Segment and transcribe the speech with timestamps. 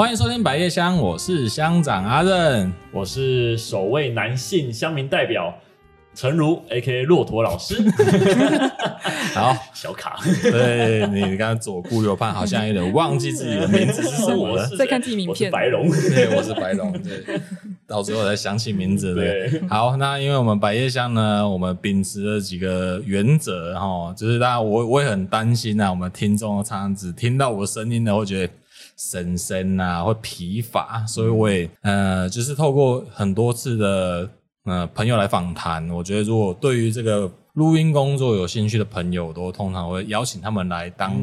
[0.00, 5.54] 欢迎收听百叶香，我是乡长阿任，我是首位男性乡民代表。
[6.14, 7.02] 陈如，A.K.A.
[7.02, 7.74] 骆驼老师，
[9.34, 14.66] 好小卡，对你刚刚左顾右盼，好像有点忘记自己的名字是什么了。
[14.74, 17.22] 在看自己名片，白龙，对，我是白龙，对，
[17.86, 19.14] 到最后才想起名字。
[19.14, 28.52] 对，对好，那因为我们百叶香呢，我们秉持了几个原则哈，就是大家我我也很担心啊，我们听众常常只听到我声音呢，会觉得
[29.10, 34.28] 神身啊，会疲乏，所以我也呃，就是透过很多次的。
[34.64, 41.16] 呃，朋友来访谈，我觉得如果对于这个录音工作有兴趣的朋友，都通常会邀请他们来当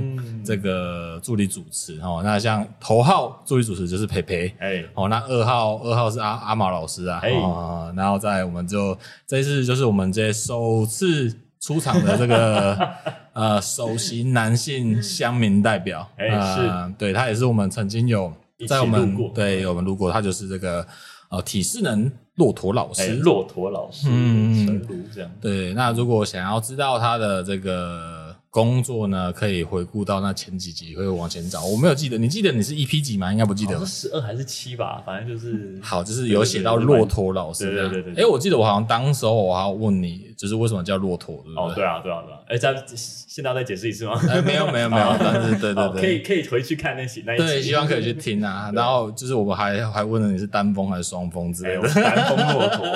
[0.43, 2.21] 这个助理主持哦。
[2.23, 8.97] 那像头号助理主持就是培培，哎，哦，那二号二号是阿阿毛老师啊，哦，然后再我们就
[9.27, 11.31] 这次就是我们这首次
[11.67, 12.89] 出场的这个
[13.33, 18.31] 呃首席男性乡民代表，哎，是，对他也是我们曾经有
[18.65, 20.87] 在我们对我们录过，他就是这个
[21.27, 22.09] 呃体适能。
[22.37, 25.31] 骆驼老师，骆驼老师，嗯，陈如这样。
[25.41, 28.16] 对，那如果想要知道他的这个。
[28.57, 31.63] 工作呢，可以回顾到那前几集，会往前找。
[31.63, 33.31] 我没有记得，你记得你是 EP 几吗？
[33.31, 33.77] 应该不记得。
[33.81, 34.99] 是十二还是七吧？
[35.05, 37.69] 反正就是好，就是有写到骆驼老师。
[37.69, 38.23] 对对对对。
[38.23, 41.63] 哎，我记得我好像当时候我还要问你，就是为什么叫骆驼，对不对？
[41.63, 42.39] 哦，对啊，对啊，对啊。
[42.47, 44.19] 哎，这样现在要再解释一次吗？
[44.27, 47.45] 哎，没有没有没有，但是对对对，可以可以回去看那些那一集。
[47.45, 48.71] 对，希望可以去听啊。
[48.73, 51.87] 然后就是我们还还问了你是单峰还是双峰之类的。
[51.93, 52.87] 单峰骆驼，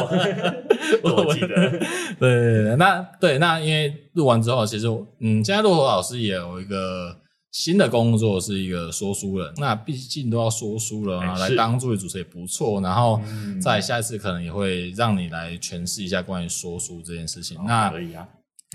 [1.27, 1.47] 我记得。
[1.47, 3.93] 对对对，那对那因为。
[4.13, 4.87] 录完之后，其实
[5.19, 7.15] 嗯，现在骆驼老师也有一个
[7.51, 9.53] 新的工作，是一个说书人。
[9.57, 12.79] 那毕竟都要说书了来当助理主持也不错。
[12.81, 13.21] 然后
[13.61, 17.57] 在下一次可能也会让你来诠释一下关于说书这件事情。
[17.59, 18.27] 嗯、那可以啊，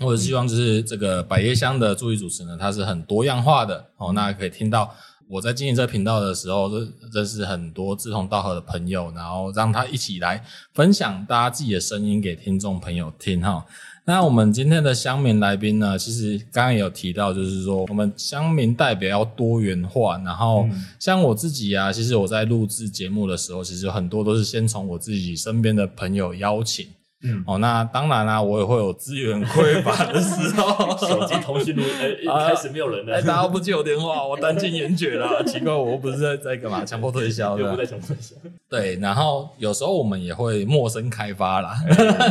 [0.03, 4.13] 我希望就是这个百叶香的助理主持呢，它是很多样化的哦。
[4.13, 4.93] 那可以听到
[5.27, 10.43] 我在经营这个频道的时候，认认识很多志同道合的朋友，然后让他一起来
[10.73, 13.65] 分享大家自己的声音给听众朋友听哈。
[14.09, 20.17] 那我们今天的乡民来宾呢，其实刚刚也有提到，就是说我们乡民代表要多元化。
[20.19, 20.65] 然后
[20.97, 26.87] 像我自己啊，其实我在录制节目的时候，其实很多都是先从我自己身边的朋友邀请。
[27.23, 36.85] 嗯，哦，那当然啦、啊，我也会有资源匮乏的时候， 手机通讯录哎，开始没有人了，哎，大家不接我电话，我单进严绝了， 奇怪，我不是在在干嘛？
[36.85, 38.35] 强迫推销，又不在强迫推销。
[38.69, 41.75] 对，然后有时候我们也会陌生开发啦，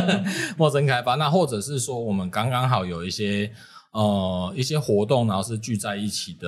[0.55, 3.51] 陌生开发，那或者是说我们刚刚好有一些
[3.91, 6.47] 呃一些活动，然后是聚在一起的。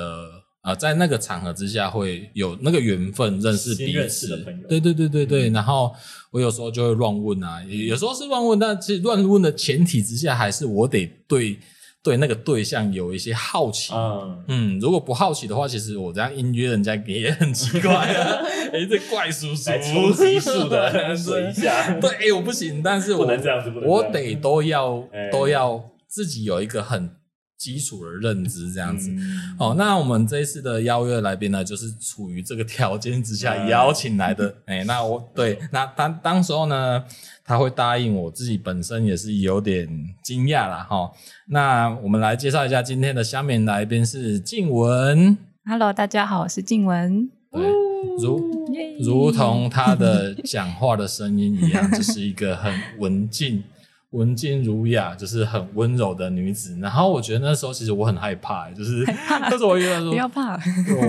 [0.61, 4.67] 啊、呃，在那个场合之下，会有那个缘分认识彼此的朋友。
[4.67, 5.49] 对对对对对。
[5.49, 5.93] 嗯、然后
[6.31, 11.57] 我有时候就会乱问啊，有时候是乱问，但其实乱问的前提之下，还是我得对
[12.03, 13.93] 对那个对象有一些好奇。
[13.93, 18.43] 嗯嗯，如果不好奇的话，其实我这样应约人家也很奇怪啊。
[18.73, 21.97] 哎，这怪叔叔，出级数的 说一下。
[22.01, 27.11] 对，哎，我不行，但是我不能这样子，我得都要都要自己有一个很。
[27.59, 34.47] 基础的认知这样子，嗯、哦，那我们这一次的邀约来宾呢，就是处于这个条件之下邀请来的。
[34.65, 37.03] 哎、嗯欸，那我对，那当当时候呢，
[37.43, 39.89] 他会答应我自己本身也是有点
[40.23, 40.87] 惊讶啦。
[40.89, 41.11] 哈、哦。
[41.49, 45.37] 那我们来介绍一下今天的下面来宾是静文。
[45.65, 47.29] Hello，大家好，我是静文。
[47.51, 47.61] 对，
[48.21, 48.39] 如
[49.01, 53.61] 如同他的讲话的声音一样，就是一个很文静。
[54.11, 56.75] 文静儒雅，就是很温柔的女子。
[56.81, 60.59] 然后我觉得那时候其实我很害怕，就是 那时候我觉得说不要怕，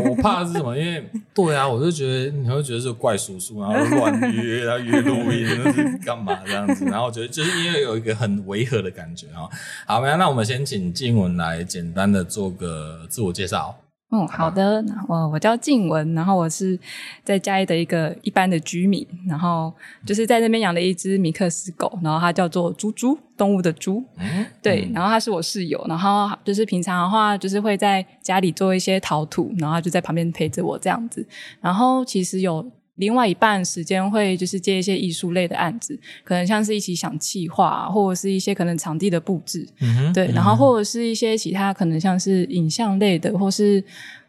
[0.09, 0.77] 我怕的是什么？
[0.77, 1.03] 因为
[1.35, 6.85] 对啊，我就觉得你会觉得是怪叔叔，然后乱约，然后约录音， 那是干嘛这样子？
[6.85, 9.49] 然后我觉得就是因为有一个很违和的感觉啊。
[9.87, 13.75] 好，那我们先请静文来简单的做个自我介绍。
[14.13, 16.79] 嗯，好的，我我叫静文，然后我是
[17.23, 19.73] 在嘉义的一个一般的居民，然后
[20.05, 31.25] 就是在那边养了一只米克斯狗，然后它叫做猪猪，动物的猪，嗯、对，然后它是我室友，然后就是平常的话就是会在家里做一些陶土，然后它就在旁边陪着我这样子，
[31.61, 32.71] 然后其实有。
[33.01, 43.81] 另外一半时间会就是接一些艺术类的案子，可能像是一起想企划，或者是一些可能场地的布置，嗯，对，然后或者是一些其他可能像是影像类的，或是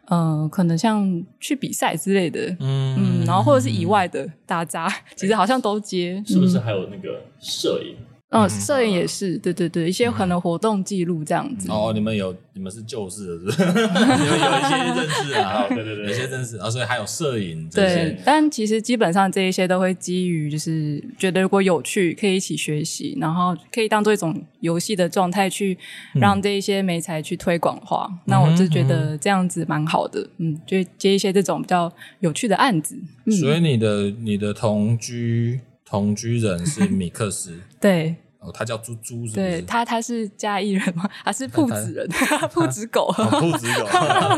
[0.06, 7.94] 嗯、呃，可能像去比赛之类的，嗯嗯，然后或者是以外的打杂，其实好像都接，是不是还有那个摄影？
[7.98, 8.06] 嗯，
[8.48, 11.70] 摄影也是，对对对，一些可能活动记录这样子。
[11.70, 13.64] 哦，你们有你们是旧式的，是不是？
[13.68, 17.68] 你们有一些认识啊，对对对， 有些认识啊，所以还有摄影。
[17.68, 25.76] 对，但其实基本上这一些都会基于就是觉得如果有趣，可以一起学习，然后可以当做一种游戏的状态去
[26.14, 28.08] 让这一些美材去推广化。
[28.24, 32.96] 那我就觉得这样子蛮好的，嗯，就接一些这种比较有趣的案子。
[33.30, 35.60] 所以你的你的同居。
[35.84, 41.08] 同居人是米克斯， 对，哦，他叫猪猪，对他，他是嘉义人吗？
[41.24, 42.08] 还 是铺子人？
[42.52, 43.86] 铺子狗，朴子狗。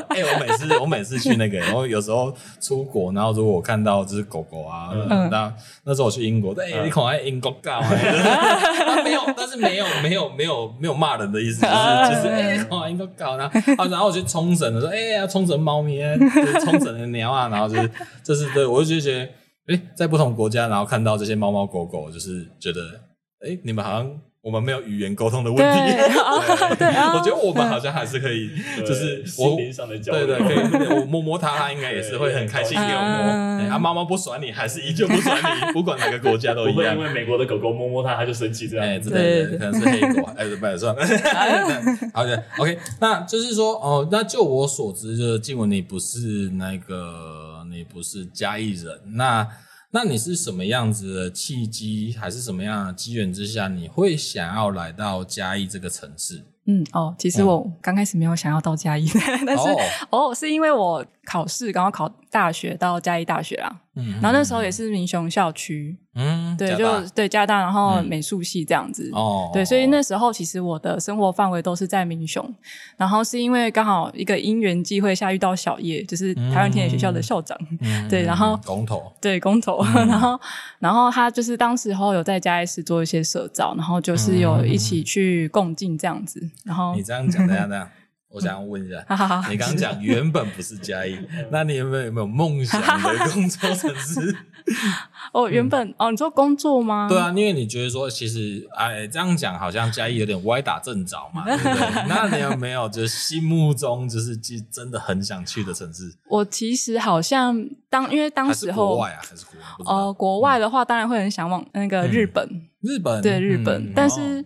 [0.09, 2.31] 哎，我每次我每次去那个，然后有时候
[2.61, 4.91] 出国，然后如果我看到就是狗狗啊，
[5.31, 5.53] 那
[5.85, 7.71] 那时候我去英国，哎，你可爱英国狗，
[9.03, 16.01] 没有，但是没有没有没有没有骂人的意思，就是就是哎，可爱英国狗，然后然后我去冲绳的时候，哎呀，冲绳猫咪，
[16.63, 17.91] 冲绳的鸟啊，然后就是
[18.23, 19.29] 就是对我就觉得。
[19.67, 22.83] 哎，在不同国家，然后看到这些猫猫狗狗，就是觉得，
[23.41, 25.97] 哎，你们好像我们没有语言沟通的问题。
[26.79, 26.87] 对，
[27.17, 28.51] 我觉得我们好像还是可以，
[28.87, 30.27] 就是我心灵上的交流。
[30.27, 33.69] 对对，可以，我摸摸它，它应该也是会很开心 给我摸。
[33.71, 36.97] 啊，猫猫不甩你，还是依旧不甩你，不管哪个国家都一样。
[36.97, 38.87] 因为美国的狗狗摸摸它，它就生气这样。
[38.87, 41.03] 哎，对对，可能是黑狗，哎，算了。
[42.13, 47.43] 好的，OK，那就是说，哦，那就我所知，就是静文，你不是那个。
[47.71, 49.45] 你不是嘉义人，那
[49.95, 56.43] 那你是什么样子的契机，还是什么样的机缘之下，你会想要来到嘉义这个城市？
[56.67, 59.69] 嗯，哦，其实我刚开始没有想要到嘉义，嗯、但是
[60.11, 65.97] 哦，哦，是因为我考试刚好考大学到嘉义大学啦，嗯，然后那时候也是民雄校区。
[66.17, 69.11] 嗯，对，就对加大，然后美术系这样子。
[69.13, 72.55] 哦，对，所以那时候其实我的生活范围都是在民雄，
[72.97, 77.59] 然后是因为刚好一个因缘际会下遇到小叶，就是台湾田野学校的校长。
[78.09, 80.39] 对，然后工头，对工头，然后
[80.79, 86.49] 然后他就是当时候有在嘉义市做一些社招，然后就是有一起去共进这样子。
[86.65, 87.91] 然后你这样讲，等下等下，
[88.29, 88.99] 我想要问一下，
[89.51, 91.19] 你刚刚讲原本不是嘉义，
[91.51, 94.37] 那你有没有有没有梦想的工作城市？
[95.33, 97.07] 哦，原本、嗯、哦，你说工作吗？
[97.07, 102.09] 对啊，因为你觉得说，其实哎，这样讲好像嘉义有点歪打正着嘛，对不对？
[102.09, 106.11] 那你有没有就是心目中就是真的很想去的城市？
[106.31, 109.67] 我其实好像当因为当时候国外啊，还是国外？
[109.85, 114.45] 哦、呃，国外的话，当然会很想往那个日本，嗯、日本对日本，嗯、但是、哦、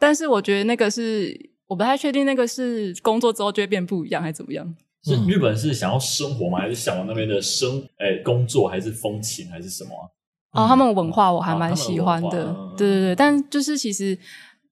[0.00, 4.74] 但是我觉得那个是我不太确定，那个是工作之后就会变不一样，还是怎么样？
[5.04, 6.58] 是日本是想要生活吗？
[6.58, 10.02] 还是向往那边的生诶工作，还是风情，还是什么、啊？
[10.64, 13.14] 哦，他们文化我还蛮喜欢的，哦、对对对。
[13.14, 14.18] 但就是其实，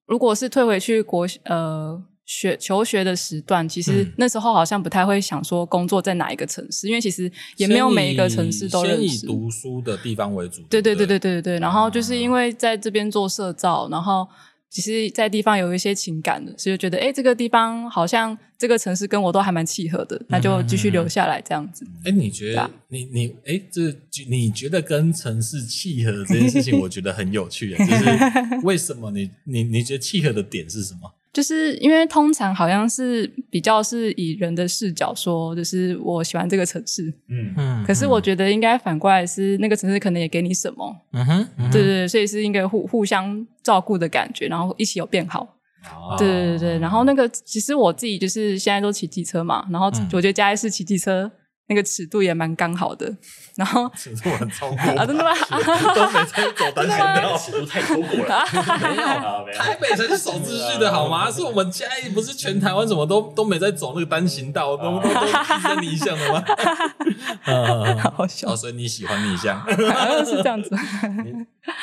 [0.06, 9.24] 如果是退回去国呃学求学的时段，其实那时候好像不太会想说工作在哪一个城市，因为其实也没有每一个城市都认识。
[9.24, 10.62] 以读书的地方为主。
[10.68, 11.58] 对对对对对对对。
[11.60, 14.26] 然后就是因为在这边做社造，然后。
[14.70, 21.86] 其实，在地方有一些情感的，所以就觉得，哎，这个地方好像这个城市跟我都还蛮契合的，那就继续留下来这样子。
[22.04, 23.94] 哎，你觉得，你你，哎，这
[24.28, 27.70] 你觉得跟城市契合这件事情， 我觉得很有趣。
[27.70, 28.04] 就是
[28.62, 31.14] 为什么你你你觉得契合的点是什么？
[31.32, 37.84] 就是因为通常好像是比较是以人的视角说，就是我喜欢这个城市，嗯嗯。
[37.84, 45.42] 可是我觉得应该反过来是那个城市可能也给你什么，嗯哼，对对对，所以是应该互互相照顾的感觉，然后一起有变好，
[45.84, 46.78] 哦、对对对对。
[46.78, 51.30] 然后那个其实我自己就是现在都骑机车嘛，然后我觉得嘉义市骑机车。
[51.68, 53.14] 那个尺度也蛮刚好的，
[53.54, 55.30] 然后尺度很超过啊，真的吗？
[55.94, 58.44] 都没在走单行道， 尺度太超过了。
[58.52, 59.58] 没有啊，没有。
[59.58, 61.30] 台北才是守秩序的好吗？
[61.30, 66.42] 是我们嘉义不是全台湾怎么都都没在走那个单行道，都都都一直逆向的吗？
[67.44, 68.56] 嗯，好笑。
[68.56, 69.60] 所以你喜欢逆向？
[69.60, 69.68] 好
[70.08, 70.70] 像是这样子。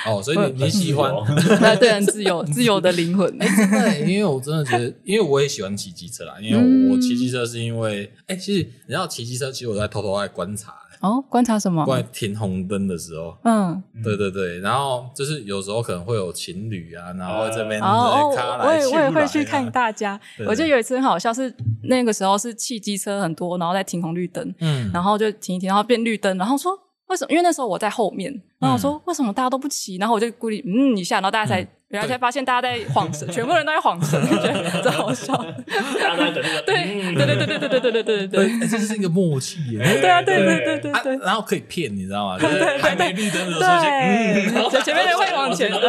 [0.08, 1.14] 哦，所以你你喜欢？
[1.62, 3.32] 那对，很自由，自由的灵魂。
[3.40, 6.34] 哎，真的，因为我真的觉得，因为我也喜欢骑机车啦。
[6.42, 9.75] 因为我骑机车是因为，哎，其实你知道骑机车，其实我。
[9.76, 11.86] 我在偷偷在观察哦，观察什么？
[11.86, 20.20] 关停红灯的时候，嗯，对对对，然后就是有时候可能会有情侣啊，然后这边哦，我也我也会去看大家。
[20.48, 21.54] 我记得有一次很好笑，是
[21.84, 26.72] 那个时候是汽机车很多，然后在停红绿灯，嗯，然后就停一停，然后变绿灯，然后说
[27.08, 27.32] 为什么？
[27.32, 29.98] 因为那时候我在后面，然后我说为什么大家都不骑？
[29.98, 31.68] 然后我就故意嗯一下，然后大家才。
[31.96, 35.34] 然后才发现大家在晃神， 全部人都在晃神， 觉得真好笑。
[35.36, 39.80] 大家在等那个， 对对对对对对对对对对对，这是一个默契耶。
[40.02, 41.18] 对啊，对对对对对。
[41.26, 42.38] 然后可以骗，你知道吗？
[42.40, 45.80] 对对对，还没绿灯的时候，嗯，前面人会往前，对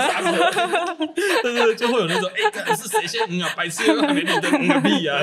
[1.43, 2.31] 对对，就会有那种
[2.65, 3.51] 哎，是谁先嗯啊？
[3.57, 5.19] 白痴，还没绿灯，嗯个屁啊！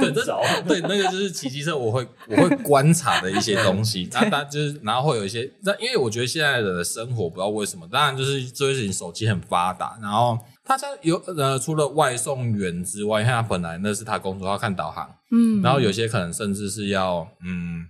[0.00, 0.24] 对，这
[0.66, 4.08] 对那个就是骑机车，我会我会观察的一些东西。
[4.12, 9.38] 然后就是，然后会有一些，那因为我觉得现在的生活不知道为什么，当然就是这件事情，手机很。
[9.48, 9.98] 发达。
[10.00, 17.88] 然后他家有呃，除了外送员之外，因为他本来那是他工作要看导航，嗯，然后有些可能甚至是要嗯。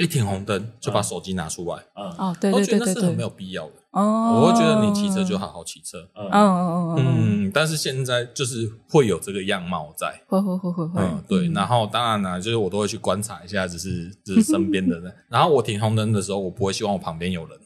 [0.00, 3.74] 一停红灯就把手机拿出来，嗯，哦，对对对对对，我觉得那是很没有必要的。
[3.92, 11.48] 哦，我会觉得你骑车就好好骑车，嗯嗯嗯，但是现在就是会有这个样貌在，会会会会会，嗯，对。
[11.52, 15.14] 然后当然呢，就是我都会去观察一下，只是就是身边的人。
[15.30, 17.56] 然后我停红灯的时候，我不会希望我旁边有人，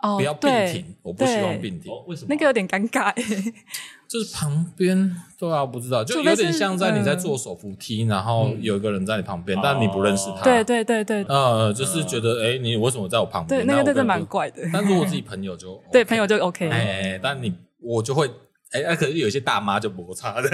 [0.00, 1.92] 哦，不要并停，我不希望并停。
[2.06, 2.28] 为什么？
[2.30, 3.22] 那个有点尴尬诶。
[4.08, 10.42] 就是旁边对啊不知道，就有点像在你在坐手扶梯，然后有一个人在你旁边，但你不认识他。
[10.44, 11.22] 对对对对。
[11.24, 13.60] 呃，就是觉得，哎，你为什么在我旁边？
[13.60, 14.62] 对，那个真的蛮怪的。
[14.72, 16.68] 但如果自己朋友就 对朋友就 OK。
[16.70, 18.30] 哎，但你我就会。
[18.72, 20.48] 哎，那可是有些大妈就摩擦的，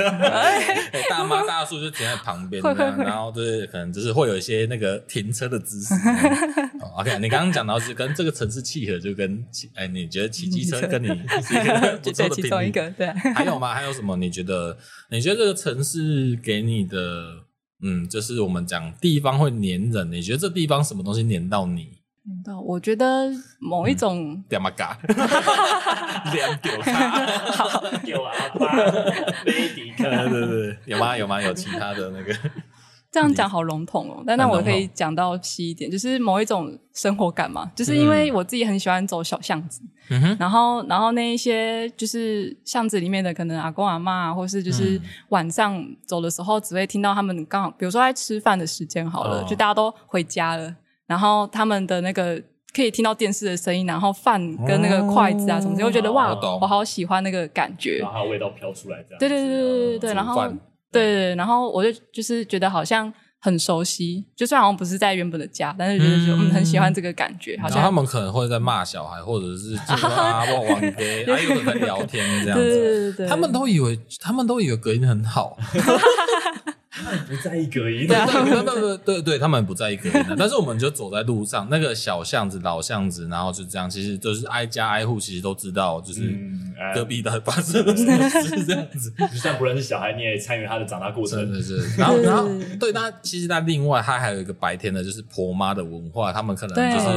[1.10, 5.94] 大妈大叔就停在旁边，然后就是可能就是会有一些那个停车的姿势。
[6.96, 13.08] OK，你刚刚讲到是跟这个城市契合，就跟骑哎，你觉得骑机车跟你是一个不错的频率，对。
[13.34, 13.74] 还有吗？
[13.74, 14.16] 还有什么？
[14.16, 14.78] 你觉得
[15.10, 16.98] 你觉得这个城市给你的，
[17.82, 21.88] 嗯，就是我们讲地方会黏人，你觉得这地方什么东西黏到你？
[22.66, 24.96] 我觉得某一种点嘛嘎，
[26.32, 26.72] 两丢
[27.52, 28.32] 好丢啊，
[29.44, 31.16] 雷迪克，对对对，有吗？
[31.16, 31.42] 有吗？
[31.42, 32.34] 有其他的那个？
[33.12, 50.74] 这样讲好笼统哦，但那我可以讲到细一点，就是某一种生活感嘛，就是因为我自己很喜欢走小巷子，嗯，然后然后那一些就是巷子里面的可能阿公阿妈，或是就是晚上走的时候，只会听到他们刚好，比如说在吃饭的时间好了，就大家都回家了。
[51.06, 52.40] 然后他们的那个
[52.74, 57.98] 可以听到电视的声音，然后饭跟那个筷子啊什么的，我觉得哇，我好喜欢那个感觉。
[57.98, 59.18] 然后它味道飘出来，这样。
[59.18, 60.48] 对对对对对对，然后
[60.90, 67.58] 对对，然后我就就是觉得好像很熟悉，就算好像不是在原本的家，但是就是嗯很喜欢这个感觉。
[67.60, 72.64] 好像他们可能会在骂小孩，或者是就啊不玩 gay，还有人在聊天这样子。
[72.64, 75.56] 对对对，他们都以为他们都以为隔音很好。
[76.96, 78.16] 他们不在意隔音，对
[78.62, 80.36] 对对对对，他们不在意隔音的。
[80.38, 86.32] 但是我们就走在路上，那个小巷子、老巷子，然后就这样，其实就是挨家挨户，其实都知道，就是
[86.94, 87.96] 隔壁的发生什么
[88.30, 89.12] 事是这样子。
[89.32, 91.52] 就算不认识小孩，你也参与他的长大过程。
[91.52, 92.00] 是是是。
[92.00, 92.48] 然后然后
[92.78, 97.08] 对，那其实那另外，他还有一个白天的，就是婆妈的文化，他们可能就是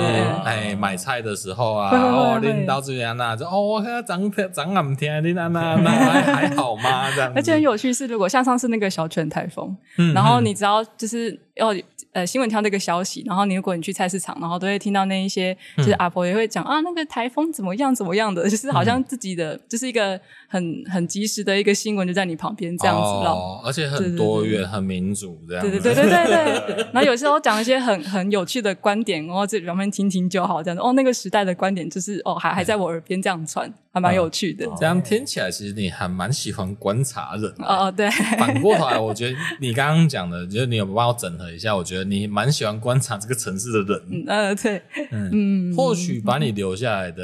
[0.43, 7.12] 哎买菜的时候啊，哦拎到这边啊，就哦我看长长俺们天领那那那还好吗？
[7.13, 7.31] 这样。
[7.36, 9.66] 而且很有趣是，如果像上次那个小犬台风。
[9.97, 11.74] 嗯，然后你只要就是要。
[12.13, 25.69] 呃，新闻跳那个消息，然后你如果你去菜市场，然后都会听到那一些，就是阿婆也会讲、嗯、啊，那个台风怎么样怎么样的，就是好像自己的，嗯、就是一个很很及时的一个新闻就在你旁边这样子哦，而且很多元、很民主这样子。
[25.69, 26.88] 对对对对对对。
[26.91, 30.81] 然后有时候讲一些很很有趣的观点，然后这旁边听听就好，这样子。
[30.81, 34.65] 哦，那个时代的观点就是哦，还还在我耳边这样传，还蛮有趣的。
[34.65, 38.09] 嗯、这样听起来，其实你还蛮喜欢观察人哦哦，对。
[38.39, 42.77] 反过头来，我觉得你刚刚讲的，就是你有帮我整合一下，我觉得你蛮喜欢。
[42.87, 47.23] 观察这个城市的人，嗯，呃，对，嗯，或许把你留下来的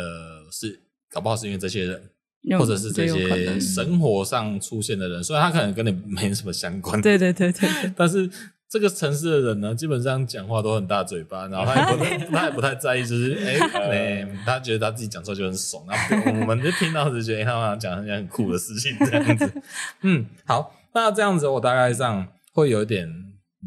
[0.52, 2.02] 是，搞不好是因为这些人，
[2.60, 8.28] 或者是这些生活上出现的人，虽然他可能跟你没什么相关，对对对对， 但是
[8.74, 13.60] 这个城市的人呢，基本上讲话都很大嘴巴，然后他也不太， 他也不太在意，就是哎
[14.26, 19.62] 哎，他觉得他自己讲出来就很爽，然后我们就听到就觉得他好像讲一件很酷的事情这样子，
[20.02, 23.08] 嗯，好，那这样子我大概上会有点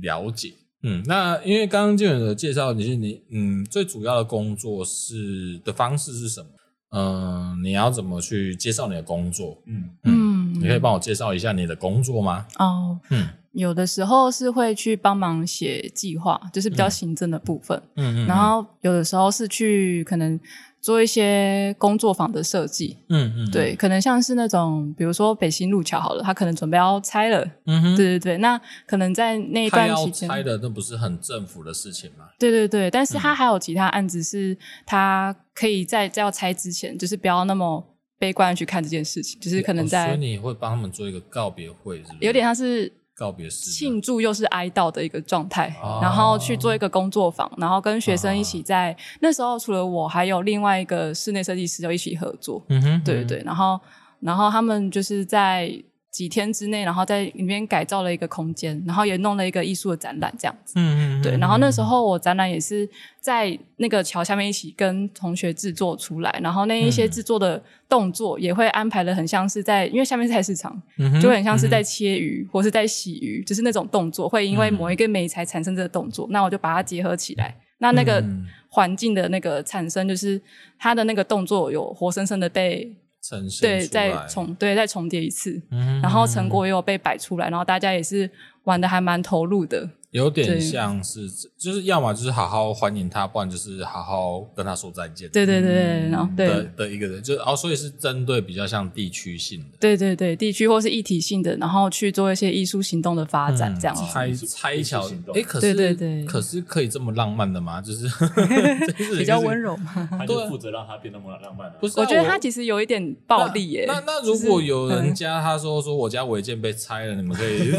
[0.02, 0.54] 了解。
[0.82, 6.48] 嗯，那因为刚刚静文的介绍，你是你嗯最主要的工作是的方式是什么？
[6.90, 9.62] 嗯，你要怎么去介绍你的工作？
[9.66, 12.46] 嗯嗯，你可以帮我介绍一下你的工作吗？
[12.58, 17.76] 哦，嗯，有的时候是会去帮忙写计划，就是比较行政的部分。
[17.96, 20.38] 嗯嗯，然后有的时候是去可能。
[20.78, 32.26] 做一些工作坊的设计，嗯嗯，对，可能像是那种，比如说北新路桥好了，他可能准备要拆了，嗯哼，对对对，那可能在那一段期间，拆的那不是很政府的事情吗？
[32.38, 37.84] 对对对，但是他还有其他案子，是他可以在在要拆之前，就是不要那么
[38.16, 42.10] 悲观的去看这件事情，就是可能在，所以你会帮他们做一个告别会，是？
[42.20, 42.92] 有点像是。
[43.16, 52.62] 告别式庆祝又是哀悼的一个状态，哦、然后去做一个工作坊，然后跟学生一起在、哦、那时候，除了我，还有另外一个室内设计师就一起合作。
[52.68, 53.80] 嗯哼，对对对，然后
[54.20, 55.73] 然后他们就是在。
[56.16, 60.73] 几天之内，然后在里面改造了一个空间，然后也弄了一个艺术的展览，这样子。
[60.78, 61.23] 嗯嗯。
[61.23, 62.88] 对，然后那时候我展览也是
[63.20, 77.54] 在那个桥下面一起跟同学制作出来，然后那一些制作的动作也会安排的很像是在，因为下面是菜市场，嗯、就会很像是在切鱼、嗯、或是在洗鱼，就是那种动作会因为某一个美材产生这个动作，嗯、那我就把它结合起来。
[77.76, 78.25] 那那个
[78.70, 80.40] 环境的那个产生，就是
[80.78, 82.96] 它的那个动作有活生生的被。
[83.28, 86.00] 呈现对，再重对再重叠一次，嗯。
[86.00, 88.30] 然后成果也有被摆出来，然后大家也是
[88.64, 89.88] 玩的还蛮投入的。
[90.16, 95.28] 有点像是，就是要么就是好好欢迎他，不然就是好好跟他说再见。
[95.28, 104.02] 对对对，然后对的的一个人，就是哦，所以是针对比较像地区性的，对对对，地区或是一体性的，然后去做一些艺术行动的发展，这样子。
[104.11, 107.82] 拆拆桥行，动哎，可是对对对可是可以这么浪漫的吗？
[107.82, 108.08] 就是
[109.18, 110.08] 比较温柔嘛。
[110.11, 111.76] 他就负责让他变那么浪漫的。
[111.78, 113.85] 不是啊，我觉得他其实有一点暴力耶。
[113.87, 117.68] 那那如果有人家他说说我家违建被拆了，你们可以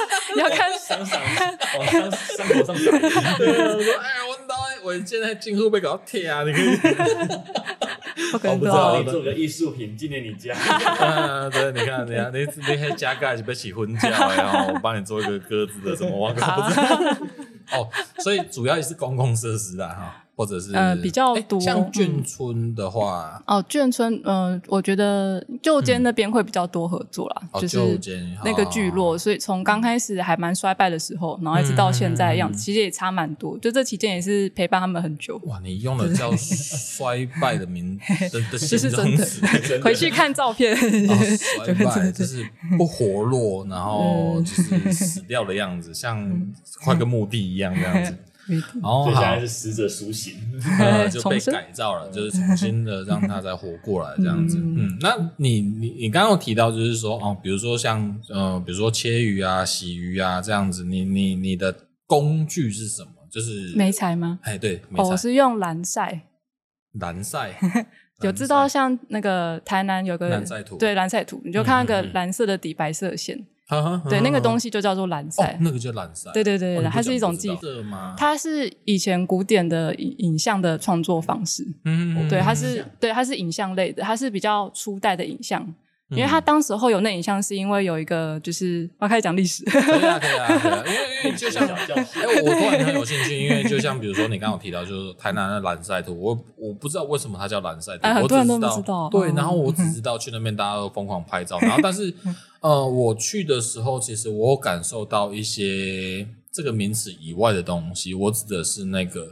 [0.36, 1.20] 你要看伤伤
[1.80, 3.36] 往伤口上长。
[3.38, 6.78] 对啊，我说哎，我到我现在进户被搞铁啊，你可以。
[8.32, 10.54] 我可能不知道你做个艺术品纪念你家。
[10.54, 17.16] 啊，对，你看，你看，你你还加盖是被起婚家，然后我帮你做一个鸽子的什么，我不知道。
[17.72, 20.19] 哦，所以主要也是公共设施啦，哈。
[20.40, 27.78] 或者是呃比较多，像眷村的话，哦，眷村，嗯，我觉得旧间那边会比较多合作啦，就是
[28.42, 33.58] 那个聚落，所以从刚开始还蛮衰败的时候，然后一直到现在的样子，其实也差蛮多。
[33.58, 35.38] 就这期间也是陪伴他们很久。
[35.44, 38.00] 哇，你用了叫衰败的名
[38.32, 39.44] 的的形 容词，
[39.84, 40.74] 回去看照片，
[41.36, 46.50] 衰败就是不活络，然后就是死掉的样子，像
[46.82, 48.16] 快跟墓地一样这样子。
[48.82, 50.34] 哦，现在是死者苏醒，
[50.80, 54.58] 呃， 就被改造了，就是重新的让他再活过来这样子。
[54.58, 61.74] 嗯，那你你你刚刚有提到，就是说哦，比如说像呃，比如说切鱼啊、洗鱼啊这样子，你你你的
[62.06, 63.10] 工具是什么？
[63.30, 64.40] 就是梅材吗？
[64.42, 66.22] 哎，对，哦，我是用蓝晒，
[66.98, 67.56] 蓝晒？
[68.22, 73.46] 有知道像那个台南有个蓝晒图，对，蓝晒图，你就看那个蓝色的底白色线。
[74.08, 76.30] 对，那个东西就叫做蓝晒，那个叫蓝晒。
[76.32, 78.14] 对对对，它是一种技色吗？
[78.18, 81.66] 它是以前古典的影影像的创作方式。
[81.84, 85.74] 嗯，对，它是对，它是影像类的，它是比较初代的影像。
[86.10, 89.64] 因为他当时候有那影像，是因为有一个就是我开始讲历史。
[89.64, 90.84] 可以啊，可以啊，可以啊。
[90.86, 92.06] 因为 因为就像哎，
[92.42, 99.08] 我突然很有兴趣，因为就像比如说你刚刚有提到，就是台南的蓝晒图，我我不知道为什么它叫蓝晒图，很多人都不知道。
[99.08, 102.12] 对，然后我只知道去那边大家都疯狂拍照，然后但是。
[102.60, 108.12] 呃，我去的时候，其实我有感受到一些这个名词以外的东西。
[108.12, 109.26] 我指的是那个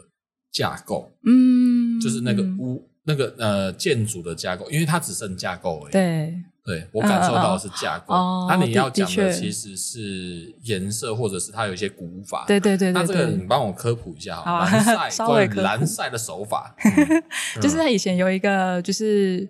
[0.51, 5.93] 架构，嗯，就是那个屋，那个呃建筑的架构，因为它只剩架构而已。
[5.93, 6.35] 对，
[6.69, 8.15] 对我感受到的是架构。
[8.49, 12.45] 那你要讲的其实是颜色，或者是它有一些古法。
[12.47, 12.93] 对对对。
[12.93, 16.75] 那这个你帮我科普一下好，蓝晒 关于蓝晒的手法，
[17.61, 19.49] 就是他以前有一个就是。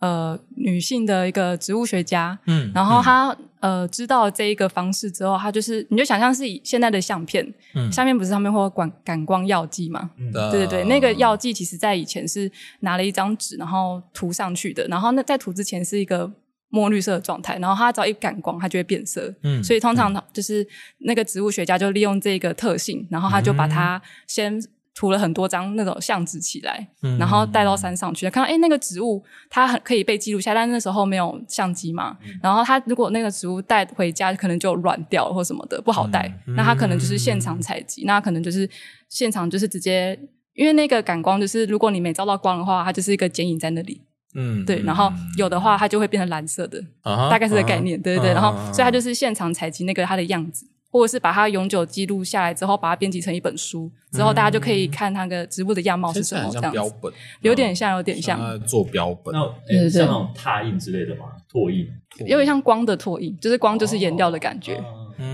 [0.00, 16.30] 呃，女性的一个植物学家，嗯，然后她、嗯、呃知道这一个方式之后，她就是你就想象是以现在的相片，嗯，相片不是上面会有感感光药剂嘛，嗯，对对对，那个药剂其实在以前是拿了一张纸，然后涂上去的，然后那在涂之前是一个
[16.70, 20.66] 墨绿色的状态，然后它只要一感光，它就会变色，嗯，所以通常就是
[20.98, 24.62] 那个植物学家就利用这个特性，然后他就把它先。
[24.94, 32.18] 涂了很多张那种相纸起来，嗯、然后带到山上去，看到哎，那个植物它很可以被记录下来，但那时候没有相机嘛。
[32.24, 36.26] 嗯、然后它如果那个植物带回家，可能就软掉或什么的，不好带。
[36.48, 38.68] 嗯、那它可能就是现场采集，嗯、那可能就是
[39.08, 40.18] 现场就是直接，
[40.54, 44.02] 因为那个感光就是如果你没照到光的话，它就是一个剪影在那里。
[44.38, 44.80] 嗯，对。
[44.82, 47.98] 然后有的话，它就会变成蓝色的，啊、大概是这个概念。
[47.98, 48.32] 啊、对对对。
[48.32, 50.66] 然后所以它就是现场采集那个它的样子。
[50.90, 56.72] 或者是把它永久记录下来之后，把它编辑成一本书，之后大家就可以看那个植物的样貌是什么这样
[57.02, 59.34] 本有点像，有点像做标本。
[59.34, 61.26] 那像那种拓印之类的吗？
[61.46, 61.86] 拓印，
[62.20, 64.82] 有点像光的拓印，就是光就是颜料的感觉。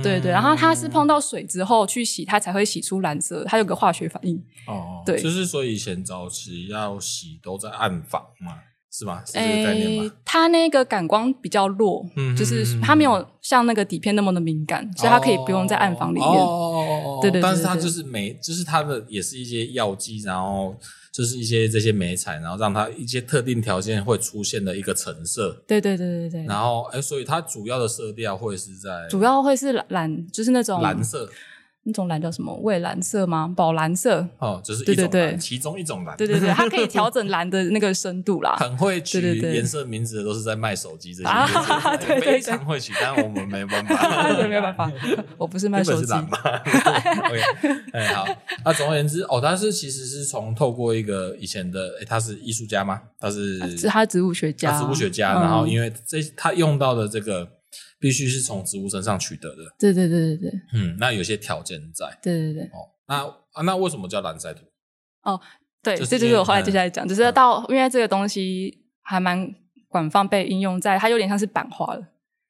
[0.03, 4.37] 对对，然后它是碰到水之后去洗，它才会洗出蓝色，它有个化学反应。
[4.67, 8.57] 哦，对，就是说以前早期要洗都在暗房嘛。
[8.97, 9.25] 是吧？
[9.27, 10.13] 是这个概念吗？
[10.25, 16.29] 它那个感光比较弱，嗯，就是它没有像那个底片那么的敏感，所以它可以不用在暗房里面。
[16.29, 17.43] 哦，对对。
[17.43, 20.77] 但是它就是美，就是它的也是一些药剂，然后
[21.13, 25.65] 就是一些这些美彩，然后让它一些特定条件会出现的一个成色。
[25.67, 26.45] 对对对对对。
[26.45, 31.29] 然后，哎，所以它主要的色调会是在主要会是蓝，就是那种蓝色。
[31.87, 32.55] 那种蓝叫什么？
[32.63, 33.53] 蔚蓝色吗？
[33.55, 36.17] 宝蓝色哦，就是一种蓝，对对对，其中一种蓝。
[36.17, 38.57] 对对对，它可以调整 蓝的那个深度啦。
[38.59, 41.29] 很会取颜色名字的都是在卖手机这些，
[41.99, 44.91] 对对对，非常会取，但我们没办法， 没有办法，
[45.37, 46.07] 我不是卖手机。
[46.07, 46.39] 是蓝嘛？
[47.29, 47.43] OK，
[47.93, 48.27] 哎好，
[48.65, 53.01] 那总而言之，哦，他是其实是从透过一个以前的，哎，他是艺术家吗？
[53.21, 57.47] 他是，是他植物学家，植物学家，然后因为这他用到的这个。
[58.05, 59.63] 必须是从植物身上取得的。
[59.79, 60.61] 对对对对对。
[60.75, 62.05] 嗯，那有些条件在。
[62.23, 62.65] 对对对。
[62.65, 64.61] 哦，那啊，那为什么叫蓝晒图？
[65.23, 65.41] 哦，
[65.83, 69.51] 对，这就是我后来接下来讲，就是到因为这个东西还蛮
[69.89, 72.07] 广泛被应用在，它有点像是版画了，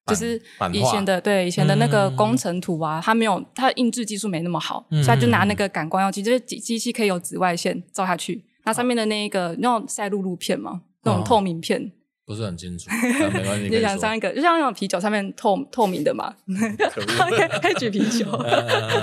[0.08, 11.92] 就是以前的对以前的那个工程图啊，它没有它的印制技术没那么好，所以他就拿那个感光药剂，就是机机器可以有紫外线照下去，那上面的那一个那种赛璐璐片嘛，那种透明片。
[12.26, 12.88] 不是很清楚，
[13.32, 13.68] 没关系。
[13.70, 16.34] 就想上一个，就像那种啤酒上面透透明的嘛，
[17.60, 18.24] 可以举啤酒。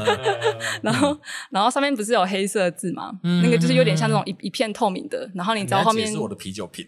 [0.82, 1.16] 然后，
[1.52, 3.12] 然后上面不是有黑色字嘛？
[3.44, 5.30] 那个就是有点像那种一一片透明的。
[5.36, 6.86] 然后你知道后面是我的啤酒瓶，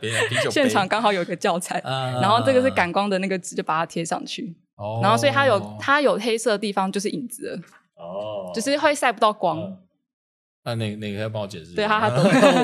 [0.00, 4.54] 啤酒现场刚好有一个教材，然后这个是感光的那个纸，就把它贴上去。
[5.02, 7.58] 然后所以它有它有黑色的地方就是影子
[7.96, 9.78] 哦，就是会晒不到光。
[10.64, 11.74] 那那那个可以帮我解释？
[11.74, 12.10] 对，他他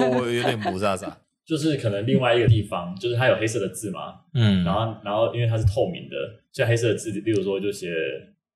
[0.08, 1.10] 我有点不飒飒。
[1.50, 6.14] 就是可能另外一个地方，就是它有黑色的字嘛，嗯，然后然后因为它是透明的，
[6.52, 7.88] 所以黑色的字，比如说就写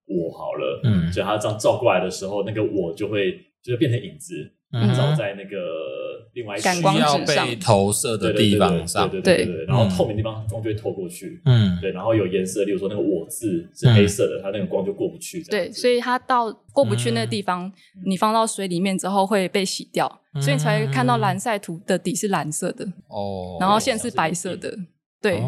[0.07, 3.33] 我好了，嗯，所以它这样照过来的时候，那个我就会
[3.65, 5.59] 就是变成影子，嗯，照在那个
[6.35, 17.73] 另外一个感光要被投射的地方上，对对对对，然后透明地方光就会透过去，嗯，对，然后有颜色，例如说那个我字是黑色的，它那个光就过不去，对，所以它到过不去那个地方，
[18.07, 20.21] 你放到水里面之后会被洗掉。
[20.41, 24.77] 所以你才会看到蓝晒图的底是蓝色的哦，然后线是白色的，
[25.21, 25.41] 对，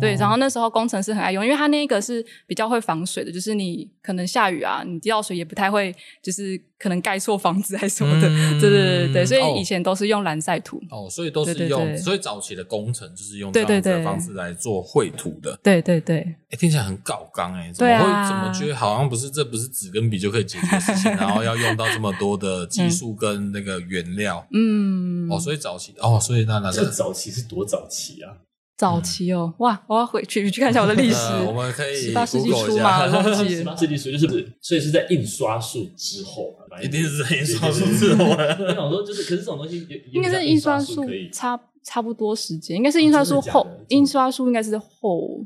[0.00, 8.28] 对，然后那时候工程师很爱用，因为它那个是比较会防水的，就是你可能下雨啊，你滴到水也不太会，就是可能盖错房子还是什么的，
[8.60, 16.18] 对对对对，所以以前都是用蓝晒图哦，所以都是用，所以早期的工程就是用这样子的方式来做绘图的，对对对，
[16.50, 26.70] 哎，听起来很搞刚哎，怎么会怎么觉得好像不是这不是纸跟笔就可以解决的事情， 然后要用到这么多的技术跟那个原料，嗯，哦，所以早期哦，所以那那。
[26.80, 28.32] 这早期是多早期啊？
[28.80, 29.78] 早期哦，哇！
[29.86, 31.18] 我要回去去看一下我的历史。
[31.46, 38.24] 我们可以十八世纪初嘛， 忘记十八世纪初就是，所以是在印刷术之后，一定是在印刷术之后。
[38.24, 45.44] 我想说，就是，可是这种东西应该是印刷术差差不多时间，应该是印刷术后，印刷术应该是后。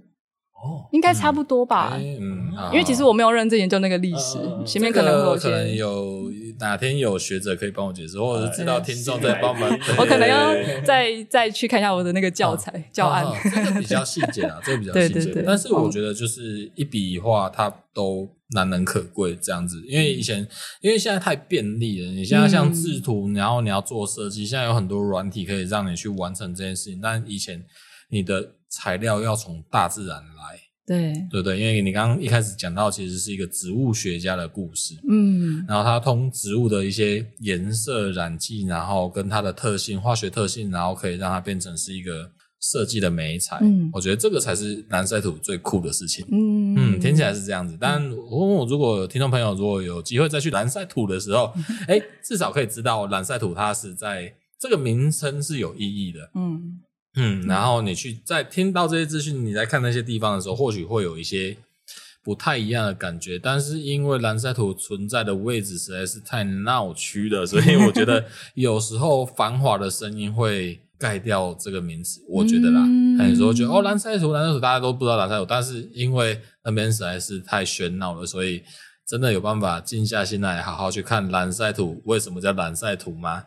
[0.64, 1.92] 哦，应该差不多吧。
[2.00, 9.68] 嗯，因为其实我没有认真研究那个历史，前面可能会有可能有哪天有学者可以帮我解释，或者是知道听众在帮忙。
[9.98, 12.72] 我可能要再再去看一下我的那个教材。
[12.90, 15.42] 教案，这个比较细节啊，这个比较细节。
[15.44, 20.46] 但是我觉得就是一笔一画，它都难能可贵这样子，因为以前
[20.81, 27.64] 因为现在太便利了，你现在像制图，然后你要做设计，现在有很多软体可以让你去完成这件事情，但以前
[28.09, 28.55] 你的。
[28.77, 42.29] 材料要从大自然来，对对对，因为你刚刚一开始讲到，其实是一个植物学家的故事，嗯，然后他通植物的一些颜色染剂，然后跟它的特性、化学特性，然后可以让它变成是一个
[42.61, 43.61] 设计的媒材。
[43.62, 46.27] 嗯，我觉得这个才是蓝赛图最酷的事情。
[46.33, 51.55] 嗯嗯，听起来是这样子，但我如果听众朋友如果有机会再去蓝赛图的时候，
[51.87, 56.19] 哎，至少可以知道蓝赛图它是在这个名称是有意义的。
[56.35, 56.81] 嗯。
[57.16, 61.57] 嗯，然后你去在听到这些资讯，你在看那些地方的时候，或许会有一些
[62.22, 63.38] 不太一样的感觉。
[63.38, 68.24] 但是因为蓝赛图存在的位置实在是太闹区了，所以我觉得
[68.55, 72.20] 有时候繁华的声音会盖掉这个名词。
[72.29, 72.85] 我觉得啦，
[73.29, 78.62] 有时候觉得哦，蓝赛图，蓝赛图，大家都不知道蓝赛图，但是因为那边实在是太喧闹了，所以
[79.07, 83.44] 真的有办法静下心来好好去看蓝赛图为什么叫蓝赛图吗？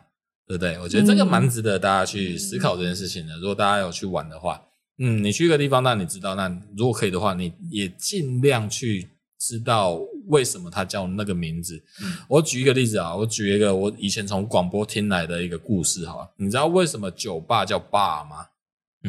[0.48, 0.78] 对不对？
[0.80, 3.36] 我觉得这个蛮值得大家去思考这件事情的。
[3.36, 4.58] 如果大家有去玩的话，
[4.96, 11.80] 嗯，你去一个地方，那你知道，那如果可以的话，你也尽量去知道为什么它叫那个名字。
[12.02, 16.28] 嗯，我举一个例子啊，我举一个我以前从广播听来的一个故事哈。
[16.38, 18.46] 你知道为什么酒吧叫 bar 吗？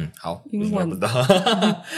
[0.00, 0.90] 嗯，好，英文。
[0.98, 1.06] 的，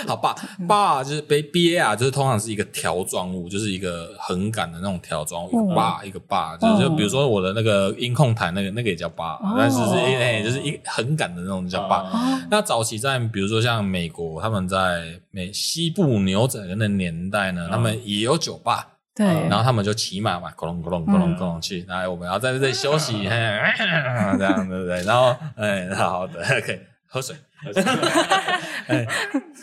[0.06, 0.34] 好吧
[0.68, 12.04] ，bar 就是 b a r 就是通常是一个条状物，就是一个横杆的那种条状物，一个 bar 一个 bar，就是就比如说我的那个音控台那个那个也叫 bar，但是是哎就是一横杆的那种叫 bar。
[12.50, 25.02] 那早期在比如说像美国，他们在美西部牛仔的那年代呢，他们也有酒吧，对，然后他们就骑马嘛，咕隆咕隆咕隆咕隆去，来我们要在这里休息，这样对不对？
[25.04, 27.34] 然后哎，好的可以喝水。
[28.88, 29.06] 哎，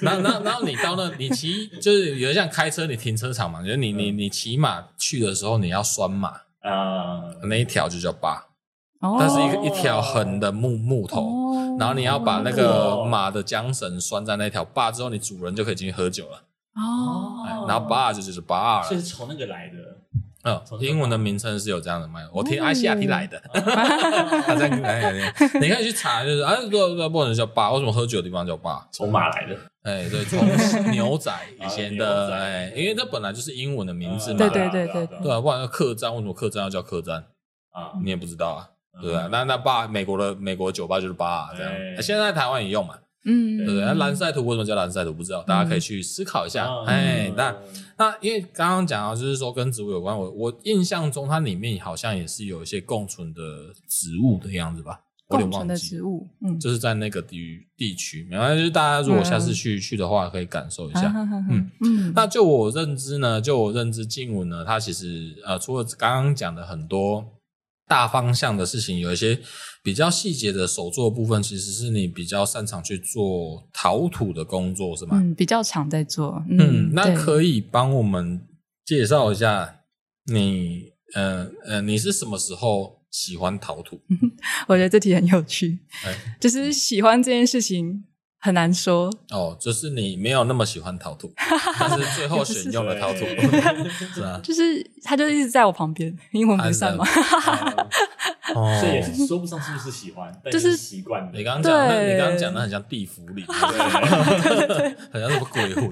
[0.01, 6.29] 然后，然后，然后你到那，你骑就是有点像开车，你停车场嘛，就是你，你，你骑马去的时候，你要拴马
[6.61, 8.45] 啊，那一条就叫把，
[9.01, 16.43] 它是一个一条横的木木头，然后你要把那个马的缰绳拴在那条把之后，你主人就可以进去喝酒了。
[16.75, 19.75] 哦，然后把就就是 bar，是从那个来的。
[20.43, 22.21] 嗯，英文的名称是有这样的吗？
[22.33, 24.69] 我听阿西亚提来的， 他在？
[25.59, 28.87] 你可以去查，就是啊，不不不能叫爸，为什么喝酒的地方叫爸？
[28.91, 30.39] 从马来的，哎，对，从
[30.91, 37.17] 牛仔以前的，哎，因为这本来就是英文的名字嘛，对对对对对啊，不然客栈为什么客栈要叫客栈
[37.71, 37.91] 啊？
[38.01, 38.69] 你也不知道啊，
[39.01, 43.81] 对啊，那那爸，美国的美国酒吧就是爸这样，现在台湾也用嘛，嗯，对不对？
[43.81, 45.13] 那蓝晒图为什么叫蓝晒图？
[45.13, 46.67] 不知道，大家可以去思考一下。
[46.85, 47.55] 哎，那
[47.97, 53.41] 那因为刚刚讲到，就是说跟植物有关，我我印象中它里面好像也是有一些共存的
[53.87, 55.01] 植物的样子吧。
[55.27, 61.13] 共存的植物，嗯，就是在那个地地区，没关系，就是大家如果下次去、嗯、去的话，可以感受一下。
[61.51, 67.23] 嗯嗯，那就我认知呢，就我认知，静文呢，它其实呃，除了刚刚讲的很多
[67.89, 69.37] 大方向的事情，有一些
[69.83, 75.19] 比较细节的手作部分，其实是你比较擅长去做陶土的工作，是吗？
[75.19, 76.41] 嗯，比较常在做。
[76.49, 78.41] 嗯，嗯，那可以帮我们
[78.85, 79.81] 介绍一下
[80.31, 82.97] 你，呃呃，你是什么时候？
[83.11, 83.99] 喜欢陶土，
[84.69, 85.79] 我觉得这题很有趣。
[86.05, 88.03] 欸、就是喜欢这件事情
[88.41, 91.29] 很难说哦，就是你没有那么喜欢陶土，
[91.77, 93.25] 但是最后选用了陶土，
[94.15, 97.05] 是啊，就是他就一直在我旁边，阴魂不散嘛。
[98.55, 101.29] 哦，所以也是说不上是不是喜欢，就是习惯。
[101.33, 105.91] 你刚刚讲的，你刚刚讲的很像地府里，对，很像什么鬼魂，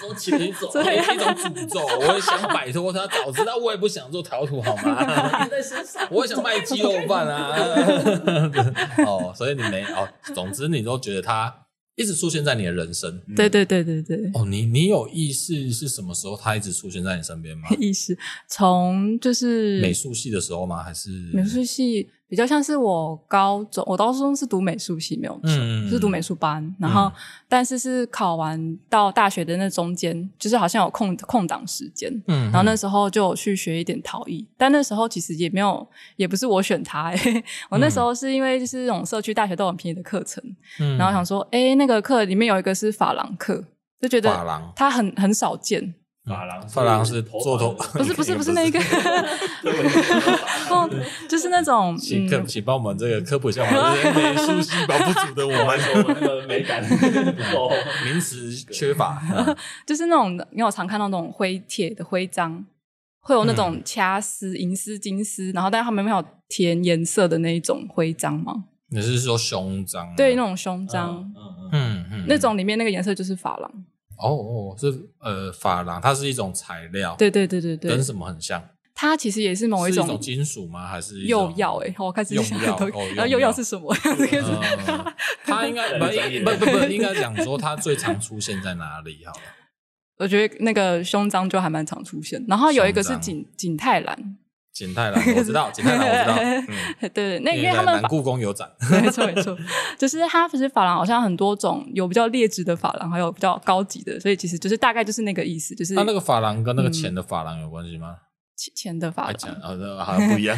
[0.00, 1.80] 走起来走，一种诅咒。
[2.00, 5.48] 我也想摆脱他，早知道我也不想做陶土，好吗？
[6.10, 7.56] 我也想卖鸡肉饭啊。
[9.06, 11.29] 哦，所以你没哦，总之你都觉得他。
[11.96, 14.30] 一直出现在你的人生，对对对对对。
[14.34, 17.68] 哦，你你有意识是什么时候他一直出现在你身边吗？
[17.78, 18.16] 意识
[18.48, 20.82] 从就是美术系的时候吗？
[20.82, 22.08] 还是美术系？
[22.30, 26.62] 比较像是我高中，我高中是读美术系，没有错，嗯、是读美术班。
[26.78, 27.12] 然后，嗯、
[27.48, 34.46] 但是是考完到大学的那中间，就是好像有空空档时间，嗯，然后那时候就去学一点陶艺。
[34.56, 40.40] 但那时候其实也没有，也不是我选它，欸， 我那时候是因为就是那种社区大学都很便宜的课程，
[40.78, 43.64] 嗯，然后想说，哎，欸，那个课里面有一个是珐琅课，
[44.00, 45.94] 就觉得它很很少见。
[46.26, 48.78] 珐琅，珐琅是做头，不是不是不是那个，
[51.28, 51.96] 就是那种。
[51.96, 55.78] 请科，请帮我们这个科普一下，我们美术细胞不足的我们，
[56.20, 56.82] 那个美感
[58.04, 59.20] 名词缺乏。
[59.86, 62.64] 就是那种，因为我常看到那种灰铁的徽章，
[63.20, 68.64] 会有那种掐丝、银丝、金丝，然后但是他们没有填颜色的那一种徽章吗？
[68.92, 70.14] 你是说胸章？
[70.16, 71.32] 对，那种胸章，
[71.72, 73.72] 嗯嗯，那种里面那个颜色就是珐琅。
[74.20, 74.86] 哦哦，是
[75.20, 77.14] 呃珐琅，它是一种材料。
[77.18, 78.62] 对对对对对，跟什么很像？
[78.94, 80.86] 它其实也是某一种，一种金属吗？
[80.86, 81.76] 还是釉药？
[81.78, 83.94] 哎，我开始想，然后釉药是什么？
[85.44, 89.24] 它应该不不不不，应该讲说它最常出现在哪里？
[89.24, 89.40] 好了，
[90.18, 94.36] 我觉得那个胸章就还蛮常出现，然后有一个是景景泰蓝。
[94.80, 96.64] 景泰蓝，我知道，景泰蓝我知道。
[97.02, 99.54] 嗯，对，那因为他们故宫有展， 没错没错，
[99.98, 108.16] 就是它不是珐琅，好像很多种，有比较劣质的珐琅，还有比较高级的，所以其实就是大概就是那个意思，就是它那个珐琅跟那个钱的珐琅有关系吗？
[108.74, 110.56] 钱的珐琅，好像不一样。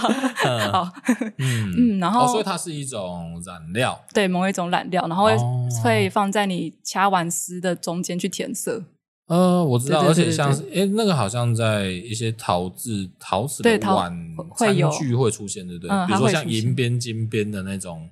[0.72, 0.90] 好，
[1.36, 1.74] 嗯。
[1.76, 5.36] 嗯，然后所以它是一种染料，对，某一种染料，然后会
[5.84, 8.82] 会放在你掐完丝的中间去填色。
[9.28, 14.10] 呃，我知道，而且像是，诶，那个好像在一些陶制陶瓷的碗
[14.56, 15.90] 餐具会出现，对不对？
[16.06, 18.08] 比如说像银边、金边的那种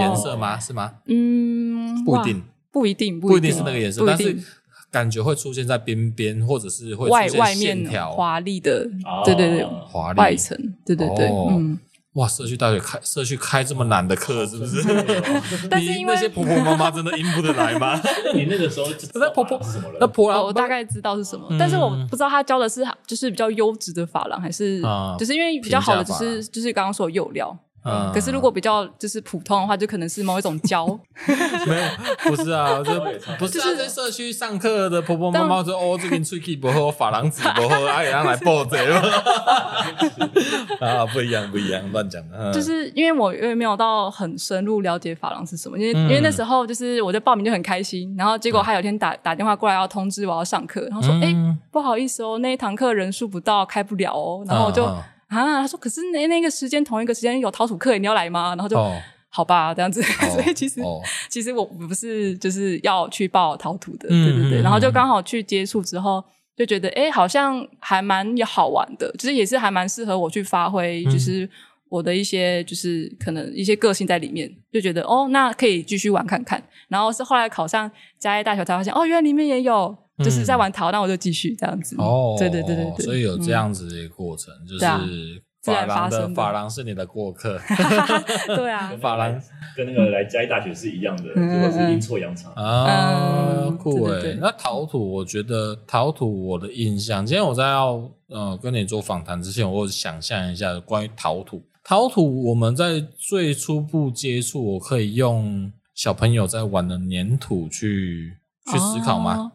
[0.00, 0.58] 颜色吗？
[0.58, 0.94] 是吗？
[1.06, 4.36] 嗯，不一定，不一定，不一定是那个颜色，但是
[4.90, 8.88] 感觉会出现在边边，或者是会外外面华丽的，
[9.24, 11.78] 对对对，华丽外层，对对对，嗯。
[12.16, 14.82] 哇，社区大学开社区开这么难的课，是不是？
[15.70, 18.00] 但是因为那些婆婆妈妈真的应付得来吗？
[18.34, 19.60] 你那个时候那婆婆
[20.00, 24.80] 那婆婆，我大概知道是什么，但是我不知道他教的是就是比较优质的法郎，还是
[25.18, 27.56] 就是因为比较好的，只是就是刚刚说的釉料。
[28.12, 30.86] 可是如果比较就是普通的话，就可能是某一种胶。
[31.66, 31.88] 没有，
[32.30, 33.00] 不是啊， 就
[33.38, 38.76] 不是在社区上课的婆婆妈妈说哦，最近喙齿不好，珐琅质不好，哎 呀，来报这
[40.80, 42.52] 啊，不一样，不一样，乱讲的。
[42.52, 51.34] 就是因为我因为没有到很深入了解珐琅是什么，因为因为那时候就是我在报名就很开心，然后结果他有一天打打电话过来要通知我要上课，然后说哎，
[51.70, 54.84] 不好意思哦，那一堂课人数不到，开不了哦，然后我就。
[54.84, 58.50] 啊，他说，可是那那个时间同一个时间有陶土课，你要来吗？
[58.50, 58.96] 然后就、哦、
[59.28, 60.00] 好吧，这样子。
[60.02, 64.62] 哦、 所以其实、哦、 其实我不是就是要去报陶土的，嗯、对对对。
[64.62, 66.24] 然后就刚好去接触之后，
[66.56, 71.48] 就觉得哎，好像还蛮好玩的，就是也是还蛮适合我去发挥，就是
[71.88, 76.62] 我的一些就是可能一些个性在里面，就觉得哦，那可以继续玩看看。
[76.88, 79.96] 然后是后来考上嘉义大学才发现，哦，原来里面也有。
[80.24, 81.94] 就是在玩陶，那我就继续这样子。
[81.98, 84.84] 哦，对对对对对，所以有这样子的一个过程，就是
[85.62, 87.60] 珐琅的珐琅是你的过客。
[88.56, 89.38] 对啊，珐琅
[89.76, 94.38] 跟那个来嘉义大学是一样的，结果是阴错阳差啊，酷诶。
[94.40, 101.62] 那陶土，我觉得陶土我的印象，今天我在要呃跟你做访谈之前，我想象一下关于陶土。
[101.88, 105.72] 陶土我们在最初步接触，我可以用。
[105.94, 108.36] 小朋友在玩的粘土去
[108.70, 109.50] 去思考吗？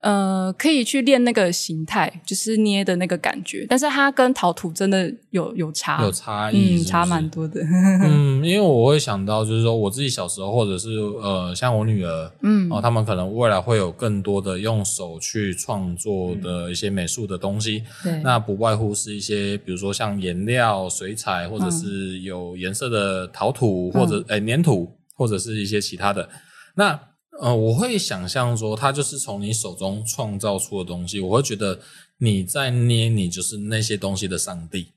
[0.00, 6.84] 呃，可以去练那个形态，就是捏的那个感觉，但是它跟陶土真的有有差，有差异是是？
[6.84, 7.60] 嗯，差蛮多的。
[8.04, 26.28] 嗯， 因为我会想到，就是说我自己小时候，或者是呃，像我女儿，嗯，哦，他们可能未来会有更多的用手去创作的一些美术的东西，对、嗯，那不外乎是一些，比如说像颜料、水彩，或者是有颜色的陶土，嗯、或者诶粘土，或者是一些其他的，
[26.76, 27.00] 那。
[27.40, 31.20] 呃，我会想象说，它就是从你手中创造出的东西。
[31.20, 31.78] 我会觉得
[32.18, 34.88] 你在捏，你就是那些东西的上帝。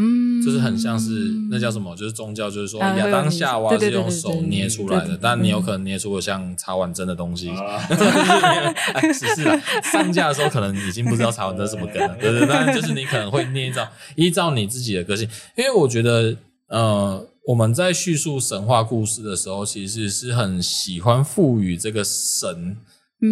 [0.00, 1.08] 嗯，就是很像是
[1.50, 1.96] 那叫什么？
[1.96, 7.50] 就是宗教，就是说亚当夏娃是用手捏出来的，但你有可能捏出了像茶碗蒸的东西。
[9.12, 16.36] 只是啊，上架的时候可能已经不知道茶碗蒸什么梗了，对对，但就是你可能会捏造，依照你自己的个性，因为我觉得，
[16.68, 17.26] 呃。
[17.48, 22.76] 我们在叙述神话故事的时候，其实是很喜欢赋予这个神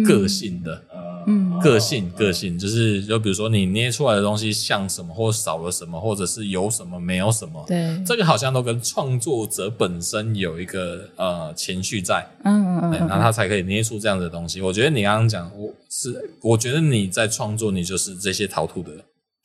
[0.07, 0.83] 个性的，
[1.27, 14.61] 嗯，个性，个性，就是就比如说你捏出来的东西像什么，或少了什么，或者是有什么没有什么，对，这个好像都跟创作者本身有一个呃情绪在，嗯嗯嗯，那他才可以捏出这样的东西。
[14.61, 18.89] 我觉得你刚刚讲，我是我觉得你在创作，你就是这些陶土的。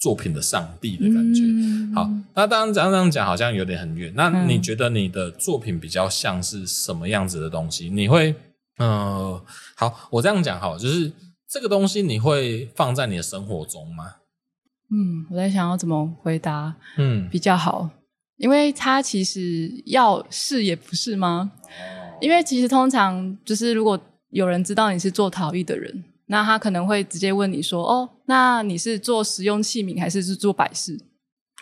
[0.02, 4.12] 作品的上帝的感觉，嗯、好，那当然这样讲好像有点很远。
[4.16, 7.88] 那你觉得你的作品比较像是什么样子的东西？
[7.88, 8.34] 你会，
[8.78, 9.40] 呃，
[9.76, 11.12] 好，我这样讲好，就是
[11.48, 14.16] 这个东西你会放在你的生活中吗？
[14.90, 17.90] 嗯，我在想要怎么回答，嗯，比较好，嗯、
[18.38, 21.52] 因为它其实要是也不是吗？
[21.62, 23.96] 哦、因为其实通常就是如果
[24.30, 26.02] 有人知道你是做陶艺的人。
[26.26, 30.98] 那他可能会直接问你说：“哦，那你是做实用器皿还是是做摆饰？”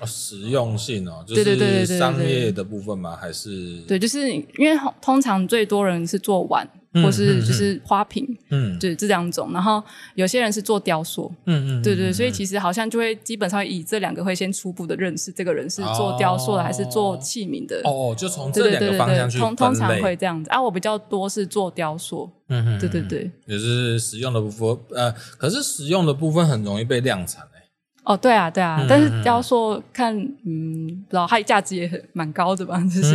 [0.00, 3.14] 哦，实用性哦，就是商业的部分吗？
[3.14, 9.52] 还是对，就是因为通常最多人是做碗，嗯、或是就是花瓶，嗯，对，这两种。
[9.52, 9.82] 然后
[10.14, 17.80] 有些人是做雕塑，嗯嗯，对，对对，所以其实好像就会基本上以这两个会先初步的认识这个人是做雕塑的还是做器皿的。
[17.84, 19.38] 哦哦，就从这两个方向去。
[19.38, 22.30] 通通常会这样子啊，我比较多是做雕塑。
[22.48, 27.59] 嗯嗯，对对对，也是实用的部分，呃，可是实用的部分很容易被量产诶。
[28.10, 30.12] 哦，对啊，对啊，但是要说看，
[30.44, 32.82] 嗯，不知道它价值也很蛮高的吧？
[32.92, 33.14] 就是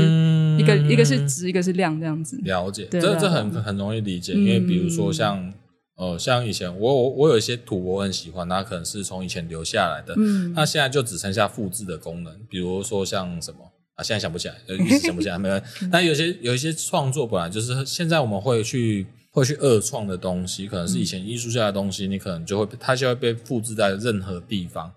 [0.58, 2.40] 一个一个是值，一个是量这样子。
[2.44, 5.52] 了解，这这很很容易理解，因为比如说像，
[5.98, 13.60] 呃，像以前我我我有一些图我很喜欢，它可能是从以前留下来的，嗯，那现在就只剩下复制的功能，比如说像什么
[13.96, 15.86] 啊，现在想不起来，一时想不起来，没关系。
[15.92, 19.06] 那有些有一些创作本来就是现在我们会去。
[19.36, 24.90] 会去二创的东西，可能是以前艺术家的东西，嗯、你可能就会它就会被复制在任何地方，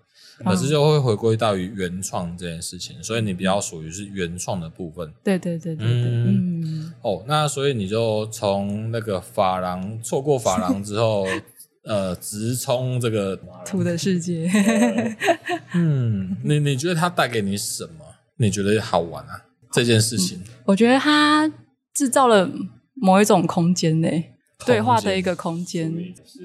[0.45, 5.11] 可是就会回归到于原创这件事情，所以你比较属于是原创的部分。
[5.21, 11.25] 对对对对对，嗯，嗯哦，那所以你就从那个发廊错过发廊之后，
[11.83, 14.49] 呃，直冲这个 土的世界。
[15.75, 18.05] 嗯，你你觉得它带给你什么？
[18.37, 19.43] 你觉得好玩啊？
[19.73, 21.51] 这件事情，嗯、我觉得它
[21.93, 22.49] 制造了。
[23.01, 24.31] 某一种空间内
[24.65, 25.93] 对话的一个空间，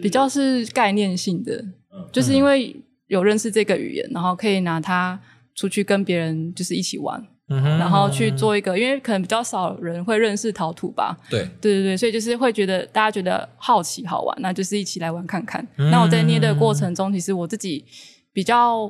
[0.01, 1.65] 比较是概念性的，
[2.13, 2.75] 就是因为
[3.09, 5.21] 有认识这个语言，然后可以拿它
[5.55, 11.41] 出去跟别人就是一起玩，然后去做一个，因为可能比较少人会认识陶土吧，对。
[11.61, 15.67] 对对对，所以就是会觉得大家觉得好奇好玩，那就是一起来玩看看。
[15.77, 17.85] 那我在捏的过程中，其实我自己
[18.33, 18.85] 比较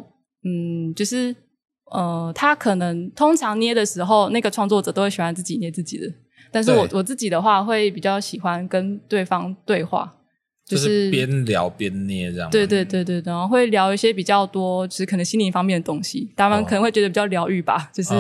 [0.45, 1.35] 嗯，就是
[1.91, 6.07] 呃，他可能通常捏的时候，那个创作者都会喜欢自己捏自己的。
[6.51, 10.13] 但是我我自己的话，会比较喜欢跟对方对话。
[10.67, 18.11] 就是边聊边捏这样，对对对对，然后会聊一些比较多，就是可能心灵方面的东西，他们可能会觉得比较疗愈吧，就是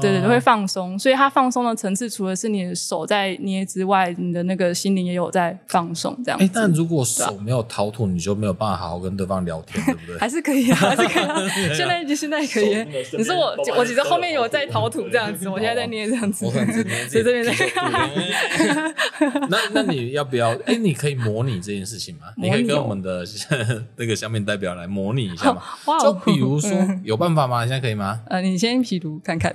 [0.00, 0.98] 对对，会放松。
[0.98, 6.38] 所以它放松的层次，除了是你的手在捏之外，你的那个心灵也有在放松这样。
[6.40, 10.16] 哎，但如果手没有陶土，你就没有办法好好跟对方聊天，对不对？
[10.20, 11.24] 还是可以啊，还是可以。
[11.76, 12.86] 现在就现在可以。
[13.18, 16.46] 你说我我其实后面有在陶土这样子，我现在在捏这样子。
[16.46, 17.52] 我所以这边在。
[19.50, 20.52] 那那你要不要？
[20.64, 22.26] 哎，你可以模拟这件事情吗？
[22.36, 23.24] 你可以跟我们的
[23.96, 25.62] 那个下面代表来模拟一下吗？
[26.00, 26.70] 就比如说，
[27.04, 27.60] 有办法吗？
[27.60, 28.20] 现在可以吗？
[28.28, 29.54] 呃，你先皮读看看，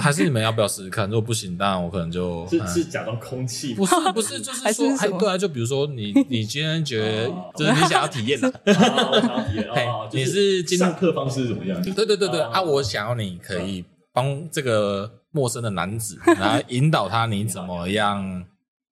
[0.00, 1.06] 还是你们要不要试试看？
[1.08, 9.68] 如果不行，当然我可能就，是是假装空气，不是不是，就是说，还对啊，就比如说你你今天觉得就是你想要体验的， 我想要体验，
[10.12, 11.80] 你是上课方式是怎么样？
[11.82, 18.44] 对对对对啊，我想要你可以帮这个陌生的男子，然后引导他，你怎么样？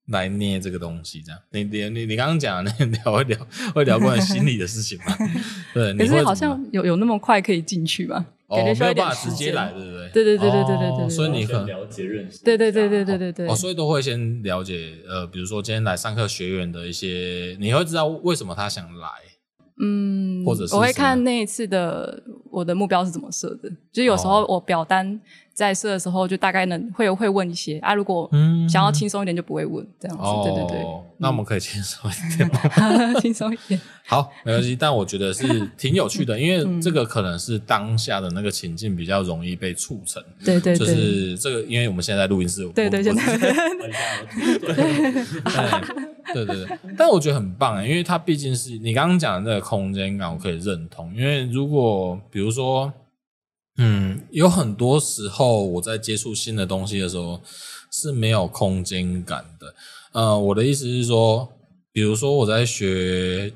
[0.09, 1.23] 来捏这个东西？
[1.23, 3.39] 这样，你你你你刚刚讲那 聊会聊
[3.75, 5.17] 会聊关于心理的事情吗？
[5.75, 8.25] 对，可是好像有有那么快可以进去吧？
[8.49, 10.09] 哦，没有办法直接来，对不对？
[10.11, 11.11] 对对对对对对对。
[11.11, 12.45] 所以你很了解认识。
[12.45, 13.49] 对对对对对对对。
[13.49, 19.09] 哦，所以都会先了解，呃，比如说今天来上课学员的一些，你会知道为什么他想来。
[19.79, 22.23] 嗯，或者是我会看那一次的
[22.57, 25.21] 我的目标是怎么设的，就是有时候我表单
[25.53, 28.31] 在设的时候，就大概能会会问一些啊，如果
[28.67, 30.87] 想要轻松一点就不会问这样子，哦、对对对。
[31.19, 32.61] 那我们可以轻松一点吗？
[33.21, 33.79] 轻松一点。
[34.09, 40.23] 好，没关系，但我觉得是挺有趣的，因为这个可能是当下的那个情境比较容易被促成。
[40.43, 43.23] 对对对，就是这个，因为我们现在在录音室，对对现在。
[46.33, 51.14] 对对对，但我觉得很棒欸，因为它毕竟是你刚刚讲的那个空间感，我可以认同。
[51.14, 52.93] 因为如果比如说，
[53.79, 57.41] 嗯，有很多时候我在接触新的东西的时候
[57.93, 59.74] 是没有空间感的。
[60.12, 61.49] 呃，我的意思是说，
[61.93, 63.53] 比如说我在学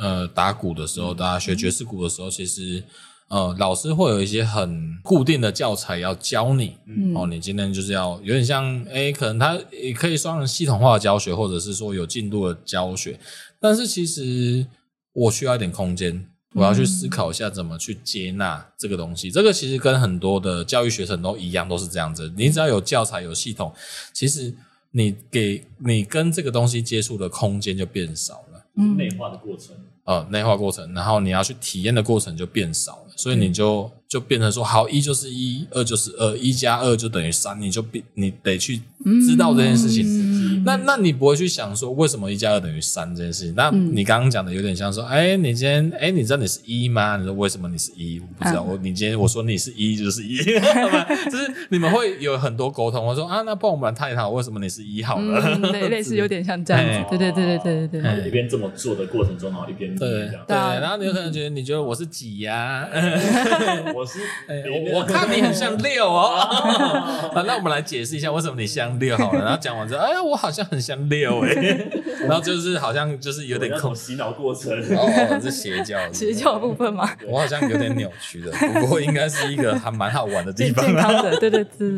[0.00, 2.82] 呃打鼓的时候，大家学爵士鼓的时候，其实。
[3.28, 13.18] 呃，老师会有一些很固定的教材要教你，嗯、哦，你今天就是要有点像，哎，可能他也可以算系统化的教学，或者是说有进度的教学，
[13.58, 14.64] 但是其实
[15.12, 16.24] 我需要一点空间，
[16.54, 19.28] 我要去思考一下怎么去接纳这个东西。
[19.28, 22.32] 嗯、这个其实跟很多的教育学程都一样，都是这样子。
[22.36, 23.74] 你只要有教材、有系统，
[24.12, 24.54] 其实
[24.92, 29.74] 你给你跟这个东西接触的空间就变少了，嗯，内化的过程。
[30.06, 38.80] 呃，内化过程，然后你要去体验的过程就变少了，所以你就就变成说，好，一就是一，二就是二，一加二就等于三，你就必你得去
[39.26, 40.04] 知道这件事情。
[40.06, 43.54] 嗯、那那你不会去想说，为什么一加二等于三这件事情？
[43.56, 47.16] 那你刚刚讲的有点像说，哎，你今天，哎，你知道你是一吗？
[47.16, 48.20] 你说为什么你是一？
[48.20, 48.62] 我不知道。
[48.62, 50.36] 我你今天我说你是一就是一，
[51.30, 53.04] 就是你们会有很多沟通。
[53.04, 55.40] 我说啊，那不然我们来探讨为什么你是一好了。
[55.44, 57.08] 嗯、对， 类似有点像这样子。
[57.10, 58.28] 对对对对对对对。
[58.28, 59.96] 一边这么做的过程中，然后一边。
[59.96, 62.88] 对对，然后你有可能觉得你觉得我是几呀？
[63.96, 64.20] 我是，
[64.94, 66.36] 我看你很像六哦。
[67.32, 69.42] 好，那我们来解释一下为什么你像六好了。
[69.42, 71.54] 然后讲完之后，哎，我好像很像六哎。
[72.28, 77.10] 然后就是好像就是有点空洗脑过程哦，是邪教邪教部分吗？
[77.26, 80.84] 我好像有点扭曲的，不过应该是一个还蛮好玩的地方。
[80.84, 81.88] 健康的，对对对。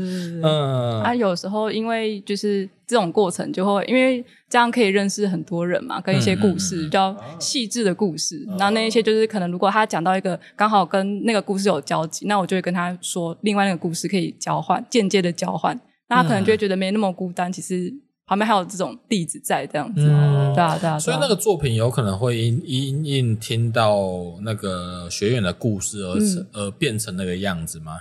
[0.43, 4.25] 嗯，啊，有时候因为就是这种过程，就会因为。
[4.51, 8.43] 这样可以认识很多人嘛，跟一些故事比较细致的故事。
[8.59, 15.79] 然后那一些就是可能，如果他讲到一个刚好跟那个故事有交集，那我就会跟他说另外那个故事可以交换，间接的交换。
[16.09, 17.93] 那他可能就会觉得没那么孤单，其实
[18.25, 20.01] 旁边还有这种例子在这样子。
[20.09, 20.99] 嗯，对啊，对啊。
[20.99, 23.99] 所以那个作品有可能会因因因听到
[24.41, 27.99] 那个学员的故事而成而变成那个样子吗？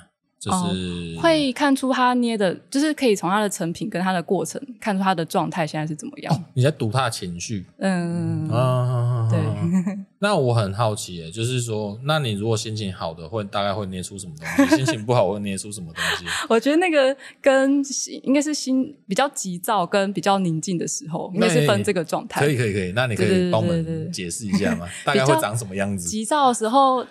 [0.50, 6.34] 就是、哦、会看出他捏的，就是可以从他的成品跟他的过程看出他的状态现在是怎么样。
[6.34, 9.40] 哦、你在读他的情绪，嗯啊，对。
[10.20, 14.76] 那我很好奇，诶，就是说，那你如果心情好的，会大概会捏出什么东西？
[14.78, 16.26] 心情不好会捏出什么东西？
[16.50, 17.84] 我觉得那个跟
[18.24, 22.42] 应该是心比较急躁跟比较宁静的时候，应该是分这个状态。
[22.42, 24.88] 可以可以可以，那你可以帮我们解释一下吗？
[25.06, 26.10] 大概会长什么样子？
[26.10, 27.06] 急躁的时候。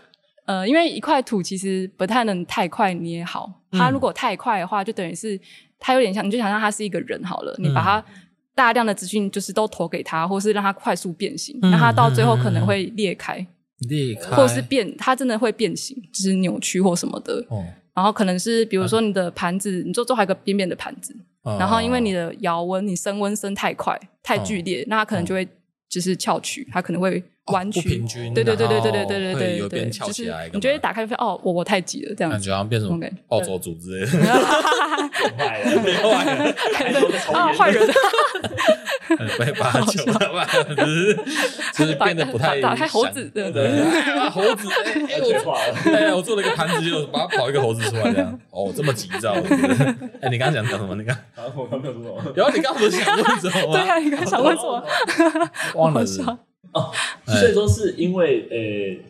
[0.46, 5.38] 呃，因为一块土其实不太能太快捏好，它如果太快的话，就等于是
[5.78, 8.04] 它有点像，你就想象它是一个人好了，你把它
[8.54, 13.44] 大量的资讯就是都投给他，或是让它快速变形，那它到最后可能会裂开，
[13.88, 17.44] 裂开，或是变，它真的会变形，就是扭曲或什么的。
[17.48, 21.12] 哦，然后可能是比如说你的盘子，你做做还有一个边边的盘子，
[21.58, 25.46] 然后因为你的窑温，你升温升太快太剧烈，那它可能就会
[25.88, 27.20] 就是翘曲，它可能会。
[27.46, 34.10] 弯曲，不平均，对对对对对对对对对，有边翘起来，你觉得打开就发现哦，我我太急了，这样感觉好像变成暴走族之类的，
[35.36, 35.80] 坏了，
[36.10, 37.00] 坏了，
[37.38, 37.86] 啊，坏人，
[39.38, 41.18] 被把酒了，就是
[41.74, 43.70] 就是变得不太打开猴子，对对，
[44.30, 49.32] 猴子，哎，我哎呀，我做了一个盘子，就把它跑一个猴子出来，这样，哦，这么急躁，
[50.20, 50.94] 哎，你刚刚讲什么？
[50.96, 51.16] 你刚，
[51.54, 53.78] 我刚没有说什么，然后你刚不是想问什么吗？
[53.78, 54.82] 对啊，你刚想问什么？
[55.74, 56.04] 忘了。
[56.72, 56.90] 哦，
[57.26, 58.46] 所以说是因为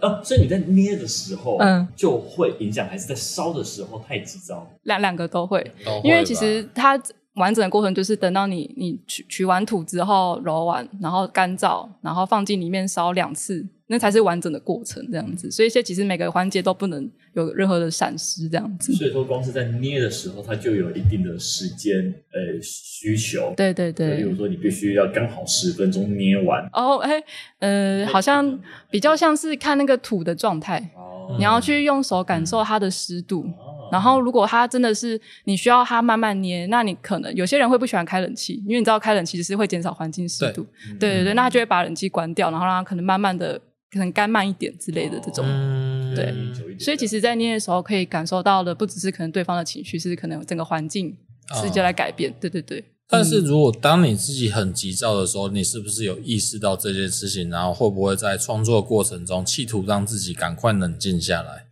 [0.00, 4.70] 呃，哦，所以你在捏的时候，嗯，就会影响，还是在烧的时候太急躁？
[4.82, 5.70] 两两个都会，
[6.04, 7.00] 因为其实它
[7.36, 13.66] 完整的过程就是等到你你取取完土之后揉完，然后干燥，然后放进里面烧两次。
[13.88, 15.48] 那才是完整的过程，这样子。
[15.48, 18.92] 所以现在其实每个环节都不能有任何的闪失，这样子。
[18.92, 23.54] 所以说，光是在捏的时候，它就有一定的时间呃需求。
[23.56, 24.16] 对对对。
[24.16, 26.68] 比如说，你必须要刚好十分钟捏完。
[26.72, 27.22] 哦，哎，
[27.60, 28.58] 呃，好像
[28.90, 30.80] 比较像是看那个土的状态。
[30.96, 31.36] 哦。
[31.38, 33.42] 你要去用手感受它的湿度。
[33.56, 33.65] 哦。
[33.92, 40.66] 然后如果它真的是你需要它慢慢捏，那你可能有些人会不喜欢开冷气，因为你知道开冷气就是会减少环境湿度。
[40.98, 43.60] 对对对对，那他就会把冷气关掉，然后让它可能慢慢的
[43.90, 45.44] 可能干慢一点之类的这种。
[45.46, 51.16] 嗯、对，所以其实，在捏的时候可以感受到的不只是可能对方的情绪，是可能整个环境
[51.62, 52.34] 直接来改变。
[52.40, 52.84] 对对对。
[53.08, 57.48] 但是如果当你自己很急躁的时候，你是不是有意识到这件事情？
[57.48, 61.65] 然后会不会在创作过程中企图让自己赶快冷静下来？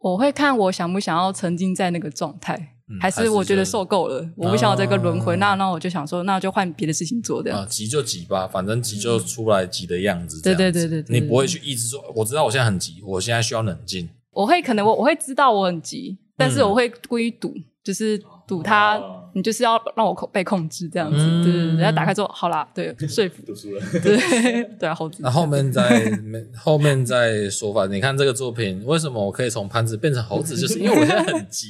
[0.00, 2.56] 我会看我想不想要沉浸在那个状态，
[2.88, 5.36] 嗯、还是我觉得受够了，我不想要这个轮回。
[5.36, 7.60] 嗯、那那我就想说，那就换别的事情做这样。
[7.60, 10.40] 啊，急就急吧，反正急就出来急的样子。
[10.42, 14.08] 对对对对，你不会去一直说，我知道我现在很急，我现在需要冷静。
[14.32, 18.22] 我会可能我我会知道我很急，但是我会故意赌，就是。
[18.50, 19.00] 堵他，
[19.32, 25.18] 你就是要让我控被控制这样子，嗯、对对对，人家打开之后，好啦，对， 说服，读书了， 对对啊，猴子。
[25.20, 26.12] 那后面再
[26.58, 30.56] 后面再说吧，你看这个作品，为什么我可以从盘子变成猴子？
[30.56, 31.68] 就是因为我现在很急。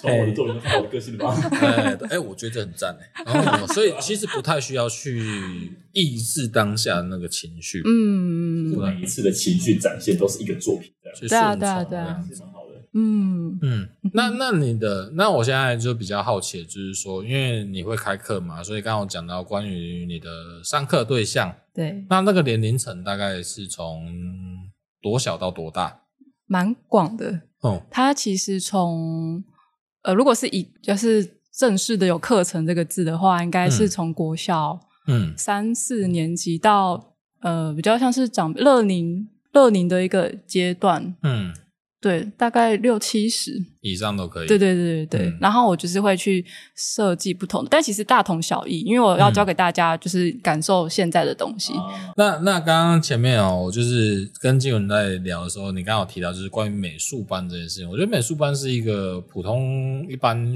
[0.00, 1.36] 从我的作品中看我的个性吧。
[1.60, 3.66] 哎，哎，我觉得这很赞哎。
[3.74, 5.22] 所以其实不太需要去
[5.92, 7.82] 抑制当下那个情绪。
[7.84, 10.90] 嗯，每一次的情绪展现都是一个作品，
[11.28, 12.18] 对啊，对啊，对啊。
[12.92, 13.58] 嗯。
[13.62, 20.28] 嗯，那那你的那我现在就比较好奇，就是说，因为你会开课嘛，所以刚刚我讲到关于你的
[20.64, 24.06] 上课对象，对，那那个年龄层大概是从
[25.00, 26.00] 多小到多大？
[26.46, 27.82] 蛮广的哦。
[27.90, 29.44] 它其实从
[30.02, 35.34] 呃，如果是以就是正式的有课程这个字的话，应该是从国小嗯。
[35.36, 41.14] 三四年级到呃比较像是长乐龄乐龄的一个阶段。
[41.22, 41.52] 嗯。
[42.00, 44.46] 对，大概六七十以上都可以。
[44.46, 45.26] 对对对对对。
[45.30, 46.44] 嗯、然后我就是会去
[46.76, 51.72] 设计不同的，但其实大同小异，因为我要教给大家就是感受现在的东西。
[51.72, 57.90] 嗯、那那刚刚前面哦，我就是跟静文在聊的时候，你刚刚有提到就是关于美术班这件事情。
[57.90, 60.54] 我觉得美术班是一个普通一般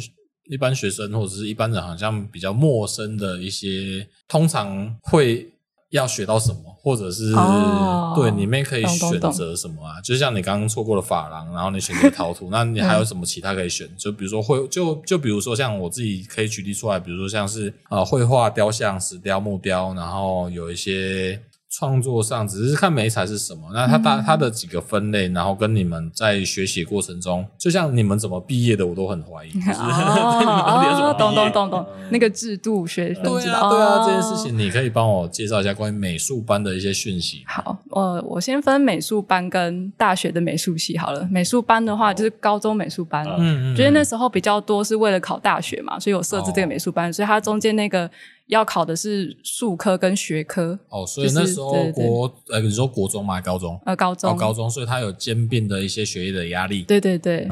[0.49, 5.52] 一般学生或者是一般人好像比较陌生的一些，通常会。
[5.93, 10.01] 要学到什么，或者是、哦、对里面可以选择什么啊？
[10.03, 13.89] 就像你刚刚错过了法郎，然后你选择陶土， 那你还有什么其他可以选？
[13.97, 21.41] 就比如说绘，就就比如说像我自己可以举例出来，比如说像是啊绘画、雕像、石雕、木雕，然后有一些。
[21.73, 29.51] 创作上只是看美彩是什么，那它大它的几个分类，然后跟你们在学习过程中，就像你们怎么毕业的，我都很怀疑。
[29.73, 33.23] 哦，懂懂懂懂，那个制度学分。
[33.25, 37.43] 对啊，对啊，这件事情你可以帮我介绍一下关于美术班的一些讯息。
[37.47, 41.27] 好，我我先分美术班跟大学的美术系好了。
[41.31, 48.11] 美术班的话就是高中美术班，嗯嗯，觉得那时候比较多是为了考大学嘛，所以我设置这个美术班，所以它中间那个。
[48.53, 53.41] 要考的是术科跟学科哦，所以那时候国呃，你说国中吗？
[53.41, 56.83] 高中呃，高中哦高中，所以他有兼并的一些学业的压力。
[56.83, 57.49] 对对对，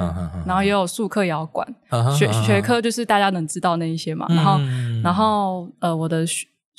[0.46, 1.66] 然后也有术科也要管，
[2.16, 4.26] 学学科就是大家能知道那一些嘛。
[4.28, 4.60] 然后
[5.02, 6.26] 然后呃，我的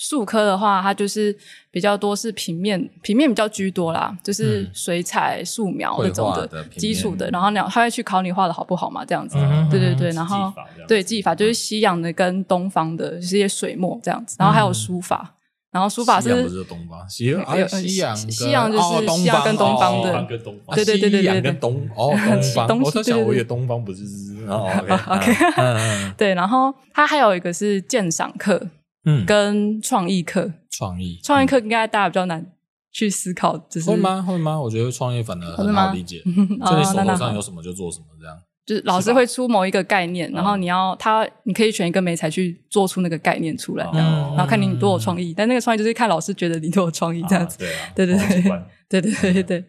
[0.02, 0.12] 学。
[0.12, 1.34] 术科的话，它就是
[1.70, 7.30] 比较多是平面，平面比较居多啦，就是水彩、素描那种的基础的。
[7.30, 9.38] 然后呢，他会去考你画的好不好嘛，这样子。
[9.70, 10.52] 对对对，然后
[10.88, 14.36] 对技法就是西洋的跟东方的这些水墨这样子。
[14.38, 15.36] 然后还有书法，
[15.72, 20.28] 然后书法是西洋不是东方，西洋西洋就是西洋跟东方的，
[20.76, 22.12] 对对对对对跟，东哦
[22.68, 24.04] 东方，我在想我以为东方不是
[24.47, 24.70] 哦
[25.08, 25.34] OK，
[26.18, 28.68] 对，然后它还有一个是鉴赏课。
[29.06, 31.20] 嗯，跟创意课，创意。
[31.24, 32.45] 创意课应该大家比较难
[32.91, 34.22] 去思考，就是会吗？
[34.22, 34.60] 会吗？
[34.60, 38.38] 我觉得创意反而很好理解， 就你手头上有什么就做什么，这样。
[38.64, 45.34] 就是老师会出某一个概念，然后你要他，你可以选一个媒材去做出那个概念出来，这样，然后看你多有创意。
[45.36, 49.02] 但那个创意就是看老师觉得你多有创意这样子，对啊，对对对，对
[49.34, 49.66] 对对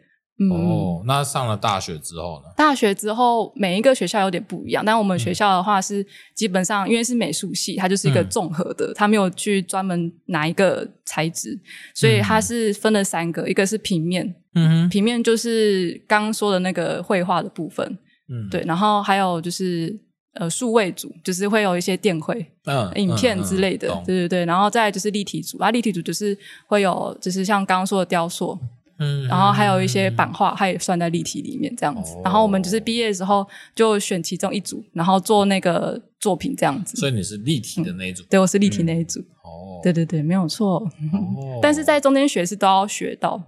[0.49, 0.57] 对。
[0.57, 2.53] 哦，那上了大学之后呢？
[2.57, 11.59] 大学之后，每一个学校有点不一样，但我们学校的话是基本上，因为是美术系，它就是一个综合的，它没有去专门拿一个材质，
[11.95, 17.87] 所以它是分了三个，一个是平面，嗯哼，平面就是刚刚说的那个绘画的部分，
[18.29, 19.99] 嗯，对，然后还有就是
[20.35, 26.37] 呃数位组，就是会有一些电绘、嗯，影片之类的，对对对，然后再来就是立体组，啊，立体组就是
[26.67, 28.59] 会有，就是像刚刚说的雕塑。
[29.03, 32.17] 嗯，然后还有一些版画，它也算在立体里面这样子。
[32.25, 36.97] 然后我们就是毕业的时候就选其中一组，然后做那个作品这样子。
[36.97, 38.23] 所以你是立体的那一组？
[38.31, 39.21] 对，我是立体那一组。
[39.43, 40.77] 哦，对对对，没有错。
[41.13, 43.43] 哦，但是在中间学是都要学到，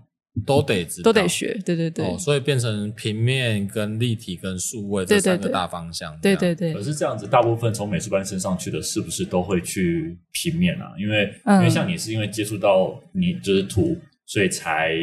[0.45, 1.57] 都得知都得学。
[1.65, 2.19] 对对对。
[2.19, 6.19] 所以变成平面跟立体跟数位这三个大方向。
[6.21, 6.75] 对对对。
[6.75, 10.93] 可是这样子，大部分从美术班升上去的，是不是都会去平面啊？
[10.99, 13.97] 因为因为像你是因为接触到你就是图，
[14.27, 14.97] 所以才。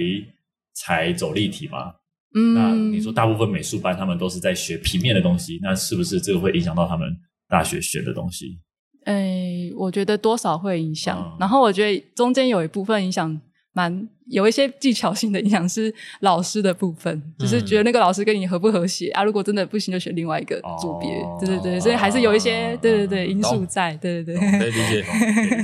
[0.83, 1.93] 才走立体嘛？
[2.33, 7.07] 嗯，那你说大部分美术班他们都是在学平面的东西，那是不是这个会影响到他们
[7.47, 8.59] 大学学的东西？
[9.05, 13.39] 诶，我觉得多少会影响，嗯、然后我觉得中间有一部分影响
[13.73, 14.07] 蛮。
[14.31, 19.23] 有一些技巧性的影响是老师的部分，嗯、就是觉得那个老师跟你合不和谐啊。
[19.23, 21.09] 如果真的不行，就选另外一个组别。
[21.21, 23.93] 哦、对对对，所以还是有一些、哦、对对对因素在。
[24.01, 25.05] 对对对，可以理解。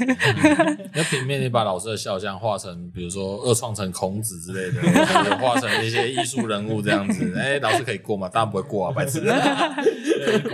[0.94, 4.82] 那平面你把老师的肖像画成，比如说二创成孔子之类的，
[5.38, 8.30] 画成一些艺术人物这样子，哎、欸，老师可以过吗？
[8.32, 9.22] 当然不会过啊，白痴。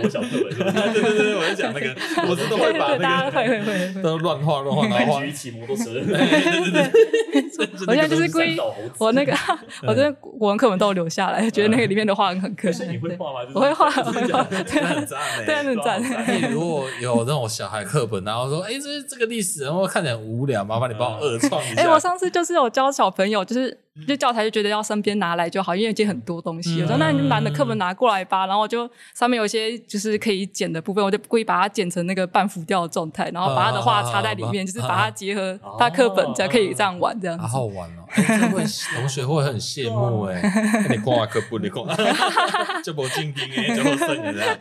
[0.00, 0.54] 国小课本，
[0.92, 1.94] 对对对，我在讲那个，
[2.28, 5.84] 我真的会把那个会会会都乱画乱画， 然后画骑摩托车。
[5.94, 8.16] 对对对对。
[8.16, 8.58] 就是故意，
[8.98, 9.32] 我那个，
[9.86, 12.84] 我这国文课本都留下来，觉得那个里面的画很可惜。
[12.86, 13.40] 你会画吗？
[13.54, 16.50] 我会画，我会画，对，很赞，对，很赞。
[16.50, 21.82] 如果有那种小孩课本，然后说，哎，这是这个历史，然后看起来很无聊，麻烦你帮我二创一下。
[21.82, 23.83] 哎，我上次就是有教小朋友，就是。
[24.08, 26.82] 就教材就觉得要身边拿来就好，因为已经很多东西。
[26.82, 37.42] 我说那你就拿的课本拿过来吧，然后我就上面有一些就是可以剪的部分，我就故意把它剪成那个半浮雕的状态，然后把他的画插在里面，就是把它结合他课本才可以这样玩这样子。
[37.46, 38.64] 好好玩哦，会
[38.96, 41.84] 同学会很羡慕哎，你挂课本你挂，
[42.84, 44.56] 这不静听哎，就剩你这样，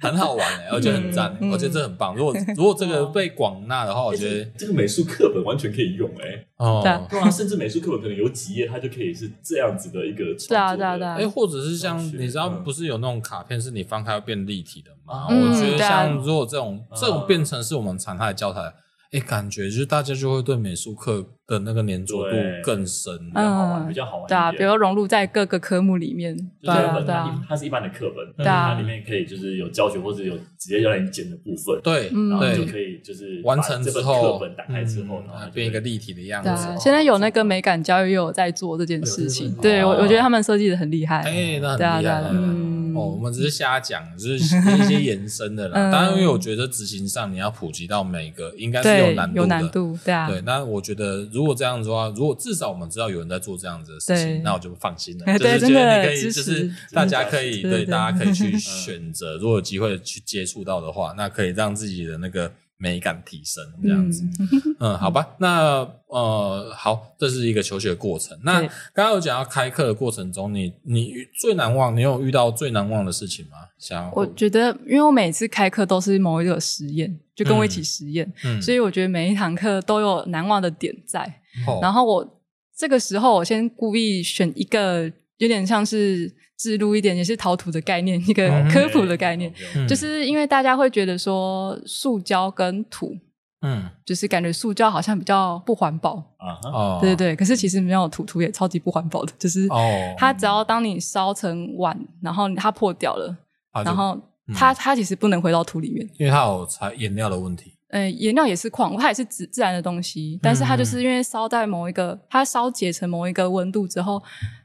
[0.00, 2.14] 很好玩哎，我觉得很赞，我觉得这很棒。
[2.14, 6.46] 如果如果这个被广纳的话，我觉得这个美术课本完全可以用哎。
[6.56, 6.80] 哦，
[7.10, 10.48] 对啊，甚至美术课本可能有几页，它就可以是这样子的一个创作。
[10.48, 11.16] 对啊，对啊，对啊。
[11.18, 15.26] 哎，或者是像你知道，不是有那种卡片，是你翻开会变立体的吗？
[15.28, 18.72] 我觉得像如果这种这种变成是我们常态的教材。
[19.14, 24.26] 哎，感觉就是大家就会对美术课的那个黏着度更深，比较好玩，比较好玩。
[24.26, 26.36] 对啊，比如融入在各个科目里面。
[26.60, 31.80] 对啊，对啊，它是一般的课本，它里面可以就是有教学或者有直接要你剪的部分。
[31.82, 36.50] 对，然后就可以就是完成之后，课本打开之后，然后变一个立体的样子。
[36.80, 41.20] 现在有那个美感教育又有在做这件事情，对我我觉得他们设计的很厉害。
[41.20, 42.24] 哎，那很厉害。
[42.32, 42.73] 嗯。
[42.94, 45.90] 哦，我们只是瞎讲，只是一些延伸的啦。
[45.90, 49.40] 当然，因为我觉得执行上你要普及到每个，应该是有难度的。
[49.40, 50.28] 有难度，对啊。
[50.28, 55.26] 对，那我觉得如果这样子的话，如果至少我们知道有人在做这样子的事情，那我就放心了。
[55.38, 62.52] 就是觉得你可以，就是大家可以对，大家可以去选择，如果有机会去接触到的话，那可以让自己的那个。
[62.84, 65.78] 美感提升这样子，嗯，嗯，好吧，那
[66.08, 68.38] 呃，好，这是一个求学的过程。
[68.44, 68.60] 那
[68.92, 73.56] 刚刚有讲到开课的过程中，你你最难忘，你有遇到最难忘的事情吗？
[73.78, 81.24] 想我觉得，因为我每次开课都是某一个实验，就跟我一起实验，嗯，所以我觉得每一堂课都有难忘的点在。
[81.66, 82.42] 嗯，然后我
[82.76, 86.30] 这个时候，我先故意选一个有点像是。
[86.56, 93.16] 置入一点也是陶土的概念，一个科普的概念，嗯、就是因为大家会觉得说塑胶跟土，
[93.62, 96.14] 嗯，就是感觉塑胶好像比较不环保。
[96.38, 103.36] 啊，哦，对对对，可是其实没有土，土也超级不环保的，就是哦，它只要当你烧成碗，然后它破掉了，
[103.72, 104.20] 啊、然后
[104.54, 107.73] 它、嗯、它其实不能回到土里面，因为它有材颜料的问题。
[107.88, 114.20] 呃，颜料也是矿物，它也是自自然的东西，但是它就是因为烧在某一个，它烧结成某一个温度之后，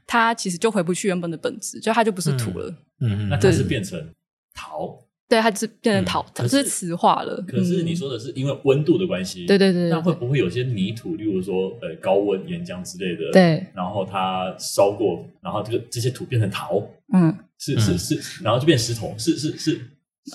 [0.06, 2.68] 它其实就回不去原本的本质，就它就不是土了。
[3.00, 4.02] 嗯，嗯那它是变成
[4.52, 4.98] 陶，
[5.28, 7.40] 对，它就是变成陶，它是磁化了。
[7.46, 19.80] 可是你说的是因为温度的关系，对对对，那会不会有些泥土，例如说呃高温岩浆之类的，对，然后它烧过，然后这个这些土变成陶，嗯，是是是，然后就变石头，是是是。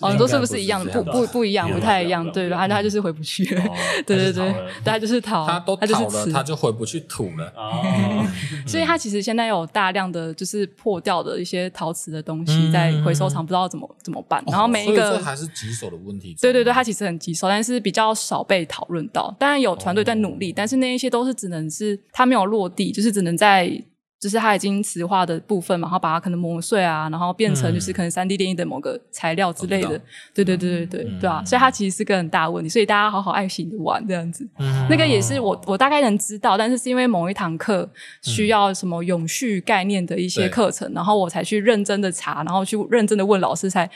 [0.01, 0.91] 哦，你说是不是一样的？
[1.03, 2.67] 不不不一样，不太一样，对吧？
[2.67, 3.45] 他就是回不去，
[4.05, 7.51] 对对对，他就是逃，他都逃了，他就回不去土了。
[7.55, 8.25] 哦，
[8.67, 14.43] 所以他其实现在有大量的就是破掉的一些陶瓷的东西在回收厂，不知道怎么怎么办。
[14.47, 16.35] 然后每一个还是棘手的问题。
[16.41, 19.33] 对对对，他其实很棘手，但是比较少被讨论到。
[19.39, 23.81] 当然有团队在努力，但是那一些都是只能是他没有落地，就是只能在。
[24.17, 30.01] 就是它已经磁化的部分嘛，然后把它可能磨碎啊，然后变成就是可能三 D 电印的某个材料之类的，
[30.33, 34.47] 对对对对对，对啊，所以它其实是个很大的问题，所以大家好好爱惜的玩这样子。
[34.89, 37.87] 那个也是我我大概能知道，但是是因为某一堂课
[38.23, 43.87] 需要什么永续概念的一些课程，然后我才去认真的查，然后去认真的问老师，才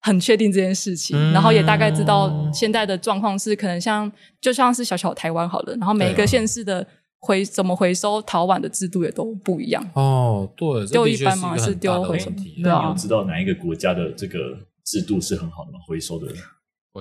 [0.00, 4.10] 很确定这件事情，然后也大概知道现在的状况是可能像
[4.40, 6.86] 就像是小小台湾好了，然后每一个县市的。
[7.24, 11.56] 回怎么回收陶碗的制度也都不一样哦，对，丢一般嘛？
[11.56, 12.30] 是丢回收？
[12.58, 14.38] 那你有知道哪一个国家的这个
[14.84, 15.78] 制度是很好的吗？
[15.86, 16.26] 回收的？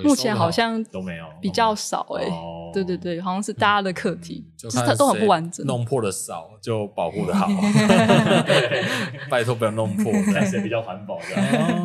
[0.06, 2.26] 目前好像都没有，比较少哎。
[2.74, 5.66] 对对对，好像是大家的课题，就是它都很不完整。
[5.66, 7.48] 弄破的少就保护的好，
[9.30, 10.14] 拜托不要弄破。
[10.34, 11.26] 但是比较环保的，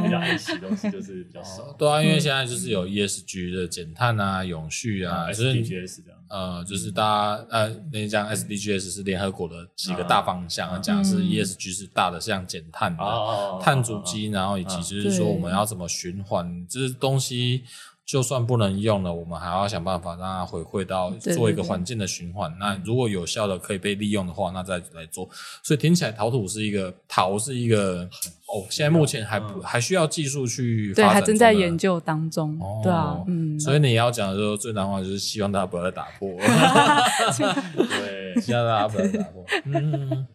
[0.05, 1.75] 比较爱惜东西就是比较少。
[1.77, 6.16] 对啊，因为现在就是有 ESG 的减碳啊、永续啊，是 SDGs 这样。
[6.29, 12.97] 呃，就是大家呃，那讲 SDGs 是联合国的几个大方向，讲、嗯、是 ESG 是大的，像减碳
[13.61, 17.65] 碳足迹，然后以及就是说我们要怎么循环，这些东西。
[18.07, 22.57] 就算不能用了，我们还要想办法让它回馈到做一个环境的循环。
[22.61, 25.29] 那如果有效的可以被利用的话，那再来做。
[25.63, 28.09] 所以听起来陶土是一个陶是一个
[28.47, 32.57] 哦，现在目前还不、嗯、还需要技术去发展，对，还正在研究当中。
[32.61, 33.59] 哦、对啊，嗯。
[33.59, 36.31] 所以你要讲的时候，最难的话就是希望大家不要再打破。
[37.75, 39.45] 对，希望大家不要再打破。
[39.65, 40.27] 嗯。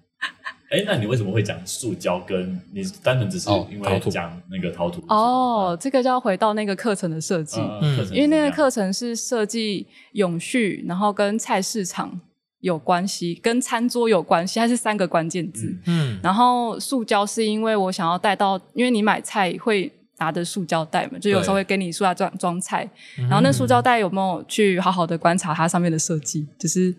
[0.72, 2.20] 哎，那你为什么会讲塑胶？
[2.22, 5.04] 跟你单纯只是因为讲那个陶土？
[5.08, 12.20] 哦，这个就要回到那个课程的设计，嗯，因为那个课程是设计永续，然后跟菜市场
[12.62, 15.78] 有关系，跟餐桌有关系，它是三个关键字。
[15.88, 19.92] 嗯，然后塑胶是因为我想要带到，因为你买菜会。
[20.22, 26.48] 拿的塑胶袋嘛，就有时候会给你塑料装装菜，然后那塑胶袋有没有去好好的观察它上面的设计？
[26.60, 26.96] 就是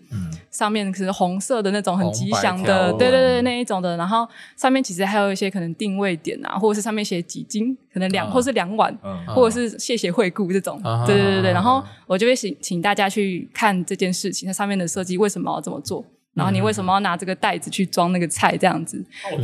[0.51, 3.95] 上面是红色的那种很吉祥的，对对对，那一种的。
[3.95, 8.93] 然后上面其实还有一些可能定位点啊，或者是上面写几斤，可能两或是两碗，
[9.27, 10.77] 或者是谢谢惠顾这种。
[11.07, 16.03] 对对对对，然后我就会请请大家去看这件事情，它上面的设计为什么要这么做。
[16.33, 19.03] 然后你为什么要拿这个袋子去装那个菜这样子？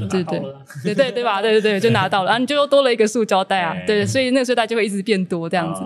[0.10, 0.40] 对对
[0.84, 1.42] 对对对对吧？
[1.42, 5.82] 对对对，就拿到了，然后你就又多了一个塑胶袋啊，对，所以那个塑料袋就会一直变多这样子。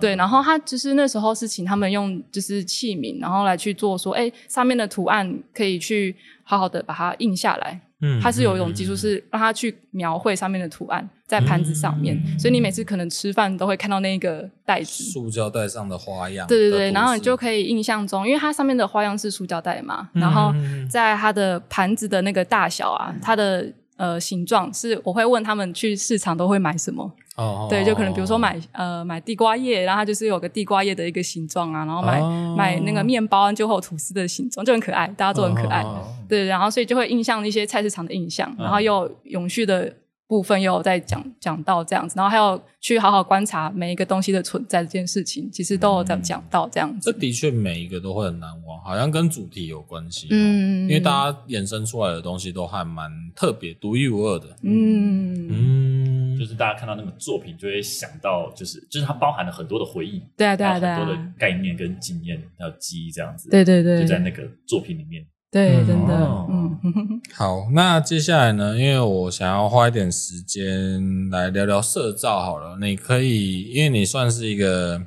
[0.00, 7.80] 对，然后他就是那时候是请他们用就是器皿，然后来去做说，哎，上面的图案可以去好好的把它印下来。
[8.00, 16.46] 嗯，它是有一种技术是让它去描绘上面的图案在盘子上面，所以你每次可能吃饭都会看到那个袋子，塑胶袋上的花样。
[16.46, 20.52] 对对对，然后你就可以印象中，因为它上面的花样是塑胶袋嘛，然后
[20.90, 27.10] 在它的盘子的那个大小啊，它的呃形状是，我会问他们去市场都会买什么。
[27.36, 32.20] 哦，对，就可能比如说买呃买地瓜叶，然后它就是有个地瓜叶的一个形状啊，然后买
[32.56, 35.84] 买那个面包就会有吐司的形状，就很可爱，大家都很可爱。
[36.28, 39.92] 对，然后所以就会印象一些菜市场的印象，然后又永续的
[40.28, 47.12] 部分又有在讲讲到这样子，然后还有去好好观察每一个东西的存在这件事情，其实都有在讲到这样子。
[47.12, 50.28] 这的确每一个都会很难忘，好像跟主题有关系。
[50.30, 54.46] 嗯，因为大家衍生出来的东西都还蛮特别、独一无二的。
[54.62, 56.13] 嗯嗯。
[56.38, 66.14] 就是大家看到那个作品，就会想到，就是就是它包含了很多的回忆，对啊对啊对啊，很多的概念跟经验还有记忆这样子，对对对，就在那个作品里面，对，真的，
[66.50, 66.78] 嗯。
[67.34, 68.76] 好，那接下来呢？
[68.76, 75.06] 因为我想要花一点时间来聊聊社造好了，你可以，因为你算是一个。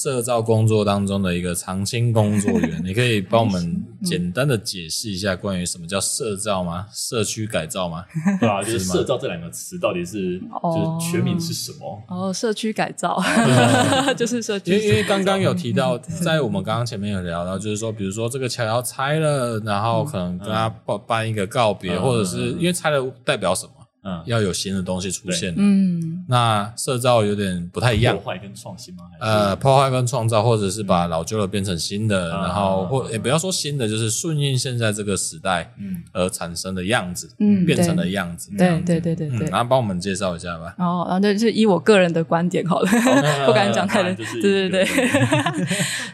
[0.00, 6.86] 社造工作当中的一个常青工作员， 你可以帮我们简单的解释一下关于什么叫社造吗？
[6.90, 8.04] 社区改造吗？
[8.40, 12.02] 对啊，就是社造这两个词到底是就是全名是什么？
[12.08, 13.22] 哦，社区改造
[14.16, 14.72] 就是社区。
[14.72, 23.72] 因为因为刚刚有提到，在我们刚刚前面有聊到，就是说，比如说这个桥要拆了，然后可能跟他办办一个告别，或者是因为拆了代表什么？
[24.02, 25.54] 嗯，要有新的东西出现。
[25.56, 28.16] 嗯，那社造有点不太一样。
[28.16, 29.04] 破坏跟创新吗？
[29.20, 38.50] 呃，破坏跟创造，或者是把老旧的变成新的，然后或也不要说新的，就是顺应现在这个时代，嗯，而产生的样子，嗯，变成的样子。
[38.56, 39.48] 对对对对对。
[39.50, 40.74] 然后帮我们介绍一下吧。
[40.78, 42.90] 哦，然后就是以我个人的观点好了，
[43.44, 44.24] 不敢讲太多。
[44.40, 44.88] 对对对，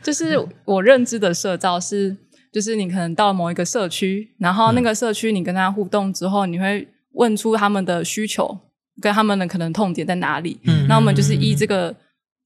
[0.02, 2.16] 就是我认知的社造是，
[2.52, 6.88] 就是你可能到某一个社区，然后那个社区你跟他互动之后，你会。
[7.16, 8.58] 问出他们的需求
[9.02, 11.94] 跟他们的可能痛点在哪里，嗯，那我们就是依这个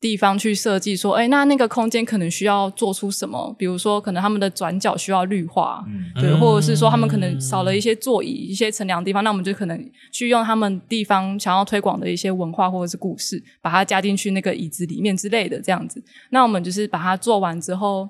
[0.00, 3.54] 地方去设计，说，哎，那那个空间可能需要做出什么？
[3.58, 16.02] 比如说，可能他们的转角需要绿化，嗯，对，或者是说他们可能少了一些座椅、一些乘凉的地方，那我们就可能去用他们地方想要推广的一些文化或者是故事，把它加进去那个椅子里面之类的，这样子。
[16.30, 18.08] 那我们就是把它做完之后。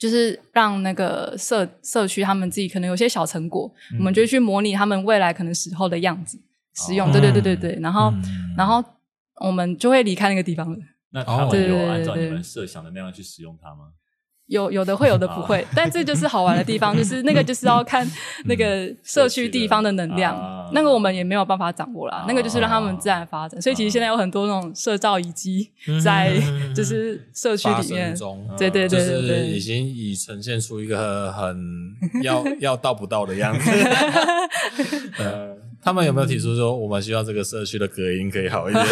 [0.00, 6.40] 就是让那个社社区他们自己可能有些小成果，嗯、我们就去模拟他们未来可能时候的样子
[6.74, 7.06] 使用。
[7.06, 8.22] 哦、对对对对对，然后、嗯、
[8.56, 8.82] 然后
[9.42, 10.78] 我们就会离开那个地方了。
[11.10, 13.92] 那他们有按照你们设想的那样去使用它吗？
[14.50, 18.06] 有有的会，有的不会， 但这就是好玩的地方，就是那个就是要看
[18.46, 20.36] 那个社区地方的能量，
[20.72, 23.62] 那个我们也没有办法掌握啦，那个就是让他们自然发展。
[23.62, 25.70] 所以其实现在有很多那种社造遗迹
[26.02, 26.36] 在
[26.74, 28.12] 就是社区里面，
[28.58, 31.56] 对对对对对，已经已呈现出一个很
[32.22, 33.70] 要要到不到的样子。
[35.82, 38.84] 他们有没有提出说，我们希望这个社区的隔音可以好一点？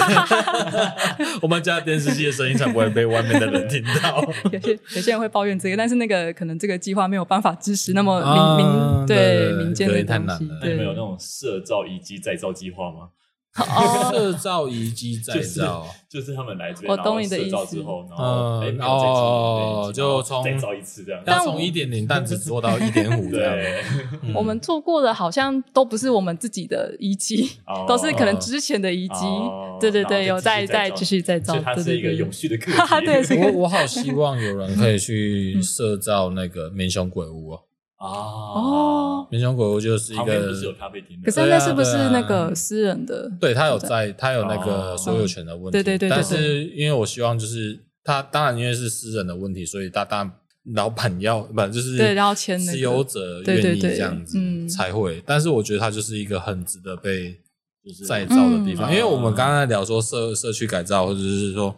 [1.43, 4.25] 我们家电视机的声音才不会被外面的人听到。
[4.51, 8.21] 有些有些人会抱怨这个，但是那个可能这个计划没有办法支持那么
[8.57, 10.49] 民民对民间的东西。
[10.61, 13.11] 那你们有那种社造以及再造计划吗？
[13.57, 17.77] 哦，色照遗迹再造，就是他们来这边，我懂你的意思。
[17.77, 23.85] 之后，然后哎，哦，就从再造一次这样，但从一点零，但只做到一点五这样。
[24.33, 27.51] 我们做过的好像都不是我们自己的遗迹，
[27.89, 29.25] 都是可能之前的遗迹。
[29.81, 32.79] 对对对，有再再继续再造，它是一个永续的课题。
[33.05, 37.61] 对，我我好希望有人可以去社造那个 民雄鬼屋哦。
[37.99, 40.25] 哦，民雄鬼屋就是一个，
[41.25, 43.29] 可是那是不是那个私人的？
[43.41, 45.71] 对，他有在，他有那个所有权的问题。
[45.73, 46.09] 对对对。
[46.09, 50.33] 但是因为我希望就是他，当然因为是私人的问题，所以他当然
[50.77, 54.39] 老板要不就是对，然后签持有者愿意这样子
[54.69, 55.21] 才会。
[55.27, 57.37] 但是我觉得它就是一个很值得被
[58.07, 61.75] 再造的地方，因为我们刚才聊说社社区改造，或者是说。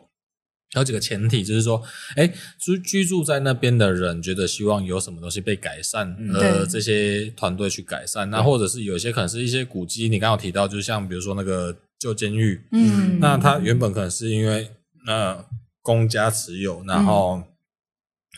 [0.74, 1.82] 有几个前提，就是说，
[2.16, 8.30] 哎，居居住在那边的人觉得希望有什么东西被改善，呃，这些团队去改善。
[8.30, 14.70] 那或者是有些可能是一些古迹，你刚刚有提到，就像比如说那个旧监狱，嗯，那它原本可能是因为
[15.06, 15.44] 那
[15.82, 17.42] 公家持有，然后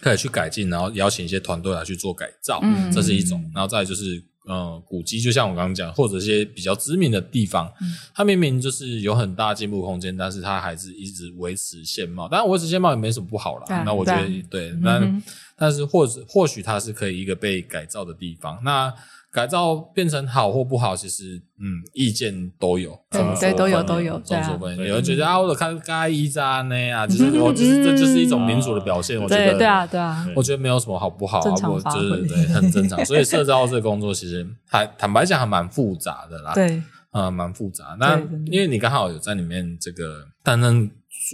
[0.01, 3.43] 可以去改进，然后邀请一些团队来去做改造，嗯，这是一种。
[3.55, 4.25] 然后再就是。
[4.49, 12.29] 嗯，古迹就像我刚刚讲，或者一些比较知名的地方，嗯、它明明就是有很大进步空间，但是它还是一直维持现貌。
[12.29, 13.65] 当然，维持现貌也没什么不好啦。
[13.67, 15.23] 对那我觉得对，对，那、嗯、
[15.57, 18.61] 但是或者或许它是可以一个被改造的地方。
[18.65, 18.93] 那
[19.33, 24.87] 改造变成好或不好，其实嗯，意见都有，对，都有都有，众说纷纭。
[24.87, 29.19] 有人觉得啊，我看该一扎呢啊， 就是我就是这就是一种民主的表现。
[29.19, 33.03] 我觉得对啊对啊，我觉得没有什么好不好啊，我就是对很正常。
[33.07, 37.97] 所以社造这个工作其实还坦白讲还蛮复杂的啦，对，呃，蛮复杂。
[37.99, 38.21] 那
[38.51, 40.91] 因为你刚好有在里面这个担任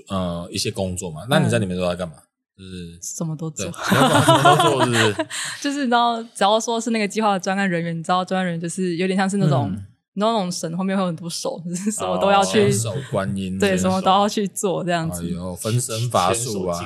[0.09, 2.14] 呃一些工作嘛，那你在里面都在干嘛？
[2.59, 5.26] 就是 什么都做，什么都做，是不是？
[5.62, 9.70] 就是你知道，只要说是那个计划的专案人员，你知道专案人员就是有点像是那种，
[10.14, 15.24] 你知道那种神后面会有很多手，就是 什么都要去，手观音，对，什么都要去做这样子。
[15.24, 16.80] 哎呦，分身乏术啊！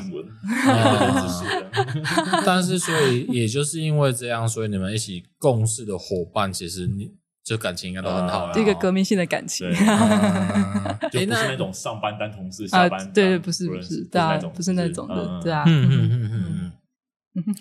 [2.44, 7.12] 但是，所以也就是因为这样，所以你们一起共事的伙伴，其实你。
[7.44, 9.68] 就感情应该都很好，一个革命性的感情，
[11.10, 16.72] 就不是那种上班当同事，下班对对，不是不是，对啊，不是那种的，对啊，嗯嗯嗯嗯。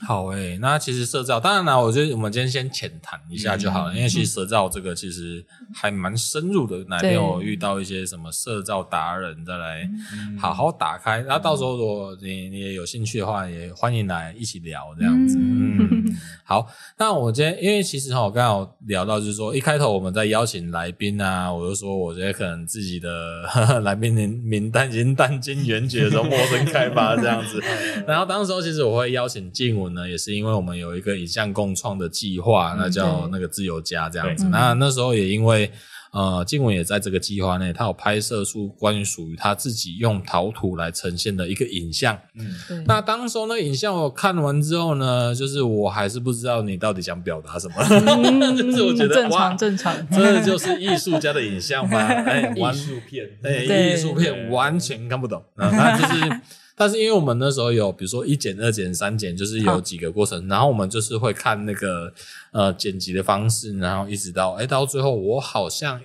[0.06, 5.42] 好诶、欸，那其实社造当然啦，我觉得我们今天先浅谈一下就好了，嗯、因为其实社造这个其实
[5.74, 9.90] 还蛮深入的，哪天我遇到一些什么社造达人再来
[10.38, 15.38] 好好打开，那、嗯、到时候如果你你也有兴趣的话，也欢迎来一起聊这样子。
[15.40, 23.10] 嗯，嗯，好，那我今天因为其实哈，我刚好聊到就是说，一开头我们在邀请来宾啊，我就说我觉得可能自己的
[23.48, 27.62] 呵 呵来宾名名单已经弹尽援绝的时候，陌生开发这样子，
[28.08, 29.42] 然后当时候其实我会邀请。
[29.52, 34.46] 静文呢，也是因为我们有一个影像共创的计划，那叫那个自由家这样子。
[34.50, 35.70] 那那时候也因为
[36.12, 42.20] 呃，静文也在这个计划内，他有拍摄出关于属于他自己用陶土来呈现的一个影像。
[42.36, 51.98] 嗯，那当时候那个影像我看完之后呢，就是我还是不知道你到底想表达什么，嗯、 就是我觉得正常正常，这就是艺术家的影像吗？
[51.98, 55.42] 哎， 艺术片，哎，艺术片完全看不懂。
[55.56, 56.42] 那就是。
[56.76, 62.14] 但是因为我们那时候有，比如说一剪、二剪、三剪，就是有几个过程，然后我们就是会看那个
[62.52, 66.02] 呃剪辑的方式，然后一直到哎到最后，我好像。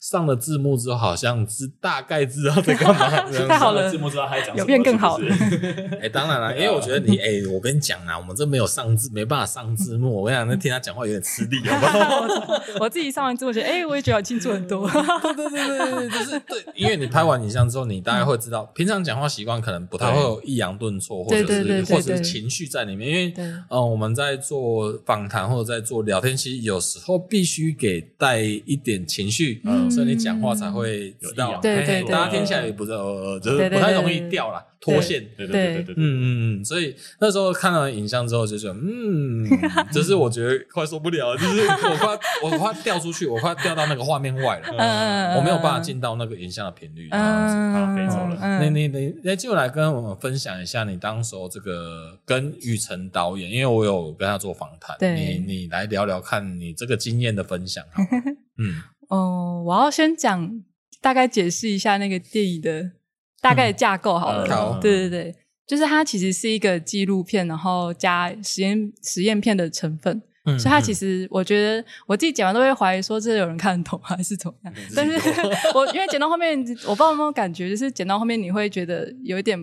[0.00, 3.10] 上了字幕之后，好像知大概知道在干嘛。
[3.46, 5.20] 太好了，字幕知道他在讲什么，有变更好。
[6.00, 10.22] 哎，当然了，因为我觉得你，哎，我跟你讲啊，我们这没有上字，没办法上字幕。
[10.22, 12.62] 我跟你讲，那听他讲话有点吃力，好不好？
[12.80, 14.88] 我自己上完字幕，觉得，哎，我也觉得清楚很多。
[14.90, 23.10] 对对对对，就是对，因为你拍完影像之后，你大概会知道，平常讲话习惯可能不太会有抑扬顿挫，或者是或者是情绪在里面。
[23.10, 23.34] 因为，
[23.68, 29.89] 嗯，我们在做访谈或者在做聊天，其实有时候必须给带一点情绪，嗯。
[29.90, 35.26] 所以你讲话才会知道，对对，大家听起来也不是呃，就是不太容易掉啦，脱线。
[35.36, 36.64] 对对对对对，嗯嗯嗯。
[36.64, 39.46] 所以那时候看到影像之后，就觉得嗯，
[39.92, 48.60] 就是我觉得快受不了，就是我快 我快掉出去，我快掉到那个画面外了，嗯，我没有办法进到那个影像的频率，这样子，好，飞走了。
[48.60, 57.84] 你你你，那就来跟我们分享一下你当时候这个跟雨辰导演，因为我有跟他做访谈，你你来聊聊看你这个经验的分享，
[58.58, 58.82] 嗯。
[59.10, 60.62] 哦，我要先讲
[61.00, 62.92] 大概解释一下那个电影的
[63.40, 64.48] 大概的架构好了。
[64.48, 65.36] 好，对对对，
[65.66, 70.22] 就是它其实是一个纪录片，然后加实验实验片的成分。
[70.44, 74.74] 嗯，所以它其实我觉得我自己剪完都会怀疑说，这有人看得懂还是怎么样？
[74.96, 75.12] 但是
[75.74, 79.58] 我因为剪到后面，我不知道有没有感觉，就是剪到后面你会觉得有一点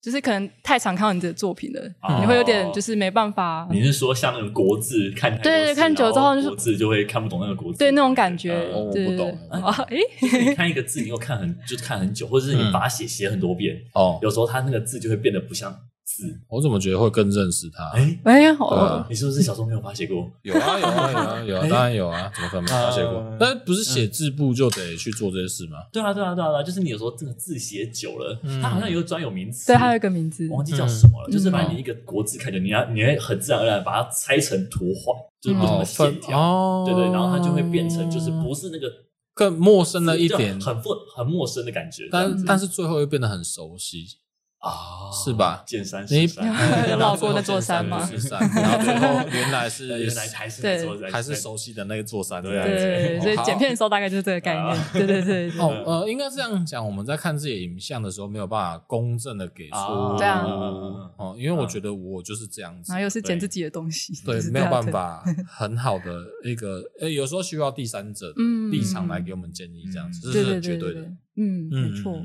[0.00, 1.82] 就是可能太常看到你的作品了，
[2.20, 3.68] 你会有点就是没办法。
[3.70, 9.36] 你是说像那个国字看太对对，看久之后就是国字就会看不懂那个国字，对那种感觉，我不懂。
[9.88, 9.98] 诶，
[10.48, 15.76] 你看一个字，你又看很就是看很久，或者是你把它写写很多遍哦，有时候它那个字就会变得不像。
[16.48, 17.90] 我怎么觉得会更认识他？
[17.94, 20.30] 哎，哎呀，好，你是不是小时候没有发现过？
[20.42, 23.36] 有啊，有啊，有啊， 有啊，当然有啊，怎么可能没发现过？
[23.38, 25.78] 但不是写字簿就得去做这些事吗？
[25.92, 31.28] 对啊，对啊，对啊，就是你有时候这个字写久了，它好像有个专有名词，对，还有一个名字，忘记叫什么了。
[31.30, 38.90] 就是把你一个国字看着，你要你会很自然而然把它拆成图画，就是不同的线条，对对，然后它就会变成就是不是那个
[39.34, 44.06] 更陌生了一点，很陌很陌生的感觉，但但是最后又变得很熟悉。
[44.58, 45.62] 啊，是吧？
[45.64, 46.24] 见山你
[46.98, 47.98] 绕过那座山吗？
[48.56, 53.20] 然后最后 原来是原来还是那座山，还是熟悉的那个座山，对对。
[53.20, 55.48] 所以剪片的时候大概就是这个概念，对对对。
[55.60, 59.76] 哦，呃，应该这样讲，我们在看自己的影像的时候，没有办法公正的给出
[60.18, 60.44] 这样
[61.16, 68.32] 哦，因为我觉得我就是这样子，然后又是剪自己的东西，对， 没有办法很好的一个， 呃，有时候需要第三者
[68.72, 71.02] 立场来给我们建议，这样子，这是绝对的，
[71.36, 72.20] 嗯，没错。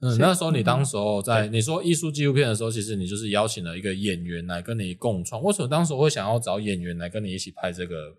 [0.00, 5.42] 嗯，那时候你当时候在你说艺术纪录片的时候，其实你就是邀请了一个演员来跟你共创。
[5.42, 8.14] 为什么当时会想要找演员来跟你一起拍这个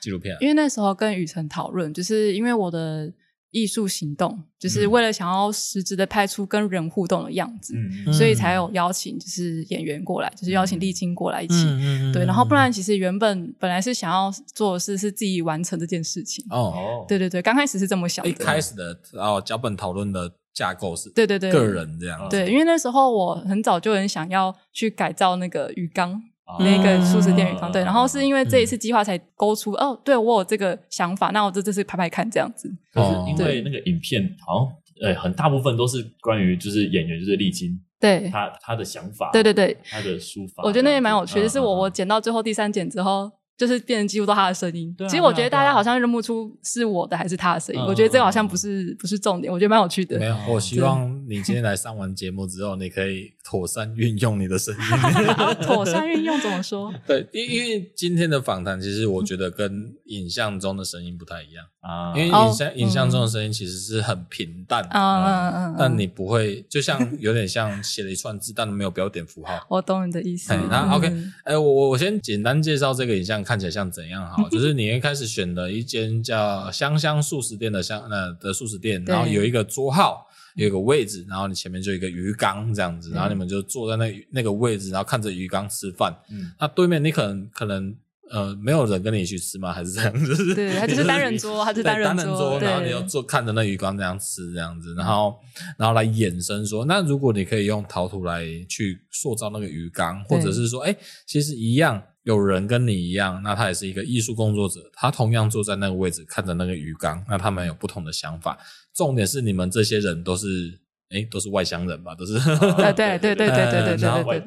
[0.00, 0.36] 纪录片？
[0.40, 3.12] 因为那时候跟雨辰讨论，就是因为我的
[3.50, 7.74] 艺术行动，就是为了想要实质的拍出跟人互动的样子，
[8.12, 11.66] 所以才有邀请就是演员过来，就是邀请丽晶过来一起。
[12.12, 16.44] 对，然后不然其实原本本来是想要做的事是自己完成这件事情。
[16.50, 18.30] 哦，对对对，刚开始是这么想的。
[18.30, 20.30] 一开始的哦，脚本讨论的。
[20.54, 26.20] 架构是对对对，个人这样对，因为那时候我很早就很想要去改造那个鱼缸，
[26.60, 32.70] 那个素食店鱼缸，对，然后是因为这一次计划才勾出哦，对我有这个想法，那我这这次拍拍看这样子。
[32.92, 38.28] 可是因为那个影片好像呃很大部分都是关于就是演员就是丽晶，对。
[38.30, 43.30] 他他的想法，对对对，他的书法，我觉得那也蛮有趣的，是我我剪到最后第三剪之后。
[43.58, 47.80] 就是变成几乎都他的声音，其实我觉得大家好像认不出是我的还是他的声音。
[47.82, 50.18] 我觉得这个好像不是不是重点，我觉得蛮有趣的。
[50.18, 54.80] 没有，我希望你今天来上完节目之后，你可以妥善运用你的声音。
[55.62, 56.92] 妥善运用怎么说？
[57.06, 69.64] 对，因因为今天的访谈其实我觉得跟影像中的声音不太一样啊，因为影像影像中的声音其实是很平淡嗯嗯嗯，但你不会就像有点像写了一串字，但没有标点符号。
[69.68, 70.52] 我懂你的意思。
[70.68, 71.12] 那 OK，
[71.44, 73.41] 哎，我我我先简单介绍这个影像。
[73.42, 74.24] 看起来像怎样？
[74.30, 80.26] 哈， 就是你一开始选的一间叫香香素食店的香呃的素食店，然后有一个桌号，
[80.56, 86.14] 有一个位置，然后你前面就有一个鱼缸这样子，然后你们就坐在那那个位置，然后看着鱼缸吃饭。
[86.30, 87.94] 嗯，那对面你可能可能
[88.30, 89.72] 呃没有人跟你一起吃吗？
[89.72, 90.54] 还是这样子？
[90.54, 95.34] 对，他就是单人桌， 他是单人桌，然后你要坐看着那鱼缸这样吃这样子，然后
[95.78, 100.94] 然后来衍生说，那如果你可以用陶土来去塑造那个鱼缸，或者是说，哎，
[101.26, 102.02] 其实一样。
[102.24, 104.80] 有人跟你一样，那他也是一个艺术工作者。
[104.92, 107.24] 他同样坐在那个位置，看着那个鱼缸。
[107.28, 108.56] 那他们有不同的想法，
[108.94, 112.14] 重点是你们这些人都是，哎，都是外乡人吧？
[112.14, 112.34] 都是。
[112.34, 113.96] 对对对对对对对。
[113.96, 114.38] 然后来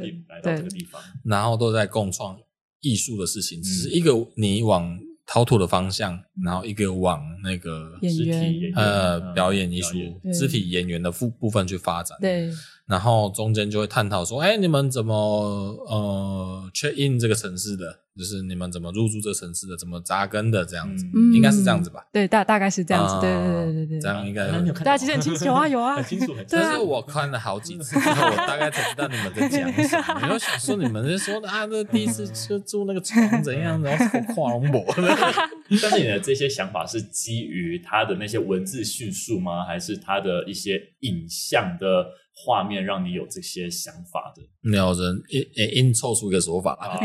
[0.41, 2.37] 到这个地方，然后都在共创
[2.79, 3.61] 艺术的事情。
[3.61, 9.97] 只是一个你往逃脱的方向，然后一个往那个肢体呃表演艺术，
[10.31, 12.17] 肢体演员的部部分去发展。
[12.21, 12.49] 对。
[12.87, 18.01] 然后中间就会探讨说，哎，你们怎么呃 check in 这个城市的？
[18.15, 19.75] 就是你们怎么入住这个城市的？
[19.75, 20.63] 怎么扎根的？
[20.63, 22.05] 这样子，应该是这样子吧？
[22.13, 23.19] 对，大大概是这样子。
[23.19, 24.47] 对对对对对，这样应该
[24.83, 26.33] 大家其实很清楚，有啊有啊，很清楚。
[26.47, 30.21] 但是我看了好几次，我大概才知道你们在讲什么。
[30.21, 34.85] 你有想说你们是说啊，这第一次就住那个床怎样，然后跨龙博。
[35.81, 39.65] 但是你的这些想法是基于他的那些文字叙述吗？
[39.65, 42.05] 还是他的一些影像的？
[42.35, 45.45] 画面让你有这些想法的，没有人硬
[45.75, 46.97] 硬凑出一个说法来，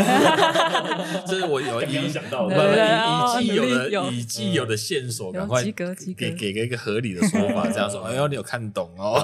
[1.29, 2.57] 这是我有意想到的，
[3.39, 5.63] 以既有的以既有的线索，赶快
[6.17, 9.21] 给给个一个合理的说法，这样说， 哎呦，你有看懂哦？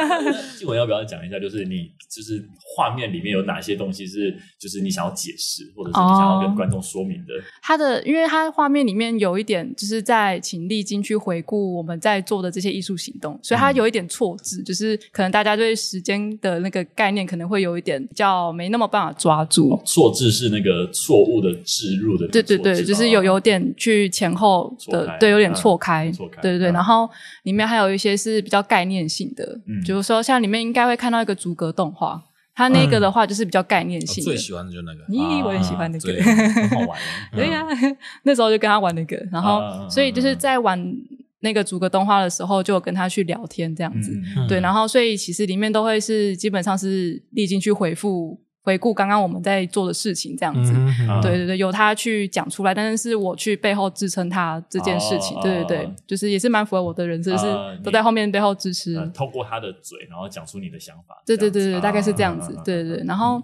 [0.58, 1.38] 静文要不要讲一下？
[1.40, 7.32] 就是你就是画面里面有哪些东西是，就是你想要解释，或者是你想要跟观众说明的？
[7.62, 15.30] 他的，因为他画面里面有一点，就是在请丽晶去回顾我们在做的这些艺术行动，所以他有一点错字，就是可能。
[15.30, 19.80] 大家对时间的那个概念可能会有一点比较没那么办法抓住。
[19.84, 26.72] 错字是那个错误的置入的，对对对，就是有有点去前后的，对，有点错开，错开，对对对。
[26.72, 27.08] 然后
[27.42, 32.22] 里面还有一些是比较概念性的，比如说像里面应该会看到一个逐格动画，
[32.54, 34.22] 它那个的话就是比较概念性。
[34.22, 36.98] 最喜欢的就是那个，咦，我也喜欢那个，很好玩。
[37.34, 37.64] 对呀，
[38.24, 40.94] 那时候就跟他玩那个，然后所以就是在玩。
[41.40, 57.46] 那个逐个动画的时候，就有跟他去聊天这样子，嗯、对，然后所以其实里面都会是基本上是立进去回复回顾刚刚我们在做的事情这样子，嗯、对对对，由他去讲出来，但是是我去背后支撑他这件事情，哦、对对对，就是也是蛮符合我的人设，就是
[57.82, 63.42] 都在后面背后支持，呃、透过他的嘴，然后讲出你的想法，对对对对，大概是这样子，对对对，然后、嗯、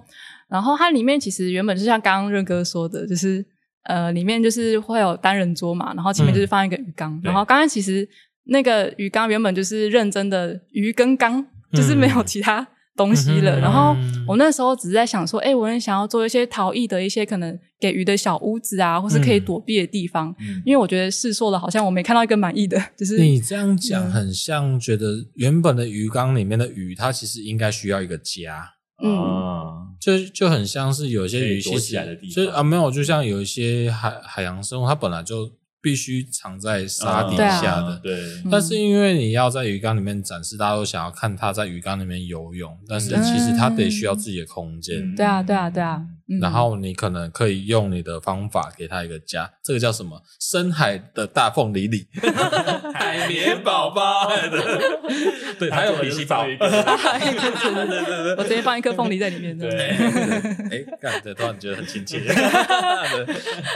[0.48, 3.42] 然后它里面其实原本就像刚刚润哥说的，就是
[3.86, 8.08] 呃里面就是会有单人桌嘛，然后前面就是放一个鱼缸，嗯、然后刚刚其实。
[8.48, 12.64] 那个鱼缸原本就是认真的鱼跟缸，就是没有其他
[12.96, 13.58] 东西了。
[13.58, 20.32] 嗯、然后我那时候只是在想说，哎、欸，我很想要做一些陶艺的一些可能给鱼的小屋子啊，或是可以躲避的地方。
[20.38, 28.74] 嗯、因为我觉得试错的好像我没看到一个满意的，就是你这样讲很像觉得原本的鱼缸里面的鱼，它其实应该需要一个家。
[29.02, 35.52] 嗯，就就很像是有些鱼栖起来的地方，就啊没有，就像有一些海海洋生物，它本来就。
[35.82, 38.18] 必须藏在沙底下的，对。
[38.50, 45.14] 但是因为你要在鱼缸里面展示，大家都想要看它在鱼缸里面游泳，但是其实它得需要自己的空间。
[45.14, 46.02] 对啊，对啊，对啊。
[46.40, 50.20] 然后你可能可以用你的方法给它一个家，这个叫什么？
[50.40, 52.08] 深海的大凤梨里，
[52.92, 54.28] 海绵宝宝。
[55.58, 56.44] 对，还有脾气宝。
[58.36, 59.56] 我直接放一颗凤梨在里面。
[59.56, 59.70] 对。
[59.70, 62.18] 哎，感觉突然觉得很亲切。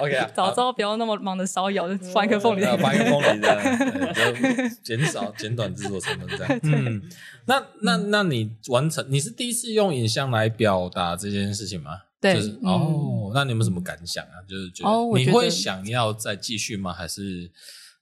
[0.02, 1.20] OK 啊，早知道不要那么。
[1.20, 4.22] 忙的烧窑，就放一颗凤梨，放一颗凤梨这样，就
[4.82, 6.60] 减少减短制作成本这样。
[6.62, 7.02] 嗯，
[7.46, 11.90] 那那那你完成，你是第一次用影像来表达这件事情吗？
[12.20, 14.42] 对，就是哦，那你有没有什么感想啊？
[14.46, 16.92] 就是觉得你会想要再继续吗？
[16.92, 17.50] 还是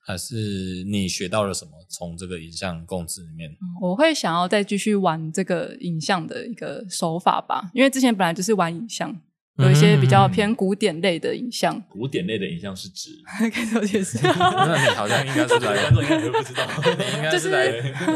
[0.01, 3.51] 还是你学到了什么从这个影像共治里面？
[3.81, 9.21] 我会想要再继续玩这个影像的一个手法吧，因为之前本来就是玩影像。
[9.59, 13.11] 有一些比较偏古典类的影像，古典类的影像是指，
[13.53, 14.19] 可以说解释。
[14.23, 16.65] 那你好像应该是来， 观众应该不知道，
[16.97, 17.67] 你应该是来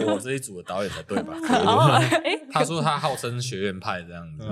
[0.06, 1.34] 我这一组的导演才对吧？
[2.52, 4.46] 他说他号称学院派这样子，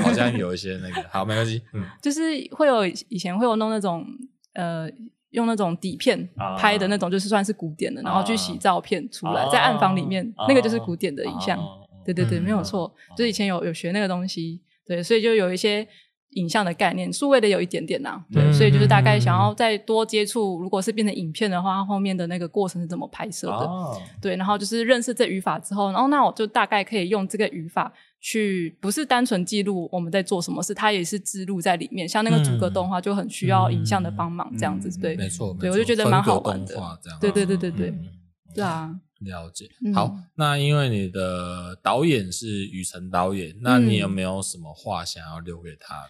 [0.00, 1.60] 好像有一些那个，好，没关系。
[1.74, 2.22] 嗯，就是
[2.52, 4.06] 会有以前会有弄那种
[4.54, 4.88] 呃，
[5.32, 11.58] 用那种底片拍的那种，就是算是古典的，然后去洗照片出来，在暗房里面，那个就是古典的影像。
[12.02, 15.86] 对对对，没有错，就是以前有有学那个东西，对，所以就有一些。
[16.34, 23.64] 影像的概念，数位的有一点点呐、啊，对，嗯、所以就是大概想要再多接触，如果是变成影片的话，后面的那个过程是怎么拍摄的？
[23.66, 32.08] 哦、对，然后就是认识这语法之后，然后那我就大概可以用这个语法去，不是单纯记录我们在做什么事，它也是记录在里面。
[32.08, 36.76] 像那个逐格动画就很需要影像的帮忙，这样子，嗯、对，没错，对，我就觉得蛮好玩的，
[37.20, 38.08] 对对对对对，嗯、
[38.54, 38.94] 对啊。
[39.24, 46.06] 了解，好，那因为你的导演是雨辰导演，那你有没有什么话想要留给他？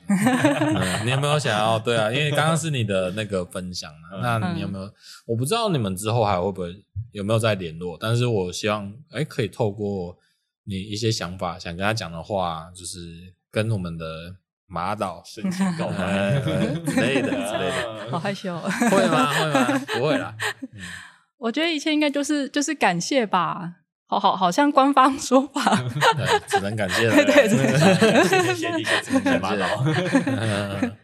[1.04, 1.78] 你有没有想要？
[1.78, 4.90] 对啊，因为刚刚是你的那个分享，那你有没有？
[5.26, 6.74] 我不知道你们之后还会不会
[7.12, 10.16] 有没有再联络，但是我希望，哎，可以透过
[10.64, 14.36] 你一些想法，想跟他讲的话，就是跟我们的
[14.66, 18.08] 马导深情告白之类的之类的。
[18.10, 19.32] 好害羞，会吗？
[19.32, 19.78] 会吗？
[19.98, 20.34] 不会啦。
[21.38, 23.70] 我觉得一切应该就是就是感谢吧，
[24.06, 25.78] 好好好像官方说法，
[26.48, 27.14] 只能感谢了。
[27.14, 29.66] 对对对， 谢谢你，谢谢马导。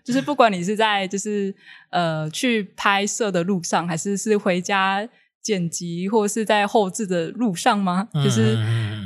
[0.05, 1.55] 就是不管你是在就是
[1.91, 5.09] 呃去拍摄的路上，还是是回家。
[5.43, 8.07] 剪辑或是在后置的路上吗？
[8.15, 8.57] 就是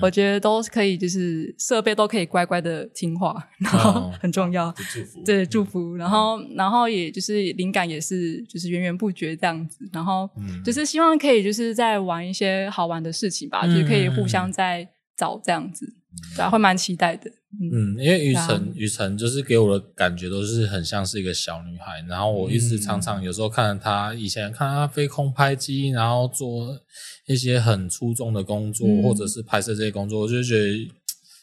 [0.03, 4.72] 我觉得都可以，就是设备都可以乖乖的听话， 然后 很重要。
[4.76, 5.95] 祝福，对，祝福。
[5.95, 9.89] 然后，然后也就是灵感也是就是源源不绝这样子。
[9.93, 10.28] 然后
[10.64, 15.95] 就是希望可以就是在玩一些好玩的事情吧，就是可以互相在找这样子，
[16.37, 17.31] 对，会蛮期待的。
[17.73, 26.77] 嗯，因为雨辰，雨辰就是给我的感觉都是很像是一个小女孩，然后我一直常常有时候看她，他以前看她飞空拍机，然后做
[27.27, 30.91] 一些很出众的工作，嗯、或者是拍摄这些工作，我就觉得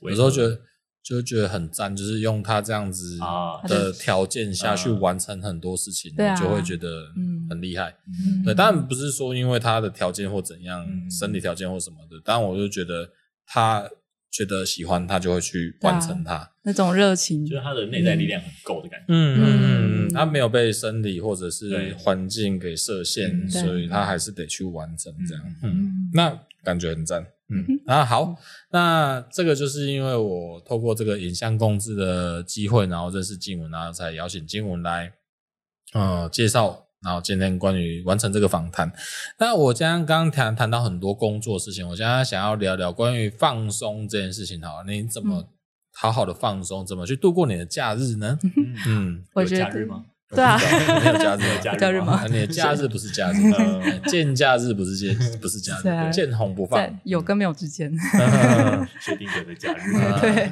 [0.01, 0.59] 有时候觉得
[1.01, 3.17] 就觉得很赞，就是用她这样子
[3.65, 7.05] 的条件下去完成很多事情，啊、就会觉得
[7.50, 7.95] 很厉害。
[8.09, 13.09] 嗯、对，当然不是说因为她的条件或怎样，嗯、生理条件或什么的，但我就觉得
[13.47, 13.87] 她。
[14.32, 19.05] 觉得喜欢他就会去完成它，那种热情，就是他的内在力量很够的感觉。
[19.09, 25.43] 嗯嗯嗯，他没有被生理或者是环境给设限，所以他还是得去完成这样。
[25.63, 27.25] 嗯，那感觉很赞。
[27.53, 28.33] 嗯啊，好，
[28.71, 35.12] 那这个就是因为我透过这个影像共制的机会，然后认识静文，然后才邀请静文来，
[35.91, 36.87] 呃，介绍。
[37.03, 38.91] 然后今天关于完成这个访谈，
[39.39, 44.61] 那我将刚刚谈谈到很多工作事情，我现在想要聊聊关于放松这件事情。
[44.61, 45.43] 好，你怎么
[45.93, 46.86] 好好的放松？
[46.86, 48.37] 怎么去度过你的假日呢？
[48.87, 50.05] 嗯， 有假日吗？
[50.33, 50.57] 对啊，
[51.03, 52.23] 没有假日， 假日吗？
[52.28, 53.36] 你的假日不是假日，
[54.09, 57.91] 见假日不是见，不是假日，见红不放，有跟没有之间，
[59.03, 59.91] 确定有的假日。
[60.21, 60.51] 对，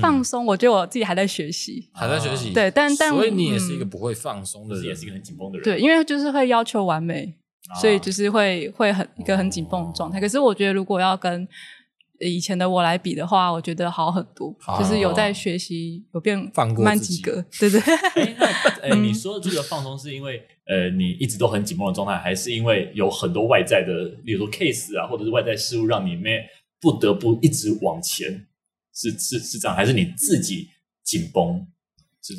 [0.00, 2.52] 放松，我觉得我自己还在学习，还在学习。
[2.52, 5.64] 对，但但所以你也是一个不会放松的人，也是一个很紧绷的人。
[5.64, 7.34] 对，因为就是会要求完美，
[7.80, 10.20] 所以就是会会很一个很紧绷的状态。
[10.20, 11.48] 可是我觉得如果要跟
[12.20, 17.80] 以前的我来比的话，我觉得好很多，就是有在学习，有变放慢几个，对对。
[17.80, 18.46] 哎，那
[18.90, 26.40] 哎，你说的这个放松是因为呃，你一直都很紧绷的状态，还是因为有很多外在的，比如说 case 啊，或者是外在事物让你没
[26.80, 28.47] 不得不一直往前？
[28.98, 30.68] 是是是这样，还是你自己
[31.04, 31.66] 紧绷？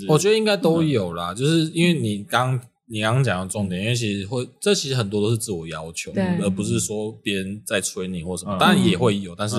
[0.08, 2.60] 我觉得应该都有啦，就是因为你刚。
[2.92, 6.12] 你刚刚讲的重点，因为其实会，这其实很多都是自我要求，
[6.42, 9.58] 而不是说别人在催你或什么，当然也会有，但是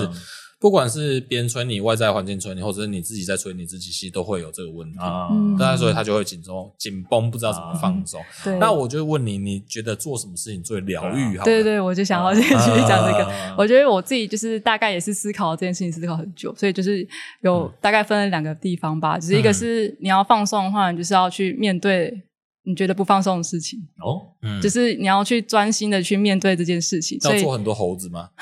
[0.61, 5.27] 不管是别人催你，外在环境催你，或者是你自己在催你自己，其实都会有这个问题啊。
[5.57, 8.21] 那所以他就会紧绷、紧绷，不知道怎么放松。
[8.61, 11.35] 那我就问你，你觉得做什么事情最疗愈？
[11.35, 12.49] 好，对对，我就想要继续
[12.87, 13.55] 讲这个。
[13.57, 17.07] 我觉得我自己就是大概也是思考这件事情，思考很久，所以就是
[17.41, 19.17] 有大概分了两个地方吧。
[19.17, 22.21] 只是一个是你要放松的话，你就是要去面对。
[22.63, 27.17] 你觉得不放松的事情哦，嗯，就是你要去专心的去面对这件事情。
[27.23, 28.29] 要做很多猴子吗？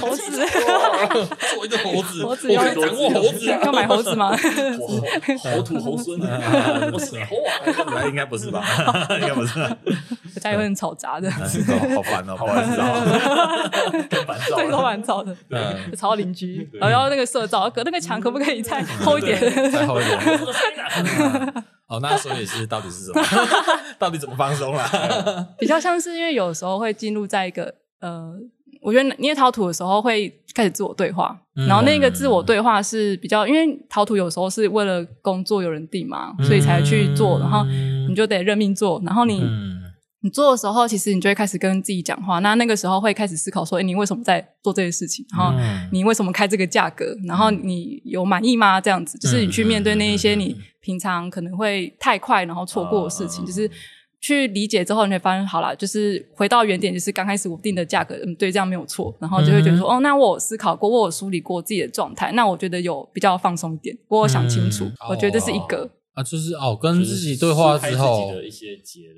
[0.00, 0.22] 猴子，
[1.54, 4.36] 做一个猴子，猴子要掌握猴子，要买猴子吗？
[5.42, 6.18] 猴土猴孙，
[6.92, 8.64] 我是猴啊，应该不是吧？
[9.20, 12.82] 应该不是，我家里会很吵杂的，好烦哦，好烦躁，
[14.08, 19.40] 更烦躁，对，都烦躁的，嗯，吵邻居，然后那个色噪，隔那个墙可不可以再 厚一点？
[19.70, 20.18] 再厚一点。
[21.88, 23.22] 哦，那所以是到底是什么？
[23.98, 25.46] 到底怎么放松啦？
[25.58, 28.34] 比较像是因为有时候会进入在一个呃，
[28.88, 37.64] 我觉得捏陶土的时候会开始自我对话，嗯、然后那个自我对话是比较，因为陶土有时候是为了工作有人订嘛，所以才去做，然后
[38.08, 39.40] 你就得认命做，然后你。
[39.42, 39.76] 嗯
[40.20, 42.40] 你做的时候，其实你就会开始跟自己讲话。
[42.40, 45.24] 那那个时候会开始思考说：“哎，你为什么在做这件事情？
[45.30, 45.56] 然后
[45.92, 47.16] 你为什么开这个价格？
[47.24, 48.80] 然后你有满意吗？
[48.80, 53.70] 这样子，就是你去面对那一些你平常可能会太快然后错过的事情，就是
[54.20, 59.14] 去理解之后，你会发现，好了，就是回到原点，就是刚开始我定的价格，嗯，对，这样没有错。
[59.20, 68.32] 然后就会觉得说：哦，那我有思考过，我有梳理过自己的状态，那我觉得有比较放松一点，我有想清楚，我觉得这是一个。”啊，就是哦，跟自己对话之后，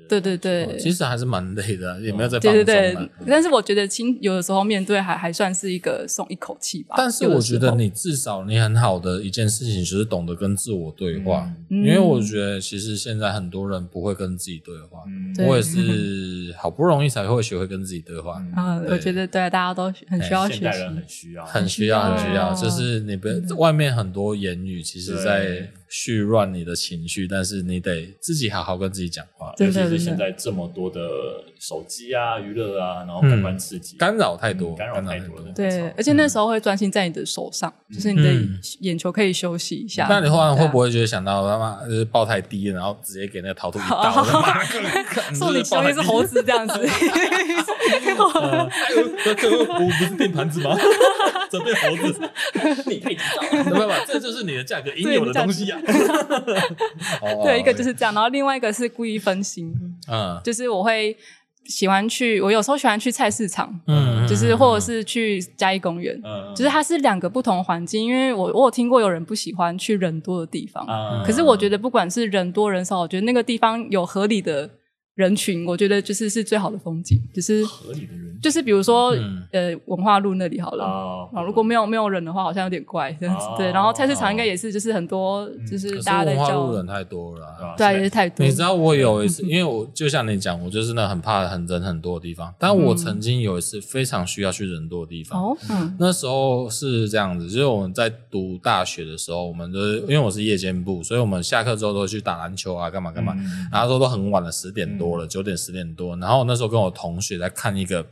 [0.07, 2.53] 对对对，其实还是蛮累的，也没有在放松。
[2.53, 6.93] 对对对，但是我觉得亲有的时候面对还还算是一个松一口气吧。
[6.95, 14.99] 但是我觉得你至少你很好的一件事情就是懂得跟自我对话，因为我觉得其实现在很多人不会跟自己对话，
[15.47, 18.39] 我也是好不容易才会学会跟自己对话。
[18.55, 25.71] 啊，我觉得对大家都很需要学习，很需要，很需要，很需要，就是你不外面很多言语，其实在。
[25.91, 29.53] 去乱你的情绪，但是你得自己好好跟自己讲话。
[29.57, 31.01] 尤其是现在这么多的
[31.59, 35.51] 手机啊、娱乐啊，然后感官刺激，干扰太多，干扰太多了。
[35.53, 38.31] 对，而且那时候会专心在你的手上，就是你的
[38.79, 40.07] 眼球可以休息一下。
[40.09, 44.23] 那你后来会不会觉得想到他妈就是抱太低，然后直接给那个陶土一刀？
[45.35, 46.79] 送你兄弟是猴子这样子。
[48.21, 50.77] 我不是变盘子吗？
[51.49, 52.21] 怎么变猴子？
[52.87, 53.63] 你太紧张了。
[53.65, 55.80] 没有没有，这就是你的价格应有的东西啊。
[57.43, 59.73] 对，一个就是这样，然后另外一个是故意分心。
[60.09, 61.15] 嗯，就是我会
[61.65, 74.69] 喜欢去，我有时候喜欢去菜市场，嗯，就是或者是去嘉义公园，嗯，就是它是两个不同环境，因为我我有听过有人不喜欢去人多的地方，嗯，可是我觉得不管是人多人少，我觉得那个地方有合理的。
[75.15, 79.15] 人群，我觉得就是是最好的风景，就是合理的人，就是比如说，
[79.51, 80.85] 呃，文化路那里好了
[81.33, 83.45] 啊，如果没有没有人的话，好像有点怪这样子。
[83.57, 86.41] 对，然后菜市场应该也是，就是很多，就是大家在叫。
[86.41, 88.45] 文化路人太多了，对，也是太多。
[88.45, 95.51] 你知道我有一次， 因为我就像你讲，我就是那很怕很人很多的地方，但我曾经有一次非常需要去人多的地方。
[95.51, 103.35] 哦，嗯，那时候是这样子，就是我们在读大学的时候，我们就是因为我是夜间部，所以我们下课之后都会去打篮球啊，干嘛干嘛，
[103.71, 108.05] 然后说都很晚了，十点多了，九点十点多，然后那时候跟我同学在看一个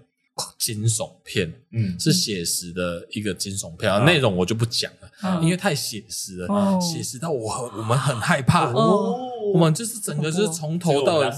[0.57, 11.29] 惊悚片，嗯，是写实的一个惊悚片，内容我就不讲了，因为太写实了，写实到我我们很害怕，我们就是整个就是从头到尾，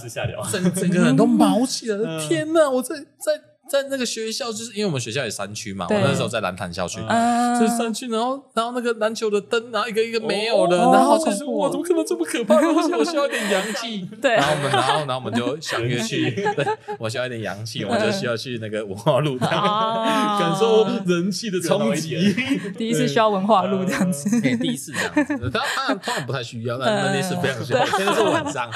[0.52, 2.70] 整整个人都毛起来了，天哪！
[2.70, 3.42] 我在在
[3.72, 7.00] 在那个学校，就是因为我们学校有山区嘛，我那时候在蓝潭校区，
[7.58, 12.56] 就是山区，然后然后那个篮球的灯，然后一个一个没有了，然后就是哇，怎么可能这么可怕？
[12.68, 16.68] 我我需要一点阳气，对，然后我们然后然后我们就相约去，对，
[17.00, 22.36] 我需要一点阳气，我就需要去那个文化路，感受人气的冲击。
[22.78, 28.70] 第一次需要文化路这样子，第一次这样子，当然当然不太需要，但 那那次非常需要，现在是晚上，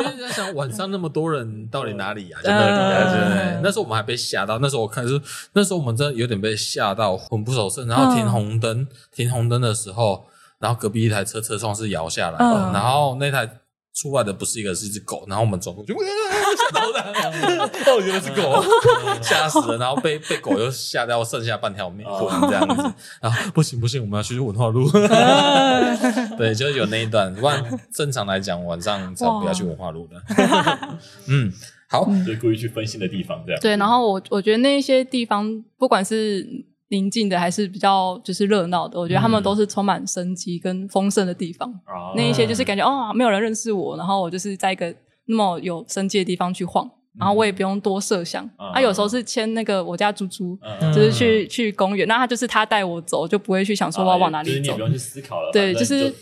[0.00, 2.36] 因为在想晚上那么多人到底哪里啊？
[2.44, 5.20] 真的，那时候我们还被吓到，那时候我看是
[5.52, 7.84] 那时候我们真的有点被吓到，魂不守舍。
[7.84, 10.26] 然后停红灯，停红灯的时候，
[10.58, 13.48] 然后隔壁一台车车窗是摇下来的，然后那台。
[13.96, 17.00] 出来的不是一个，是一只狗，然后我们走过去，吓到了，
[17.86, 18.60] 哦，原来是狗，
[19.22, 22.04] 吓死了，然后被被狗又吓掉，剩下半条命
[22.48, 22.92] 这样子，
[23.22, 24.90] 然后不行不行，我们要去文化路，
[26.36, 30.20] 对，就是有那一段，不然正常来讲晚上才不要去文化路的，
[31.28, 31.52] 嗯，
[31.88, 36.66] 好，就故意去分心的地方这样，对，然后我我觉得那一些地方不管是。
[36.88, 41.68] 宁静的还是比较就是热闹的，我觉得他们都是充满生机跟丰盛的地方。
[41.68, 44.94] 嗯、那一些就是感觉哦，没有人认识我，然后我就是在一个
[45.24, 46.88] 那么有生机的地方去晃，
[47.18, 48.44] 然后我也不用多设想。
[48.58, 54.54] 嗯、啊，有时候是牵那个我家猪猪，嗯、就是去去公园，那他就是他带我走，就不会去想说我要往哪里走。
[54.56, 55.50] 就是你不用去思考了。
[55.52, 56.14] 对，就是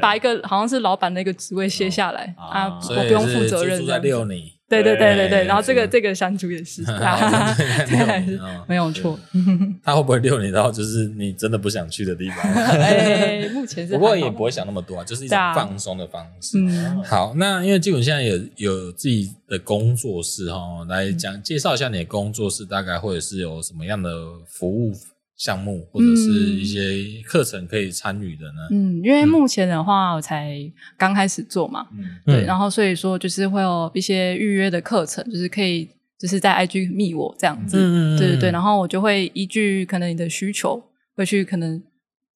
[0.00, 3.78] 把一个好像是老板的一个职位卸下来、嗯、啊，我不用负责任。
[3.78, 4.59] 猪猪在遛你。
[4.70, 6.82] 对对对对对，然后这个这个山竹也是，
[8.68, 9.18] 没有错。
[9.82, 12.38] 他会不会遛你到就是你真的不想去的地方？
[12.54, 13.92] 哎，目前是。
[13.92, 16.58] 不过也不会想那么多啊，就是一种放松的方式。
[17.04, 24.10] 好，那因为基本现在有有自己的工作室哈，来讲介绍一下你的工作室，大概或者是有什么样的
[24.46, 24.92] 服务
[25.40, 26.30] 项目或者是
[26.60, 28.68] 一些课程可以参与的呢？
[28.72, 30.54] 嗯，因为目前的话我才
[30.98, 35.88] 刚开始做嘛，嗯，对，然后所以说就是会有一些预约的课程，就是可以
[36.18, 40.82] 就是在 IG 密我这样子，嗯对对对，然后我就会依据可能你的需求，
[41.16, 41.82] 会去可能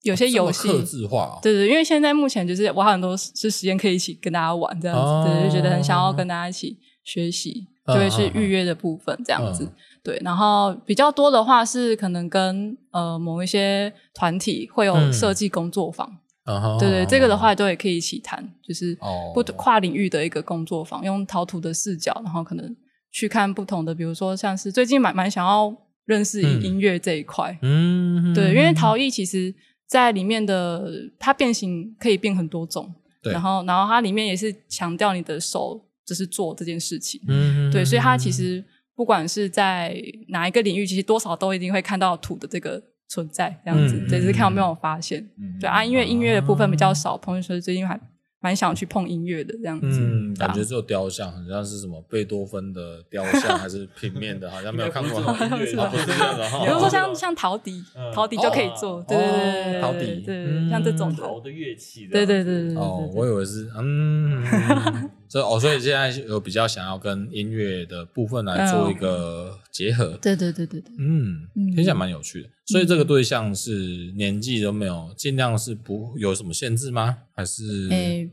[0.04, 9.68] 有些游戏，客制化，对对，因为现在目前就是我很多是时间可以一起跟大家玩这样子，对，就觉得很想要跟大家一起学习，就会是预约的部分这样子。
[10.04, 16.06] 对，然后比较多的话是可能跟呃某一些团体会有设计工作坊，
[16.44, 18.94] 嗯、对对，这个的话都也可以一起谈，就是
[19.32, 22.76] 不跨领域的一个工作坊，用陶土的视角，然后可能
[23.10, 25.74] 去看不同的，比如说像是最近蛮蛮想要
[26.04, 29.54] 认识音乐这一块，嗯，对，因为陶艺其实
[29.88, 30.86] 在里面的
[31.18, 38.62] 它变形可以变很多种，然后然后它里面也是强调你的手就是做这件事情，嗯，对，所以它其实。
[38.96, 39.94] 不管是在
[40.28, 45.20] 哪一个领域，其实多少都一定会看到土的这个存在，这样子，只、嗯、是看有没有发现。
[45.38, 48.00] 嗯、对啊，因为音乐的部分比较少，朋友说最近还。
[48.44, 55.18] 蛮想去碰音乐的这样子，嗯，感觉只有雕像，好像是什么贝多芬的雕像， 还是平面的，好像没有看过。
[55.18, 56.46] 音乐不是这样的。
[56.66, 62.76] 比如说像像陶笛，陶笛就可以做，对对对，陶笛，对，像这种陶的乐器，对对对对。
[62.76, 64.44] 哦，我以为是，嗯，
[65.26, 72.48] 所以哦，所以现在有比较想要跟音乐的部分来做一个结合，对对对对对，嗯，听起来蛮有趣的。
[72.66, 77.18] 所以这个对象是年纪都没有，尽量是不有什么限制吗？
[77.34, 77.88] 还是？
[77.90, 78.30] 诶，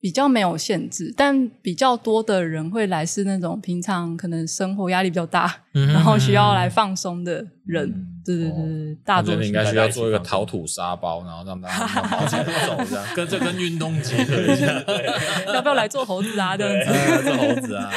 [0.00, 8.11] 比较没有限制，但比较多的人会来是那种平常可能生活压力比较大，然后需要来放松的人。
[8.24, 14.82] 对对对，大多数应该需要做一个陶土沙包，然后让大家跑起来走这样，跟这跟运动结 合一下。
[15.52, 16.56] 要不要来做猴子啊？
[16.56, 17.90] 这样子，做猴子啊！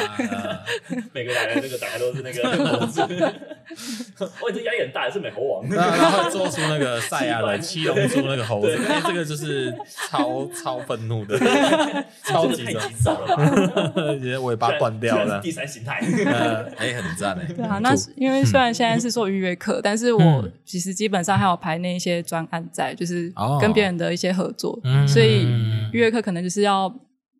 [1.14, 3.02] 每个来的那个大家都是那个 猴子。
[4.42, 5.70] 我这压力很大，是美猴王。
[5.70, 9.74] 然后做出那个赛亚人七龙珠那个猴子，这个就是
[10.10, 11.38] 超超愤怒的，
[12.24, 12.80] 超级的，
[14.14, 15.40] 直接尾巴断掉了。
[15.42, 16.02] 第三形态，
[16.78, 17.46] 哎，很赞哎。
[17.54, 25.46] 对啊，那因为虽然现在是做预约课，但是我其实基本上还有排那一些专案在，就是跟别人的一些合作，所以
[25.92, 26.94] 预约课可能就是要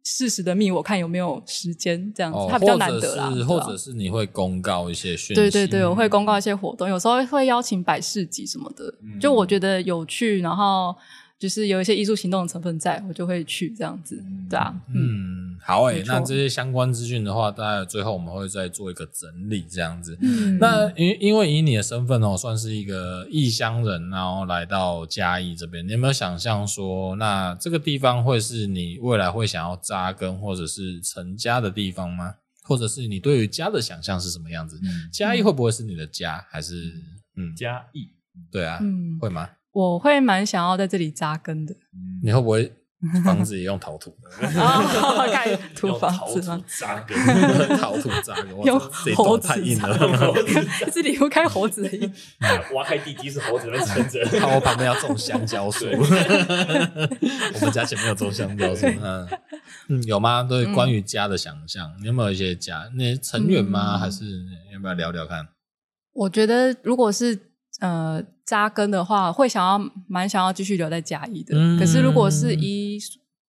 [0.04, 3.32] 适时的密我看有没有时间这样子，它比较难得啦。
[3.48, 10.96] 或者是你会公告一些讯息，对对对，我会公告一些活动，有时候会邀请百事集什么的，就我觉得有趣，然后。
[11.38, 20.18] 就是有一些艺术行动的成分在，我就会去这样子，对啊，嗯，好诶、欸，那这些相关资讯的话，大概最后我们会再做一个整理，这样子。
[20.22, 32.36] 嗯，那因因为以你的身份哦，算是一个异乡人，然后来到嘉义这边，你有没有想象说，那这个地方会是你未来会想要扎根或者是成家的地方吗？
[32.64, 34.80] 或者是你对于家的想象是什么样子？
[34.82, 36.44] 嗯、嘉义会不会是你的家？
[36.50, 36.94] 还是
[37.36, 38.08] 嗯，嘉义？
[38.52, 39.50] 对啊，嗯，会吗？
[39.76, 41.76] 我会蛮想要在这里扎根的。
[42.24, 42.72] 你会不会
[43.26, 44.16] 房子也用陶土，
[45.30, 46.64] 盖土房子吗？
[46.80, 47.18] 扎根，
[47.78, 48.80] 陶土扎根，用
[49.14, 50.34] 猴子太硬了，
[50.94, 52.10] 是离不开猴子的硬。
[52.74, 58.86] 挖开地基是猴子在撑着，看我旁边要种香蕉树，我们家前面有种香蕉树。
[58.88, 59.28] 嗯
[59.90, 60.42] 嗯，有吗？
[60.42, 62.90] 对，关于家的想象，你有没有一些家？
[62.96, 63.98] 那成员吗？
[63.98, 64.24] 还是
[64.74, 65.46] 要不要聊聊看？
[66.14, 67.38] 我觉得，如果是
[67.82, 71.56] 呃扎根的话，会想要蛮想要继续留在嘉义的。
[71.58, 73.00] 嗯、可是如果是以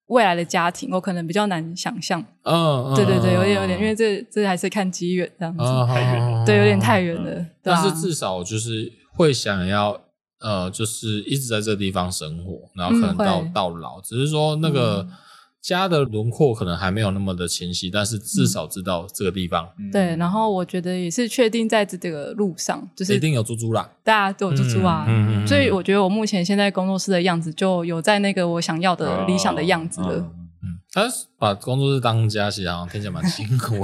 [0.06, 2.24] 未来的家庭，我可能比较难想象。
[2.42, 6.46] 嗯，对对对，有点有点，因为这这还是看机缘这样子，嗯、太远了。
[6.46, 7.30] 对，有点太远了。
[7.30, 10.00] 嗯、但是至少就是会想要
[10.40, 15.06] 呃，就是一直在这地方生活，然后可能到、嗯、到老，只是说那个。
[15.66, 19.68] 嗯家的轮廓可能还没有那么的清晰，但是至少知道这个地方。
[19.80, 25.04] 嗯、对，然后我觉得也是确定在这个路上，就是一定有猪猪啦，大家都有猪猪啊。
[25.08, 30.08] 嗯嗯、所以我觉得我目前现在工作室的样子就有在那个我想要的理想的样子了。
[30.08, 30.30] 哦
[30.62, 31.02] 哦他
[31.38, 33.76] 把工作室当家，其实好像听起来蛮辛苦，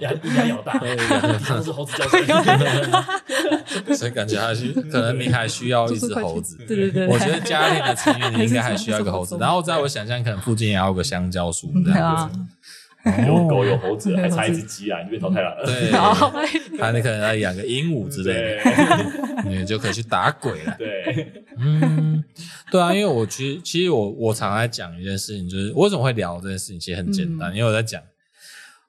[0.00, 6.56] 压压力好大，都是猴子教的，所以感觉还是可能你还需要一只猴子。
[6.66, 12.38] 对对对，我觉得家庭的成员你应该还需要一个猴子，然后在我想象，可能附近也要有个香蕉树这样子。
[13.26, 14.98] 有狗 有猴子，还差一只鸡啊！
[15.02, 15.62] 你被淘汰了。
[15.64, 15.90] 对，
[16.78, 18.32] 他你可能要养个鹦鹉之类
[18.64, 20.74] 的，你就可以去打鬼了。
[20.78, 22.24] 对，嗯，
[22.70, 28.02] 对啊，因为我其实其实我我常在讲一件事情，就是我为什么会聊这件事情，其实很简单，因为我在讲，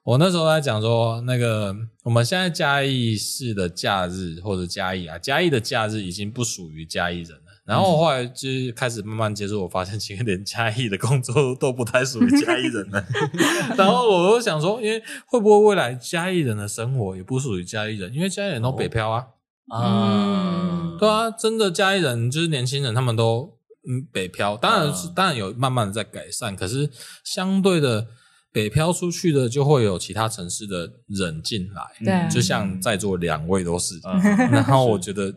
[0.02, 7.36] 我那时候在讲说，那个我们现在嘉义市的假日或者嘉义啊，嘉义的假日已经不属于嘉义人。
[7.66, 13.04] 然后我后来就是开始慢慢接触，我发现其实连嘉义的工作都不太属于嘉义人了。
[13.76, 18.14] 然后我又想说，因为会不会未来嘉义人的生活也不属于嘉义人？
[18.14, 19.26] 因为嘉义人都北漂啊。
[19.68, 24.56] 啊、嗯，对啊，真的嘉义人就是年轻人，他们都嗯北漂。
[24.56, 26.88] 当然是当然有慢慢的在改善，可是
[27.24, 28.06] 相对的
[28.52, 31.82] 北漂出去的就会有其他城市的人进来。
[32.04, 33.96] 对，就像在座两位都是。
[34.04, 34.20] 嗯、
[34.52, 35.30] 然后我觉得，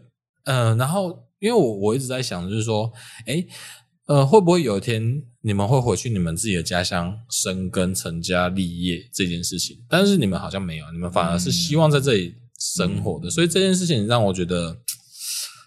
[0.44, 1.28] 嗯、呃，然后。
[1.40, 2.92] 因为我我一直在想，就是说，
[3.26, 3.46] 哎，
[4.08, 9.78] 呃，会不会有一天你们会回去你们自己的家乡生根、成家立业这件事情？
[9.90, 14.78] 但是你们好像没有，你们反而是希望在这里生活的，嗯、所以这件事情让我觉得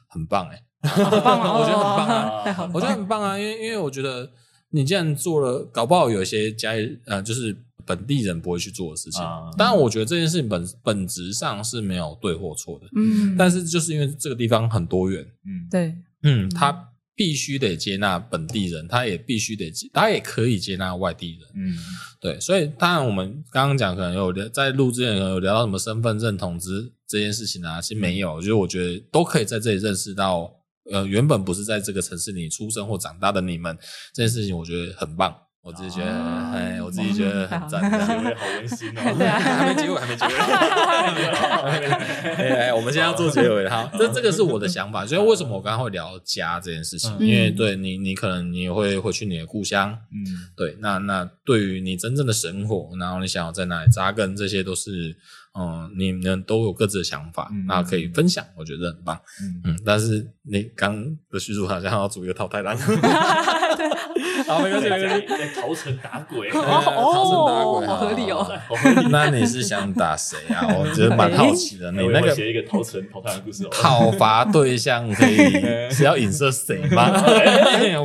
[0.08, 1.58] 很棒，诶，很棒 啊！
[1.58, 2.70] 我觉得很棒啊！
[2.74, 3.38] 我觉得很棒啊！
[3.38, 4.30] 因为因为我觉得
[4.70, 7.56] 你既然做了，搞不好有些家里呃，就是。
[7.86, 9.20] 本地人不会去做的事情，
[9.56, 21.76] 当然，我觉得这件事情本本质上是没有对或错的，嗯，但是就是因为这个地方很多元，嗯，对，嗯，他必须得接纳本地人，他也必须得接，他也可以接纳外地人，嗯，
[22.20, 30.50] 对，所以当然我们刚刚讲可能有在录之前可能有聊到什么身份认同之这件事情啊，其实没有，就是我觉得都可以在这里认识到，
[30.90, 33.76] 呃，原本不是在这个城市里出生或长大的你们，
[34.14, 35.36] 这件事情我觉得很棒。
[35.62, 39.14] 我自己觉得，哎，我自己觉得很赞，结尾好温馨哦。
[39.16, 40.32] 对啊，还没结尾，还没结尾。
[42.58, 43.88] 哎，我们现在要做结尾哈。
[43.96, 47.16] 这这个是我的想法，所以为什么我刚刚会聊家这件事情？
[47.20, 50.26] 因为对你，你可能你也会回去你的故乡，嗯，
[50.56, 50.76] 对。
[50.80, 55.16] 那那对于你真正的生活，然后你想要在哪里扎根，这些都是。
[55.54, 59.20] 嗯，你们都有各自的想法，那可以分享，我觉得很棒。
[59.64, 62.74] 嗯，但是你刚的叙述好像要组一个淘汰狼。
[64.52, 65.60] 好，没关系，没关系。
[65.60, 68.46] 淘 城打鬼，淘城打鬼，好合理哦。
[69.10, 70.66] 那你是想打谁啊？
[70.78, 71.90] 我觉得蛮好奇的。
[71.92, 77.10] 你那个写一个淘城淘汰的故事， 讨伐对象可以是要影射谁吗？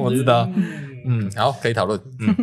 [0.01, 0.49] 我知道。
[1.05, 1.99] 嗯，好，可以讨论。
[2.19, 2.35] 嗯，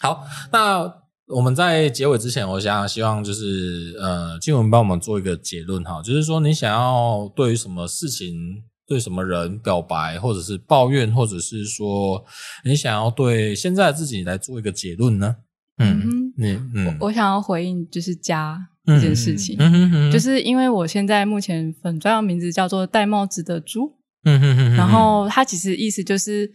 [0.00, 0.92] 好，那。
[1.28, 12.24] 我们在结尾之前，我想希望就是呃，静文帮我们做一个结论哈，就是说你想要对于什么事情、对什么人表白，或者是抱怨，或者是说
[12.64, 15.36] 你想要对现在自己来做一个结论呢？
[15.78, 19.58] 嗯，你嗯，我想要回应就是家这件事情，
[20.10, 26.50] 就是因为我现在目前粉专的名字叫做戴帽子的猪，嗯哼哼，然后它其实意思就是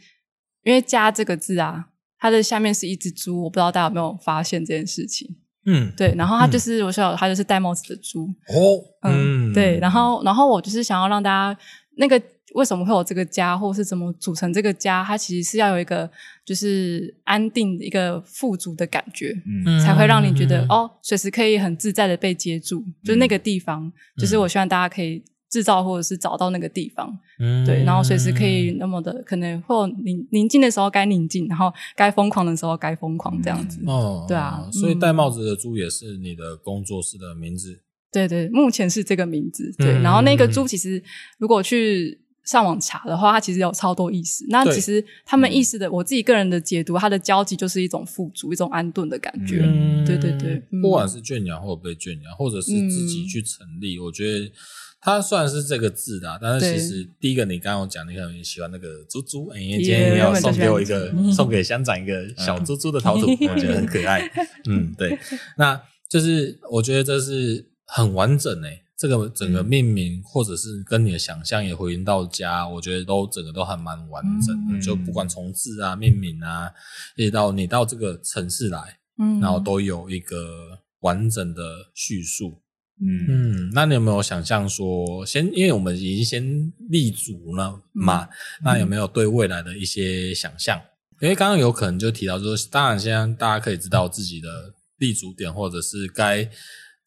[0.63, 1.87] 因为家这个字啊。
[2.23, 5.27] 它的下面是一只猪，我不知道大家有没有发现这件事情。
[5.65, 8.27] 嗯，对，然后它就是、嗯、我说，它就是戴帽子的猪。
[8.47, 11.59] 哦，嗯，对，然后，然后我就是想要让大家
[11.97, 12.22] 那个
[12.55, 16.09] 为什么会有这个家，或是怎么组成这个家，它其实是要有一个
[16.45, 19.34] 就是安定一个富足的感觉，
[19.65, 25.23] 嗯，才会让你觉得、嗯、哦，随时可以很自在的被接住，嗯、就是那个地方，就是我希望大家可以。
[25.51, 33.81] 制造或者是找到那个地方，嗯，对，然后随时可以那么的可能或宁宁静的时候该宁静，然后该疯狂的时候该疯狂，这样子。
[33.85, 37.81] 哦，对啊，所以戴帽子的猪也是你的工作室的名字。
[38.11, 39.73] 对对，目前是这个名字。
[39.77, 41.01] 对，然后那个猪其实
[41.38, 44.43] 如果去上网查的话，它其实有超多意思。
[44.49, 49.61] 那其实他们意思的，我自己个人的解读，它的交集就是一种富足、一种安顿的感觉。
[49.63, 54.51] 嗯、对对对，不管是圈养或者被圈养，或者是自己去成立，嗯、我觉得
[54.99, 56.38] 它算是这个字的。
[56.41, 64.27] 但是其实第一个，你刚刚讲，你可能也喜欢那个猪猪，因为今天要送给我一个，送给乡长一个小猪猪的陶土，我觉得很可爱。
[64.67, 65.17] 嗯，对，
[65.57, 65.79] 那
[66.09, 67.63] 就是我觉得这是
[67.93, 68.84] 很完整诶。
[68.97, 74.77] 这个整个命名，嗯、或者是跟你的想象也回应到家，我觉得都整个都还蛮完整的。
[74.77, 76.72] 嗯、就不管从字啊、命名啊，
[77.15, 81.63] 一直到你到这个城市来，嗯，然后都有一个完整的
[81.95, 82.61] 叙述。
[83.01, 88.30] 嗯嗯，那你有没有想象说，先因为我们已经先立足了嘛，嗯、
[88.63, 90.80] 那有没有对未来的一些想象？
[91.19, 96.47] 因为刚刚有可能就提到说，当然现在大家可以知道自己的立足点，或者是该。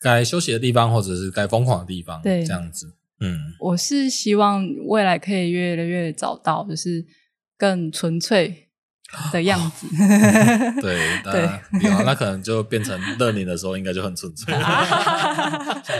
[0.04, 2.92] 该休息的地方，或者是该疯狂的地方，对，这样子。
[3.20, 7.06] 嗯，我是希望未来可以越来越找到，就是
[7.56, 8.68] 更纯粹
[9.32, 9.86] 的样子。
[9.96, 14.62] 哦、 对对，那可能就变成乐你的时候，应该就很纯粹， 像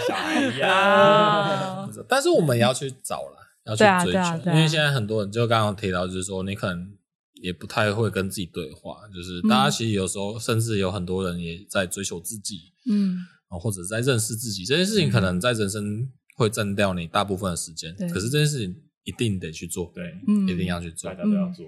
[0.07, 1.91] 小孩一样。
[2.07, 6.93] 但是我们也要去找了，要去追求，啊啊啊、因为现在很多人就刚刚提到，就是说你可能
[7.41, 12.73] 也不太会跟自己对话，就是大家其实有时候，甚至有很多人也在追求自己。
[12.91, 13.25] 嗯。
[13.59, 17.95] 或者在认识自己这件事情，可能在人生会占掉你大部分的时间。
[17.97, 18.75] 对可是这件事情
[19.05, 20.15] 一定得去做，对，
[20.53, 21.67] 一定要去做，大家都要做。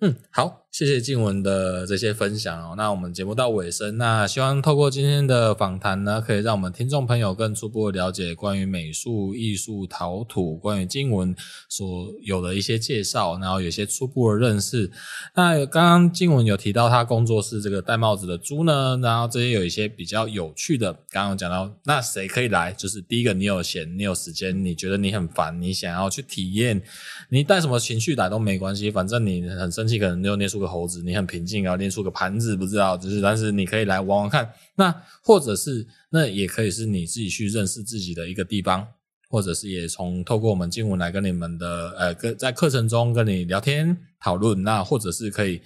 [0.00, 2.74] 嗯，好，谢谢静文的这些分享哦。
[2.76, 11.34] 那我们节目到尾声，那希望透过今天的访谈呢，可以让我们听众朋友更初步的了解关于美术、艺术、陶土，关于静文
[11.68, 14.90] 所有的一些介绍，然后有些初步的认识。
[15.34, 22.72] 那刚刚静文有提到他工作室这个戴帽子的猪呢，然后这些有一些比较有趣的，刚刚讲到，那谁可以来？
[22.72, 26.80] 就是第一个，你有闲，你有时间，你觉得你很烦，你想要去体验，
[27.28, 30.00] 你带什么情绪来都没关系，反正你很生气。
[30.00, 34.48] 可能就捏个猴子，你很平静，然后捏出个盘子，不知道，就是，但是你可以来玩玩看。
[34.76, 38.86] 那或者是，那也可以是你自己去认识自己的一个地方，
[39.28, 44.62] 或者是也从透过我们经文来跟你们的呃，跟在课程中跟你聊天讨论。
[44.62, 45.60] 那或者是可以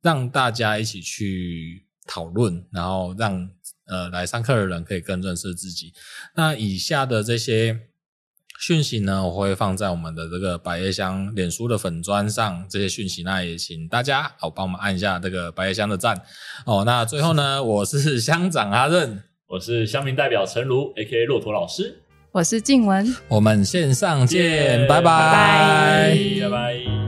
[0.00, 3.50] 让大家一起去讨论，然后让
[3.86, 5.92] 呃来上课的人可以更认识自己。
[6.34, 7.87] 那以下的这些。
[8.60, 16.20] 讯息呢，我会放在我们的这个百叶箱脸书的粉砖上，这些讯息，那也请大家好帮我们按一下这个百叶箱的赞
[16.66, 16.82] 哦。
[16.84, 21.24] 那最后呢，我是乡长阿任，我是乡民代表陈如，A.K.A.
[21.24, 22.02] 骆驼老师，
[22.32, 26.40] 我是静文，我们线上见，见拜拜，拜拜。
[26.42, 27.07] 拜拜。